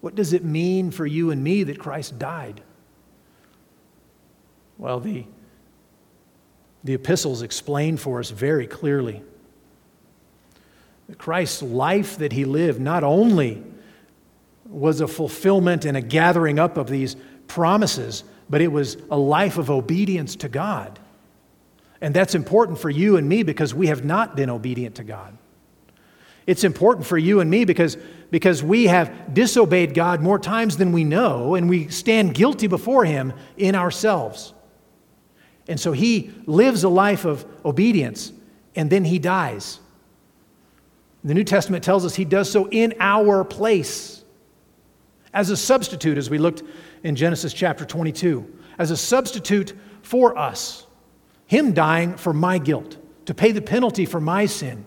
What 0.00 0.14
does 0.14 0.32
it 0.32 0.44
mean 0.44 0.90
for 0.90 1.06
you 1.06 1.30
and 1.30 1.42
me 1.42 1.64
that 1.64 1.78
Christ 1.78 2.18
died? 2.18 2.62
Well, 4.76 5.00
the, 5.00 5.24
the 6.84 6.94
epistles 6.94 7.42
explain 7.42 7.96
for 7.96 8.20
us 8.20 8.30
very 8.30 8.66
clearly 8.66 9.22
that 11.08 11.18
Christ's 11.18 11.62
life 11.62 12.18
that 12.18 12.32
he 12.32 12.44
lived 12.44 12.80
not 12.80 13.02
only 13.02 13.62
was 14.68 15.00
a 15.00 15.08
fulfillment 15.08 15.84
and 15.84 15.96
a 15.96 16.00
gathering 16.00 16.58
up 16.58 16.76
of 16.76 16.88
these 16.88 17.16
promises, 17.48 18.22
but 18.50 18.60
it 18.60 18.68
was 18.68 18.96
a 19.10 19.18
life 19.18 19.58
of 19.58 19.70
obedience 19.70 20.36
to 20.36 20.48
God. 20.48 20.98
And 22.00 22.14
that's 22.14 22.34
important 22.34 22.78
for 22.78 22.90
you 22.90 23.16
and 23.16 23.28
me 23.28 23.42
because 23.42 23.74
we 23.74 23.88
have 23.88 24.04
not 24.04 24.36
been 24.36 24.50
obedient 24.50 24.96
to 24.96 25.04
God. 25.04 25.36
It's 26.46 26.64
important 26.64 27.06
for 27.06 27.18
you 27.18 27.40
and 27.40 27.50
me 27.50 27.66
because, 27.66 27.98
because 28.30 28.62
we 28.62 28.86
have 28.86 29.34
disobeyed 29.34 29.92
God 29.92 30.22
more 30.22 30.38
times 30.38 30.78
than 30.78 30.92
we 30.92 31.04
know, 31.04 31.54
and 31.56 31.68
we 31.68 31.88
stand 31.88 32.34
guilty 32.34 32.68
before 32.68 33.04
Him 33.04 33.34
in 33.58 33.74
ourselves. 33.74 34.54
And 35.68 35.78
so 35.78 35.92
He 35.92 36.32
lives 36.46 36.84
a 36.84 36.88
life 36.88 37.26
of 37.26 37.44
obedience, 37.66 38.32
and 38.74 38.88
then 38.88 39.04
He 39.04 39.18
dies. 39.18 39.78
The 41.22 41.34
New 41.34 41.44
Testament 41.44 41.84
tells 41.84 42.06
us 42.06 42.14
He 42.14 42.24
does 42.24 42.50
so 42.50 42.66
in 42.70 42.94
our 42.98 43.44
place 43.44 44.24
as 45.34 45.50
a 45.50 45.56
substitute, 45.56 46.16
as 46.16 46.30
we 46.30 46.38
looked 46.38 46.62
in 47.02 47.16
Genesis 47.16 47.52
chapter 47.52 47.84
22, 47.84 48.58
as 48.78 48.90
a 48.90 48.96
substitute 48.96 49.74
for 50.02 50.36
us. 50.38 50.86
Him 51.46 51.72
dying 51.72 52.16
for 52.16 52.32
my 52.32 52.58
guilt, 52.58 52.96
to 53.26 53.34
pay 53.34 53.52
the 53.52 53.62
penalty 53.62 54.04
for 54.04 54.20
my 54.20 54.46
sin. 54.46 54.84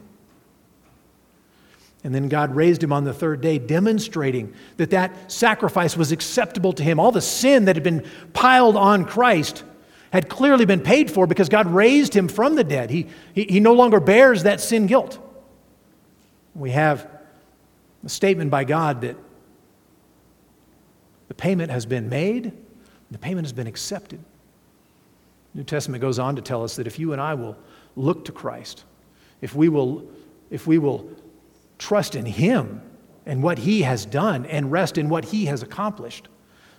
And 2.03 2.15
then 2.15 2.29
God 2.29 2.55
raised 2.55 2.83
him 2.83 2.91
on 2.91 3.03
the 3.03 3.13
third 3.13 3.41
day, 3.41 3.59
demonstrating 3.59 4.53
that 4.77 4.89
that 4.91 5.31
sacrifice 5.31 5.95
was 5.95 6.11
acceptable 6.11 6.73
to 6.73 6.83
him. 6.83 6.99
All 6.99 7.11
the 7.11 7.21
sin 7.21 7.65
that 7.65 7.75
had 7.75 7.83
been 7.83 8.05
piled 8.33 8.75
on 8.75 9.05
Christ 9.05 9.63
had 10.11 10.27
clearly 10.27 10.65
been 10.65 10.81
paid 10.81 11.11
for 11.11 11.27
because 11.27 11.47
God 11.47 11.67
raised 11.67 12.15
him 12.15 12.27
from 12.27 12.55
the 12.55 12.63
dead. 12.63 12.89
He, 12.89 13.07
he, 13.33 13.43
he 13.43 13.59
no 13.59 13.73
longer 13.73 13.99
bears 13.99 14.43
that 14.43 14.59
sin 14.59 14.87
guilt. 14.87 15.19
We 16.53 16.71
have 16.71 17.07
a 18.03 18.09
statement 18.09 18.51
by 18.51 18.63
God 18.63 19.01
that 19.01 19.15
the 21.31 21.35
payment 21.35 21.71
has 21.71 21.85
been 21.85 22.09
made, 22.09 22.51
the 23.09 23.17
payment 23.17 23.45
has 23.45 23.53
been 23.53 23.65
accepted. 23.65 24.19
New 25.53 25.63
Testament 25.63 26.01
goes 26.01 26.19
on 26.19 26.35
to 26.35 26.41
tell 26.41 26.61
us 26.61 26.75
that 26.75 26.87
if 26.87 26.99
you 26.99 27.13
and 27.13 27.21
I 27.21 27.35
will 27.35 27.55
look 27.95 28.25
to 28.25 28.33
Christ, 28.33 28.83
if 29.39 29.55
we 29.55 29.69
will, 29.69 30.05
if 30.49 30.67
we 30.67 30.77
will 30.77 31.09
trust 31.77 32.15
in 32.15 32.25
Him 32.25 32.81
and 33.25 33.41
what 33.41 33.59
He 33.59 33.83
has 33.83 34.05
done 34.05 34.45
and 34.45 34.73
rest 34.73 34.97
in 34.97 35.07
what 35.07 35.23
He 35.23 35.45
has 35.45 35.63
accomplished, 35.63 36.27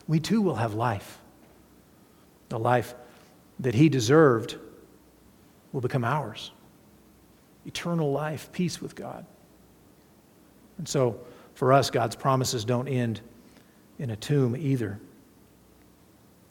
we 0.06 0.20
too 0.20 0.42
will 0.42 0.56
have 0.56 0.74
life. 0.74 1.18
The 2.50 2.58
life 2.58 2.94
that 3.60 3.74
He 3.74 3.88
deserved 3.88 4.58
will 5.72 5.80
become 5.80 6.04
ours 6.04 6.50
eternal 7.64 8.12
life, 8.12 8.52
peace 8.52 8.82
with 8.82 8.94
God. 8.94 9.24
And 10.76 10.86
so, 10.86 11.18
for 11.54 11.72
us, 11.72 11.88
God's 11.88 12.16
promises 12.16 12.66
don't 12.66 12.86
end 12.86 13.22
in 14.02 14.10
a 14.10 14.16
tomb 14.16 14.56
either. 14.56 14.98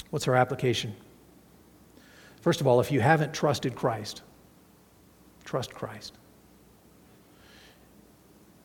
What's 0.09 0.25
our 0.29 0.35
application? 0.35 0.95
First 2.39 2.61
of 2.61 2.65
all, 2.65 2.79
if 2.79 2.93
you 2.93 3.01
haven't 3.01 3.33
trusted 3.33 3.75
Christ, 3.75 4.21
trust 5.43 5.73
Christ. 5.73 6.13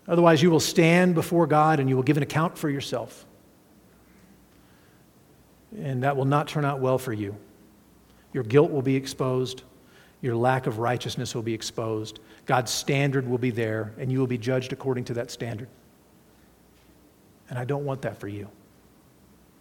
Otherwise, 0.06 0.40
you 0.40 0.52
will 0.52 0.60
stand 0.60 1.16
before 1.16 1.48
God 1.48 1.80
and 1.80 1.90
you 1.90 1.96
will 1.96 2.04
give 2.04 2.16
an 2.16 2.22
account 2.22 2.56
for 2.56 2.70
yourself. 2.70 3.26
And 5.76 6.04
that 6.04 6.16
will 6.16 6.24
not 6.24 6.46
turn 6.46 6.64
out 6.64 6.78
well 6.78 6.96
for 6.96 7.12
you. 7.12 7.36
Your 8.32 8.44
guilt 8.44 8.70
will 8.70 8.82
be 8.82 8.94
exposed. 8.94 9.64
Your 10.22 10.36
lack 10.36 10.68
of 10.68 10.78
righteousness 10.78 11.34
will 11.34 11.42
be 11.42 11.54
exposed. 11.54 12.20
God's 12.46 12.70
standard 12.70 13.26
will 13.26 13.36
be 13.36 13.50
there, 13.50 13.92
and 13.98 14.12
you 14.12 14.20
will 14.20 14.28
be 14.28 14.38
judged 14.38 14.72
according 14.72 15.04
to 15.06 15.14
that 15.14 15.32
standard. 15.32 15.68
And 17.50 17.58
I 17.58 17.64
don't 17.64 17.84
want 17.84 18.02
that 18.02 18.20
for 18.20 18.28
you. 18.28 18.48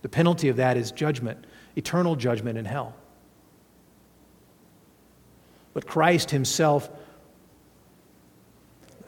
The 0.05 0.09
penalty 0.09 0.49
of 0.49 0.57
that 0.57 0.77
is 0.77 0.91
judgment, 0.91 1.47
eternal 1.75 2.15
judgment 2.15 2.59
in 2.59 2.65
hell. 2.65 2.93
But 5.73 5.87
Christ 5.87 6.29
himself, 6.29 6.91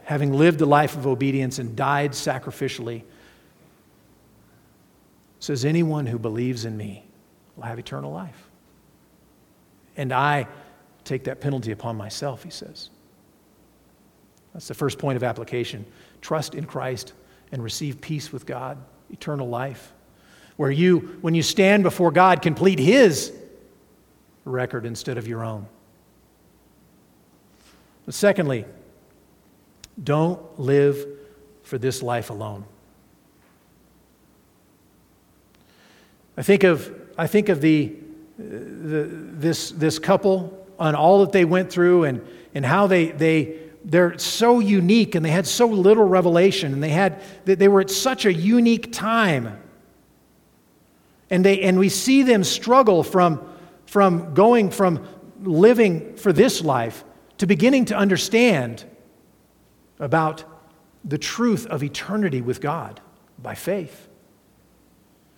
having 0.06 0.34
lived 0.34 0.60
a 0.62 0.66
life 0.66 0.98
of 0.98 1.06
obedience 1.06 1.60
and 1.60 1.76
died 1.76 2.14
sacrificially, 2.14 3.04
says, 5.40 5.66
Anyone 5.66 6.08
who 6.08 6.18
believes 6.18 6.66
in 6.66 6.76
me 6.76 7.06
will 7.56 7.66
have 7.66 7.78
eternal 7.78 8.12
life. 8.12 8.50
And 9.98 10.12
I 10.12 10.48
take 11.04 11.26
that 11.26 11.42
penalty 11.42 11.72
upon 11.72 11.96
myself, 11.96 12.42
he 12.42 12.50
says. 12.50 12.90
That's 14.52 14.68
the 14.68 14.74
first 14.74 14.98
point 14.98 15.16
of 15.16 15.24
application. 15.24 15.86
Trust 16.22 16.56
in 16.56 16.66
Christ 16.66 17.14
and 17.52 17.64
receive 17.64 18.02
peace 18.02 18.34
with 18.34 18.48
God, 18.48 18.80
eternal 19.12 19.48
life, 19.48 19.94
where 20.58 20.72
you, 20.72 21.18
when 21.22 21.34
you 21.34 21.44
stand 21.44 21.84
before 21.84 22.12
God, 22.12 22.42
complete 22.42 22.80
His 22.80 23.32
record 24.44 24.86
instead 24.86 25.18
of 25.18 25.28
your 25.28 25.44
own. 25.44 25.68
But 28.06 28.14
secondly, 28.14 28.66
don't 30.04 30.60
live 30.60 31.06
for 31.64 31.78
this 31.78 32.02
life 32.02 32.30
alone. 32.30 32.66
I 36.38 36.44
think 36.44 36.64
of, 36.64 36.94
I 37.18 37.28
think 37.28 37.50
of 37.50 37.62
the, 37.62 37.94
uh, 38.40 38.44
the, 38.44 39.10
this, 39.10 39.72
this 39.72 40.00
couple 40.00 40.66
on 40.80 40.96
all 40.96 41.22
that 41.22 41.32
they 41.32 41.46
went 41.46 41.72
through 41.72 42.04
and, 42.04 42.26
and 42.54 42.64
how 42.64 42.88
they, 42.88 43.08
they, 43.08 43.58
they're 43.84 44.18
so 44.20 44.60
unique 44.60 45.16
and 45.16 45.26
they 45.26 45.32
had 45.32 45.48
so 45.48 45.68
little 45.68 46.08
revelation 46.08 46.74
and 46.74 46.84
they, 46.84 46.90
had, 46.90 47.22
they 47.46 47.68
were 47.68 47.82
at 47.82 47.90
such 47.90 48.26
a 48.26 48.34
unique 48.34 48.94
time. 48.94 49.60
And, 51.30 51.44
they, 51.44 51.62
and 51.62 51.78
we 51.78 51.90
see 51.90 52.24
them 52.24 52.44
struggle 52.44 53.04
from, 53.04 53.48
from 53.86 54.34
going 54.34 54.72
from 54.72 55.06
living 55.42 56.16
for 56.16 56.32
this 56.32 56.62
life 56.62 57.04
to 57.38 57.48
beginning 57.48 57.86
to 57.86 57.96
understand 57.96 58.86
about 60.00 60.44
the 61.04 61.18
truth 61.18 61.66
of 61.68 61.84
eternity 61.84 62.42
with 62.42 62.62
God 62.62 63.02
by 63.40 63.56
faith. 63.56 64.08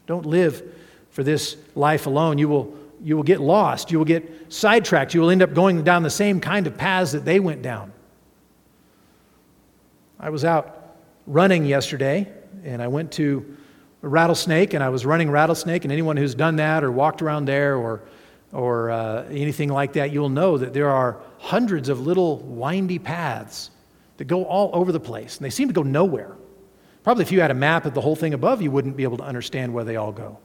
Don't 0.05 0.25
live 0.25 0.63
for 1.09 1.23
this 1.23 1.57
life 1.75 2.05
alone. 2.05 2.37
You 2.37 2.49
will, 2.49 2.73
you 3.01 3.15
will 3.15 3.23
get 3.23 3.39
lost. 3.39 3.91
You 3.91 3.97
will 3.97 4.05
get 4.05 4.51
sidetracked. 4.51 5.13
You 5.13 5.21
will 5.21 5.29
end 5.29 5.41
up 5.41 5.53
going 5.53 5.83
down 5.83 6.03
the 6.03 6.09
same 6.09 6.39
kind 6.39 6.67
of 6.67 6.77
paths 6.77 7.11
that 7.11 7.25
they 7.25 7.39
went 7.39 7.61
down. 7.61 7.91
I 10.19 10.29
was 10.29 10.43
out 10.43 10.97
running 11.27 11.65
yesterday, 11.65 12.27
and 12.63 12.81
I 12.81 12.87
went 12.87 13.11
to 13.13 13.57
Rattlesnake, 14.01 14.73
and 14.73 14.83
I 14.83 14.89
was 14.89 15.05
running 15.05 15.29
Rattlesnake, 15.29 15.83
and 15.83 15.91
anyone 15.91 16.15
who's 16.17 16.35
done 16.35 16.55
that 16.57 16.83
or 16.83 16.91
walked 16.91 17.21
around 17.21 17.45
there 17.45 17.75
or 17.75 18.01
or 18.51 18.89
uh, 18.89 19.25
anything 19.25 19.69
like 19.69 19.93
that, 19.93 20.11
you'll 20.11 20.29
know 20.29 20.57
that 20.57 20.73
there 20.73 20.89
are 20.89 21.19
hundreds 21.37 21.87
of 21.87 21.99
little 21.99 22.39
windy 22.39 22.97
paths 22.97 23.69
that 24.17 24.25
go 24.25 24.43
all 24.43 24.71
over 24.73 24.91
the 24.91 24.99
place, 24.99 25.37
and 25.37 25.45
they 25.45 25.51
seem 25.51 25.67
to 25.67 25.73
go 25.73 25.83
nowhere. 25.83 26.35
Probably 27.03 27.21
if 27.21 27.31
you 27.31 27.41
had 27.41 27.51
a 27.51 27.55
map 27.55 27.85
of 27.85 27.93
the 27.93 28.01
whole 28.01 28.15
thing 28.15 28.33
above, 28.33 28.61
you 28.61 28.71
wouldn't 28.71 28.97
be 28.97 29.03
able 29.03 29.17
to 29.17 29.23
understand 29.23 29.71
where 29.71 29.83
they 29.83 29.97
all 29.97 30.11
go. 30.11 30.39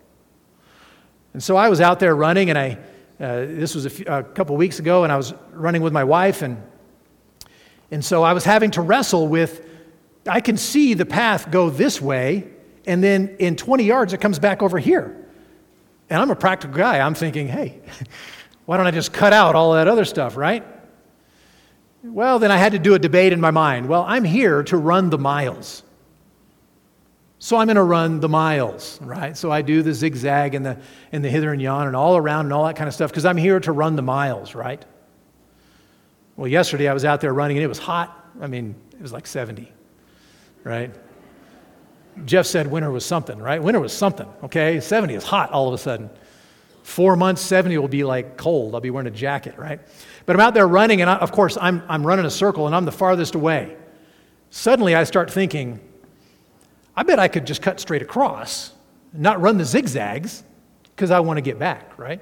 And 1.32 1.42
so 1.42 1.56
I 1.56 1.70
was 1.70 1.80
out 1.80 1.98
there 1.98 2.14
running, 2.14 2.50
and 2.50 2.58
I, 2.58 2.78
uh, 3.18 3.46
this 3.46 3.74
was 3.74 3.86
a, 3.86 3.90
few, 3.90 4.04
a 4.06 4.22
couple 4.22 4.54
weeks 4.56 4.80
ago, 4.80 5.04
and 5.04 5.12
I 5.12 5.16
was 5.16 5.32
running 5.52 5.80
with 5.80 5.94
my 5.94 6.04
wife, 6.04 6.42
and, 6.42 6.62
and 7.90 8.04
so 8.04 8.22
I 8.22 8.34
was 8.34 8.44
having 8.44 8.70
to 8.72 8.82
wrestle 8.82 9.28
with 9.28 9.66
I 10.26 10.40
can 10.40 10.56
see 10.56 10.94
the 10.94 11.04
path 11.04 11.50
go 11.50 11.68
this 11.68 12.00
way, 12.00 12.48
and 12.86 13.02
then 13.02 13.36
in 13.38 13.56
20 13.56 13.84
yards, 13.84 14.12
it 14.12 14.20
comes 14.20 14.38
back 14.38 14.62
over 14.62 14.78
here. 14.78 15.24
And 16.10 16.20
I'm 16.20 16.30
a 16.30 16.36
practical 16.36 16.76
guy. 16.76 17.00
I'm 17.00 17.14
thinking, 17.14 17.48
hey, 17.48 17.80
why 18.66 18.76
don't 18.76 18.86
I 18.86 18.90
just 18.90 19.12
cut 19.12 19.32
out 19.32 19.54
all 19.54 19.72
that 19.74 19.88
other 19.88 20.04
stuff, 20.04 20.36
right? 20.36 20.64
Well, 22.02 22.38
then 22.38 22.50
I 22.50 22.58
had 22.58 22.72
to 22.72 22.78
do 22.78 22.94
a 22.94 22.98
debate 22.98 23.32
in 23.32 23.40
my 23.40 23.50
mind. 23.50 23.88
Well, 23.88 24.04
I'm 24.06 24.24
here 24.24 24.62
to 24.64 24.76
run 24.76 25.08
the 25.08 25.18
miles. 25.18 25.82
So 27.38 27.56
I'm 27.56 27.66
going 27.66 27.76
to 27.76 27.82
run 27.82 28.20
the 28.20 28.28
miles, 28.28 28.98
right? 29.02 29.36
So 29.36 29.50
I 29.50 29.62
do 29.62 29.82
the 29.82 29.92
zigzag 29.92 30.54
and 30.54 30.64
the, 30.64 30.78
and 31.12 31.24
the 31.24 31.28
hither 31.28 31.52
and 31.52 31.60
yon 31.60 31.86
and 31.86 31.96
all 31.96 32.16
around 32.16 32.46
and 32.46 32.52
all 32.52 32.64
that 32.66 32.76
kind 32.76 32.88
of 32.88 32.94
stuff 32.94 33.10
because 33.10 33.24
I'm 33.24 33.36
here 33.36 33.60
to 33.60 33.72
run 33.72 33.96
the 33.96 34.02
miles, 34.02 34.54
right? 34.54 34.82
Well, 36.36 36.48
yesterday 36.48 36.88
I 36.88 36.94
was 36.94 37.04
out 37.04 37.20
there 37.20 37.32
running 37.32 37.56
and 37.56 37.64
it 37.64 37.68
was 37.68 37.78
hot. 37.78 38.30
I 38.40 38.46
mean, 38.46 38.74
it 38.92 39.00
was 39.02 39.12
like 39.12 39.26
70, 39.26 39.70
right? 40.62 40.94
Jeff 42.24 42.46
said 42.46 42.66
winter 42.66 42.90
was 42.90 43.04
something, 43.04 43.38
right? 43.38 43.62
Winter 43.62 43.80
was 43.80 43.92
something, 43.92 44.28
okay? 44.44 44.80
70 44.80 45.14
is 45.14 45.24
hot 45.24 45.50
all 45.50 45.68
of 45.68 45.74
a 45.74 45.78
sudden. 45.78 46.10
Four 46.82 47.16
months, 47.16 47.42
70 47.42 47.78
will 47.78 47.88
be 47.88 48.04
like 48.04 48.36
cold. 48.36 48.74
I'll 48.74 48.80
be 48.80 48.90
wearing 48.90 49.08
a 49.08 49.10
jacket, 49.10 49.58
right? 49.58 49.80
But 50.26 50.36
I'm 50.36 50.40
out 50.40 50.54
there 50.54 50.68
running, 50.68 51.00
and 51.00 51.10
I, 51.10 51.16
of 51.16 51.32
course, 51.32 51.58
I'm, 51.60 51.82
I'm 51.88 52.06
running 52.06 52.26
a 52.26 52.30
circle, 52.30 52.66
and 52.66 52.76
I'm 52.76 52.84
the 52.84 52.92
farthest 52.92 53.34
away. 53.34 53.76
suddenly 54.50 54.94
I 54.94 55.04
start 55.04 55.30
thinking, 55.30 55.80
I 56.96 57.02
bet 57.02 57.18
I 57.18 57.28
could 57.28 57.46
just 57.46 57.62
cut 57.62 57.80
straight 57.80 58.02
across 58.02 58.74
not 59.14 59.40
run 59.40 59.56
the 59.56 59.64
zigzags 59.64 60.42
because 60.94 61.10
I 61.10 61.20
want 61.20 61.38
to 61.38 61.40
get 61.40 61.58
back, 61.58 61.98
right? 61.98 62.20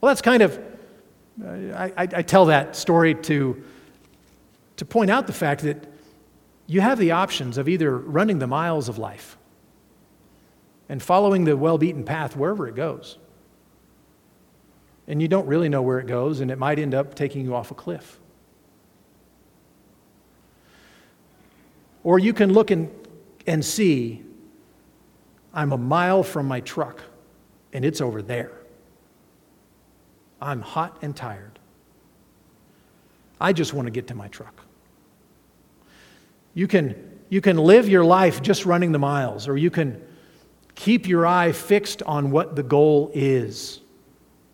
Well, 0.00 0.10
that's 0.10 0.22
kind 0.22 0.42
of, 0.42 0.58
uh, 1.42 1.48
I, 1.48 1.92
I, 1.96 2.22
tell 2.22 2.46
that 2.46 2.76
story 2.76 3.14
to, 3.14 3.62
to 4.76 4.84
point 4.84 5.10
out 5.10 5.26
the 5.26 5.32
fact 5.32 5.62
that 5.62 5.84
you 6.66 6.80
have 6.80 6.98
the 6.98 7.12
options 7.12 7.58
of 7.58 7.68
either 7.68 7.96
running 7.96 8.38
the 8.38 8.46
miles 8.46 8.88
of 8.88 8.98
life 8.98 9.36
and 10.88 11.02
following 11.02 11.44
the 11.44 11.56
well 11.56 11.78
beaten 11.78 12.04
path 12.04 12.36
wherever 12.36 12.66
it 12.66 12.74
goes. 12.74 13.18
And 15.08 15.22
you 15.22 15.28
don't 15.28 15.46
really 15.46 15.68
know 15.68 15.82
where 15.82 16.00
it 16.00 16.06
goes, 16.06 16.40
and 16.40 16.50
it 16.50 16.58
might 16.58 16.78
end 16.78 16.94
up 16.94 17.14
taking 17.14 17.44
you 17.44 17.54
off 17.54 17.70
a 17.70 17.74
cliff. 17.74 18.18
Or 22.02 22.18
you 22.18 22.32
can 22.32 22.52
look 22.52 22.70
and, 22.70 22.90
and 23.46 23.64
see, 23.64 24.24
I'm 25.54 25.72
a 25.72 25.78
mile 25.78 26.22
from 26.22 26.46
my 26.46 26.60
truck, 26.60 27.02
and 27.72 27.84
it's 27.84 28.00
over 28.00 28.20
there. 28.20 28.52
I'm 30.40 30.60
hot 30.60 30.98
and 31.02 31.14
tired. 31.14 31.58
I 33.40 33.52
just 33.52 33.72
want 33.72 33.86
to 33.86 33.90
get 33.90 34.08
to 34.08 34.14
my 34.14 34.28
truck. 34.28 34.65
You 36.56 36.66
can, 36.66 37.20
you 37.28 37.42
can 37.42 37.58
live 37.58 37.86
your 37.86 38.02
life 38.02 38.40
just 38.40 38.64
running 38.64 38.90
the 38.90 38.98
miles, 38.98 39.46
or 39.46 39.58
you 39.58 39.70
can 39.70 40.02
keep 40.74 41.06
your 41.06 41.26
eye 41.26 41.52
fixed 41.52 42.02
on 42.04 42.30
what 42.30 42.56
the 42.56 42.62
goal 42.62 43.10
is. 43.12 43.80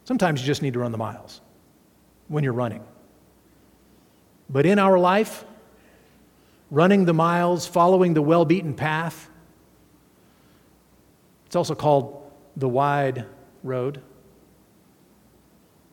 Sometimes 0.02 0.40
you 0.40 0.46
just 0.46 0.62
need 0.62 0.72
to 0.72 0.80
run 0.80 0.90
the 0.90 0.98
miles 0.98 1.40
when 2.26 2.42
you're 2.42 2.52
running. 2.52 2.82
But 4.50 4.66
in 4.66 4.80
our 4.80 4.98
life, 4.98 5.44
running 6.72 7.04
the 7.04 7.14
miles, 7.14 7.68
following 7.68 8.14
the 8.14 8.22
well 8.22 8.44
beaten 8.44 8.74
path, 8.74 9.30
it's 11.46 11.54
also 11.54 11.76
called 11.76 12.32
the 12.56 12.68
wide 12.68 13.26
road. 13.62 14.02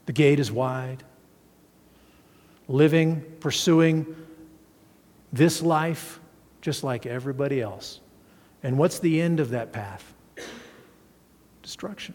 The 0.08 0.14
gate 0.14 0.40
is 0.40 0.52
wide. 0.52 1.04
Living, 2.68 3.24
pursuing 3.42 4.16
this 5.32 5.62
life 5.62 6.20
just 6.62 6.84
like 6.84 7.06
everybody 7.06 7.62
else. 7.62 8.00
And 8.64 8.78
what's 8.78 9.00
the 9.00 9.22
end 9.22 9.40
of 9.40 9.52
that 9.52 9.72
path? 9.72 10.14
Destruction. 11.64 12.14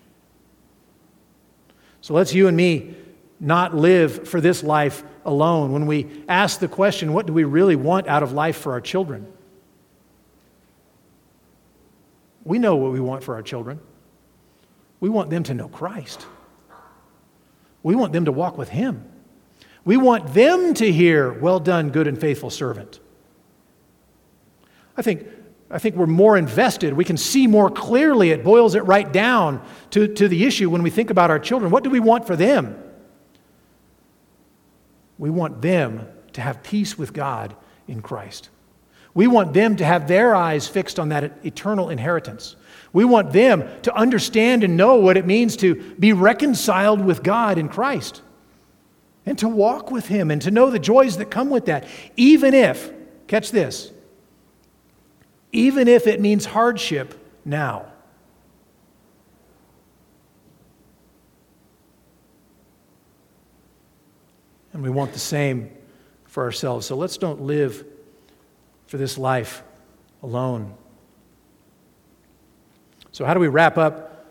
So 2.00 2.14
let's 2.14 2.34
you 2.34 2.48
and 2.48 2.56
me 2.56 2.94
not 3.40 3.74
live 3.74 4.28
for 4.28 4.40
this 4.40 4.62
life 4.62 5.02
alone. 5.24 5.72
When 5.72 5.86
we 5.86 6.24
ask 6.28 6.60
the 6.60 6.68
question, 6.68 7.12
what 7.12 7.26
do 7.26 7.32
we 7.32 7.44
really 7.44 7.76
want 7.76 8.06
out 8.08 8.22
of 8.22 8.32
life 8.32 8.56
for 8.56 8.72
our 8.72 8.80
children? 8.80 9.26
We 12.44 12.58
know 12.58 12.76
what 12.76 12.92
we 12.92 13.00
want 13.00 13.24
for 13.24 13.34
our 13.34 13.42
children. 13.42 13.80
We 15.00 15.08
want 15.08 15.30
them 15.30 15.42
to 15.44 15.54
know 15.54 15.68
Christ. 15.68 16.26
We 17.82 17.94
want 17.94 18.12
them 18.12 18.26
to 18.26 18.32
walk 18.32 18.58
with 18.58 18.68
Him. 18.68 19.04
We 19.84 19.96
want 19.96 20.32
them 20.32 20.74
to 20.74 20.90
hear, 20.90 21.32
Well 21.32 21.60
done, 21.60 21.90
good 21.90 22.06
and 22.06 22.18
faithful 22.18 22.50
servant. 22.50 23.00
I 24.96 25.02
think, 25.02 25.26
I 25.70 25.78
think 25.78 25.96
we're 25.96 26.06
more 26.06 26.36
invested. 26.36 26.92
We 26.92 27.04
can 27.04 27.16
see 27.16 27.46
more 27.46 27.70
clearly. 27.70 28.30
It 28.30 28.44
boils 28.44 28.74
it 28.74 28.84
right 28.84 29.10
down 29.10 29.64
to, 29.90 30.08
to 30.08 30.28
the 30.28 30.44
issue 30.44 30.70
when 30.70 30.82
we 30.82 30.90
think 30.90 31.10
about 31.10 31.30
our 31.30 31.38
children. 31.38 31.70
What 31.70 31.84
do 31.84 31.90
we 31.90 32.00
want 32.00 32.26
for 32.26 32.36
them? 32.36 32.80
We 35.18 35.30
want 35.30 35.62
them 35.62 36.06
to 36.32 36.40
have 36.40 36.62
peace 36.62 36.98
with 36.98 37.12
God 37.12 37.54
in 37.86 38.02
Christ. 38.02 38.50
We 39.14 39.28
want 39.28 39.52
them 39.52 39.76
to 39.76 39.84
have 39.84 40.08
their 40.08 40.34
eyes 40.34 40.66
fixed 40.66 40.98
on 40.98 41.10
that 41.10 41.44
eternal 41.44 41.88
inheritance. 41.88 42.56
We 42.92 43.04
want 43.04 43.32
them 43.32 43.68
to 43.82 43.94
understand 43.94 44.64
and 44.64 44.76
know 44.76 44.96
what 44.96 45.16
it 45.16 45.24
means 45.24 45.56
to 45.58 45.76
be 45.98 46.12
reconciled 46.12 47.00
with 47.00 47.22
God 47.22 47.56
in 47.56 47.68
Christ 47.68 48.22
and 49.24 49.38
to 49.38 49.48
walk 49.48 49.90
with 49.92 50.06
Him 50.06 50.30
and 50.32 50.42
to 50.42 50.50
know 50.50 50.70
the 50.70 50.80
joys 50.80 51.16
that 51.18 51.30
come 51.30 51.48
with 51.48 51.66
that, 51.66 51.86
even 52.16 52.54
if, 52.54 52.92
catch 53.28 53.52
this, 53.52 53.92
even 55.54 55.86
if 55.86 56.08
it 56.08 56.20
means 56.20 56.44
hardship 56.44 57.14
now. 57.44 57.86
And 64.72 64.82
we 64.82 64.90
want 64.90 65.12
the 65.12 65.20
same 65.20 65.70
for 66.26 66.42
ourselves. 66.42 66.86
So 66.86 66.96
let's 66.96 67.16
don't 67.16 67.42
live 67.42 67.86
for 68.88 68.98
this 68.98 69.16
life 69.16 69.62
alone. 70.24 70.74
So, 73.12 73.24
how 73.24 73.32
do 73.32 73.38
we 73.38 73.46
wrap 73.46 73.78
up 73.78 74.26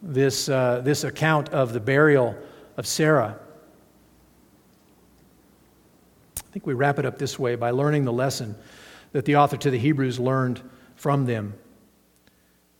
this, 0.00 0.48
uh, 0.48 0.80
this 0.84 1.02
account 1.02 1.48
of 1.48 1.72
the 1.72 1.80
burial 1.80 2.36
of 2.76 2.86
Sarah? 2.86 3.36
I 6.38 6.52
think 6.52 6.68
we 6.68 6.74
wrap 6.74 7.00
it 7.00 7.04
up 7.04 7.18
this 7.18 7.36
way 7.36 7.56
by 7.56 7.72
learning 7.72 8.04
the 8.04 8.12
lesson 8.12 8.54
that 9.12 9.24
the 9.24 9.36
author 9.36 9.56
to 9.56 9.70
the 9.70 9.78
Hebrews 9.78 10.18
learned 10.18 10.60
from 10.96 11.26
them. 11.26 11.54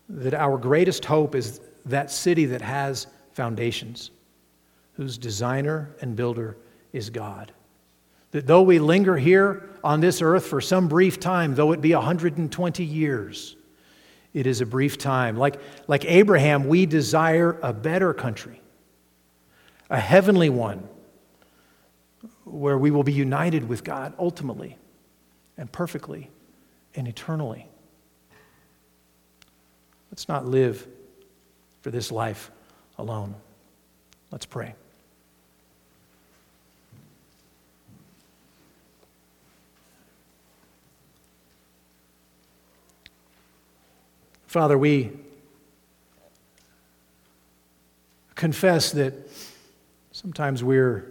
That 0.08 0.34
our 0.34 0.58
greatest 0.58 1.04
hope 1.04 1.34
is 1.34 1.60
that 1.86 2.10
city 2.10 2.44
that 2.46 2.62
has 2.62 3.06
foundations, 3.32 4.10
whose 4.94 5.18
designer 5.18 5.94
and 6.00 6.16
builder 6.16 6.56
is 6.92 7.10
God. 7.10 7.52
That 8.32 8.46
though 8.46 8.62
we 8.62 8.78
linger 8.78 9.16
here 9.16 9.70
on 9.82 10.00
this 10.00 10.22
earth 10.22 10.46
for 10.46 10.60
some 10.60 10.88
brief 10.88 11.18
time, 11.18 11.54
though 11.54 11.72
it 11.72 11.80
be 11.80 11.94
120 11.94 12.84
years, 12.84 13.56
it 14.32 14.46
is 14.46 14.60
a 14.60 14.66
brief 14.66 14.98
time. 14.98 15.36
Like, 15.36 15.60
like 15.88 16.04
Abraham, 16.04 16.68
we 16.68 16.86
desire 16.86 17.58
a 17.62 17.72
better 17.72 18.14
country, 18.14 18.60
a 19.88 19.98
heavenly 19.98 20.50
one, 20.50 20.88
where 22.44 22.78
we 22.78 22.90
will 22.90 23.02
be 23.02 23.12
united 23.12 23.68
with 23.68 23.82
God 23.82 24.12
ultimately 24.18 24.76
and 25.60 25.70
perfectly 25.70 26.30
and 26.96 27.06
eternally. 27.06 27.66
Let's 30.10 30.26
not 30.26 30.46
live 30.46 30.88
for 31.82 31.90
this 31.90 32.10
life 32.10 32.50
alone. 32.96 33.34
Let's 34.30 34.46
pray. 34.46 34.74
Father, 44.46 44.78
we 44.78 45.12
confess 48.34 48.92
that 48.92 49.12
sometimes 50.10 50.64
we're, 50.64 51.04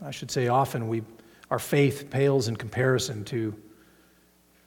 I 0.00 0.12
should 0.12 0.30
say 0.30 0.46
often, 0.46 0.86
we, 0.86 1.02
our 1.50 1.58
faith 1.58 2.10
pales 2.10 2.48
in 2.48 2.56
comparison 2.56 3.24
to, 3.24 3.54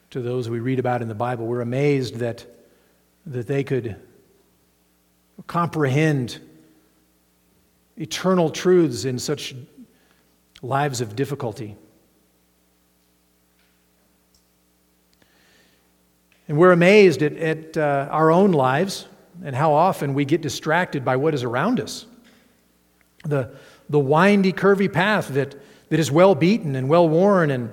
to 0.09 0.21
those 0.21 0.49
we 0.49 0.59
read 0.59 0.79
about 0.79 1.01
in 1.01 1.07
the 1.07 1.15
Bible. 1.15 1.45
We're 1.45 1.61
amazed 1.61 2.15
that, 2.15 2.45
that 3.25 3.47
they 3.47 3.63
could 3.63 3.95
comprehend 5.47 6.39
eternal 7.97 8.49
truths 8.49 9.05
in 9.05 9.19
such 9.19 9.55
lives 10.61 11.01
of 11.01 11.15
difficulty. 11.15 11.75
And 16.47 16.57
we're 16.57 16.71
amazed 16.71 17.21
at, 17.21 17.33
at 17.37 17.77
uh, 17.77 18.09
our 18.11 18.31
own 18.31 18.51
lives 18.51 19.07
and 19.43 19.55
how 19.55 19.71
often 19.71 20.13
we 20.13 20.25
get 20.25 20.41
distracted 20.41 21.05
by 21.05 21.15
what 21.15 21.33
is 21.33 21.43
around 21.43 21.79
us. 21.79 22.05
The, 23.23 23.55
the 23.89 23.99
windy, 23.99 24.51
curvy 24.51 24.91
path 24.91 25.29
that, 25.29 25.55
that 25.91 25.99
is 25.99 26.09
well 26.09 26.33
beaten 26.35 26.77
and 26.77 26.87
well 26.87 27.07
worn, 27.07 27.51
and 27.51 27.69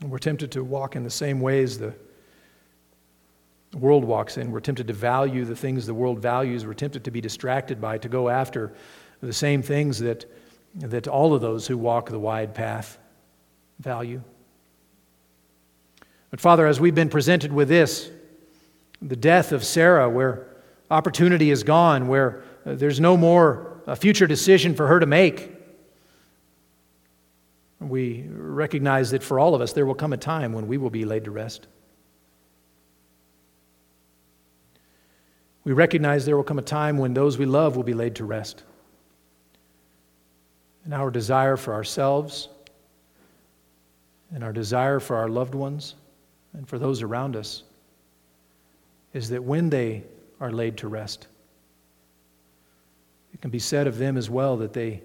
we're 0.00 0.16
tempted 0.16 0.50
to 0.52 0.64
walk 0.64 0.96
in 0.96 1.04
the 1.04 1.10
same 1.10 1.40
ways 1.40 1.78
the 1.78 1.94
world 3.76 4.02
walks 4.02 4.38
in. 4.38 4.50
We're 4.50 4.60
tempted 4.60 4.86
to 4.86 4.94
value 4.94 5.44
the 5.44 5.54
things 5.54 5.84
the 5.84 5.92
world 5.92 6.20
values. 6.20 6.64
We're 6.64 6.72
tempted 6.72 7.04
to 7.04 7.10
be 7.10 7.20
distracted 7.20 7.82
by, 7.82 7.98
to 7.98 8.08
go 8.08 8.30
after 8.30 8.72
the 9.20 9.32
same 9.32 9.60
things 9.60 9.98
that, 9.98 10.24
that 10.76 11.06
all 11.06 11.34
of 11.34 11.42
those 11.42 11.66
who 11.66 11.76
walk 11.76 12.08
the 12.08 12.18
wide 12.18 12.54
path 12.54 12.96
value. 13.78 14.22
But 16.30 16.40
Father, 16.40 16.66
as 16.66 16.80
we've 16.80 16.94
been 16.94 17.10
presented 17.10 17.52
with 17.52 17.68
this, 17.68 18.10
the 19.02 19.16
death 19.16 19.52
of 19.52 19.64
Sarah, 19.64 20.08
where 20.08 20.46
opportunity 20.90 21.50
is 21.50 21.62
gone, 21.62 22.08
where 22.08 22.42
uh, 22.64 22.74
there's 22.74 23.00
no 23.00 23.18
more 23.18 23.73
a 23.86 23.96
future 23.96 24.26
decision 24.26 24.74
for 24.74 24.86
her 24.86 25.00
to 25.00 25.06
make, 25.06 25.50
we 27.80 28.26
recognize 28.28 29.10
that 29.10 29.22
for 29.22 29.38
all 29.38 29.54
of 29.54 29.60
us, 29.60 29.72
there 29.72 29.86
will 29.86 29.94
come 29.94 30.12
a 30.12 30.16
time 30.16 30.52
when 30.52 30.66
we 30.66 30.78
will 30.78 30.90
be 30.90 31.04
laid 31.04 31.24
to 31.24 31.30
rest. 31.30 31.66
We 35.64 35.72
recognize 35.72 36.26
there 36.26 36.36
will 36.36 36.44
come 36.44 36.58
a 36.58 36.62
time 36.62 36.98
when 36.98 37.14
those 37.14 37.38
we 37.38 37.46
love 37.46 37.76
will 37.76 37.82
be 37.82 37.94
laid 37.94 38.16
to 38.16 38.24
rest. 38.24 38.62
And 40.84 40.92
our 40.92 41.10
desire 41.10 41.56
for 41.56 41.72
ourselves 41.72 42.48
and 44.34 44.44
our 44.44 44.52
desire 44.52 45.00
for 45.00 45.16
our 45.16 45.28
loved 45.28 45.54
ones 45.54 45.94
and 46.52 46.68
for 46.68 46.78
those 46.78 47.02
around 47.02 47.36
us 47.36 47.62
is 49.14 49.30
that 49.30 49.42
when 49.42 49.70
they 49.70 50.02
are 50.40 50.52
laid 50.52 50.76
to 50.78 50.88
rest, 50.88 51.28
can 53.44 53.50
be 53.50 53.58
said 53.58 53.86
of 53.86 53.98
them 53.98 54.16
as 54.16 54.30
well 54.30 54.56
that 54.56 54.72
they, 54.72 55.02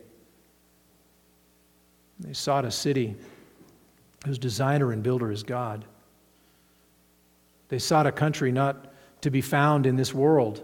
they 2.22 2.32
sought 2.32 2.64
a 2.64 2.72
city 2.72 3.18
whose 4.26 4.40
designer 4.40 4.94
and 4.94 5.04
builder 5.04 5.30
is 5.30 5.44
God. 5.44 5.84
They 7.68 7.80
sought 7.80 8.08
a 8.08 8.14
country 8.14 8.54
not 8.54 8.94
to 9.24 9.30
be 9.30 9.42
found 9.42 9.86
in 9.86 9.98
this 9.98 10.14
world, 10.14 10.64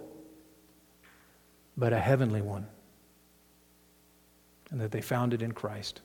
but 1.76 1.92
a 1.92 2.00
heavenly 2.00 2.42
one, 2.42 2.66
and 4.72 4.80
that 4.80 4.92
they 4.92 5.02
found 5.02 5.34
it 5.34 5.42
in 5.42 5.52
Christ. 5.52 6.00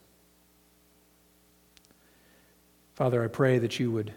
Father, 2.97 3.23
I 3.23 3.29
pray 3.29 3.61
that 3.61 3.79
you 3.79 3.93
would 3.93 4.13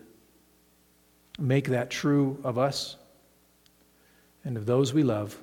make 1.38 1.68
that 1.68 1.92
true 1.92 2.36
of 2.44 2.58
us 2.58 2.96
and 4.44 4.58
of 4.58 4.66
those 4.66 4.92
we 4.92 5.04
love, 5.04 5.38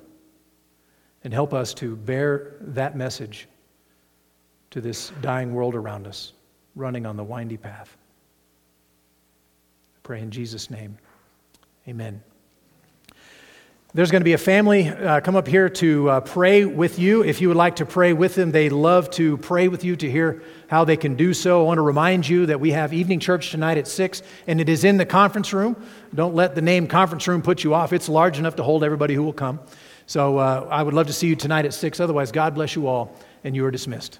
and 1.23 1.33
help 1.33 1.53
us 1.53 1.73
to 1.75 1.95
bear 1.95 2.55
that 2.61 2.95
message 2.95 3.47
to 4.71 4.81
this 4.81 5.11
dying 5.21 5.53
world 5.53 5.75
around 5.75 6.07
us, 6.07 6.33
running 6.75 7.05
on 7.05 7.17
the 7.17 7.23
windy 7.23 7.57
path. 7.57 7.95
I 9.95 9.99
pray 10.03 10.21
in 10.21 10.31
Jesus' 10.31 10.69
name. 10.69 10.97
Amen. 11.87 12.23
There's 13.93 14.09
going 14.09 14.21
to 14.21 14.25
be 14.25 14.31
a 14.31 14.37
family 14.37 14.87
uh, 14.87 15.19
come 15.19 15.35
up 15.35 15.49
here 15.49 15.67
to 15.67 16.09
uh, 16.09 16.21
pray 16.21 16.63
with 16.63 16.97
you. 16.97 17.25
If 17.25 17.41
you 17.41 17.49
would 17.49 17.57
like 17.57 17.75
to 17.77 17.85
pray 17.85 18.13
with 18.13 18.35
them, 18.35 18.51
they 18.51 18.69
love 18.69 19.09
to 19.11 19.35
pray 19.35 19.67
with 19.67 19.83
you 19.83 19.97
to 19.97 20.09
hear 20.09 20.43
how 20.69 20.85
they 20.85 20.95
can 20.95 21.15
do 21.15 21.33
so. 21.33 21.59
I 21.59 21.65
want 21.65 21.77
to 21.77 21.81
remind 21.81 22.25
you 22.25 22.45
that 22.45 22.61
we 22.61 22.71
have 22.71 22.93
evening 22.93 23.19
church 23.19 23.51
tonight 23.51 23.77
at 23.77 23.89
6, 23.89 24.21
and 24.47 24.61
it 24.61 24.69
is 24.69 24.85
in 24.85 24.95
the 24.95 25.05
conference 25.05 25.51
room. 25.51 25.75
Don't 26.15 26.33
let 26.33 26.55
the 26.55 26.61
name 26.61 26.87
conference 26.87 27.27
room 27.27 27.41
put 27.41 27.65
you 27.65 27.73
off. 27.73 27.91
It's 27.91 28.07
large 28.07 28.39
enough 28.39 28.55
to 28.55 28.63
hold 28.63 28.85
everybody 28.85 29.13
who 29.13 29.23
will 29.23 29.33
come. 29.33 29.59
So 30.05 30.37
uh, 30.37 30.67
I 30.69 30.83
would 30.83 30.93
love 30.93 31.07
to 31.07 31.13
see 31.13 31.27
you 31.27 31.35
tonight 31.35 31.65
at 31.65 31.73
6. 31.73 31.99
Otherwise, 31.99 32.31
God 32.31 32.55
bless 32.55 32.75
you 32.75 32.87
all, 32.87 33.15
and 33.43 33.55
you 33.55 33.65
are 33.65 33.71
dismissed. 33.71 34.19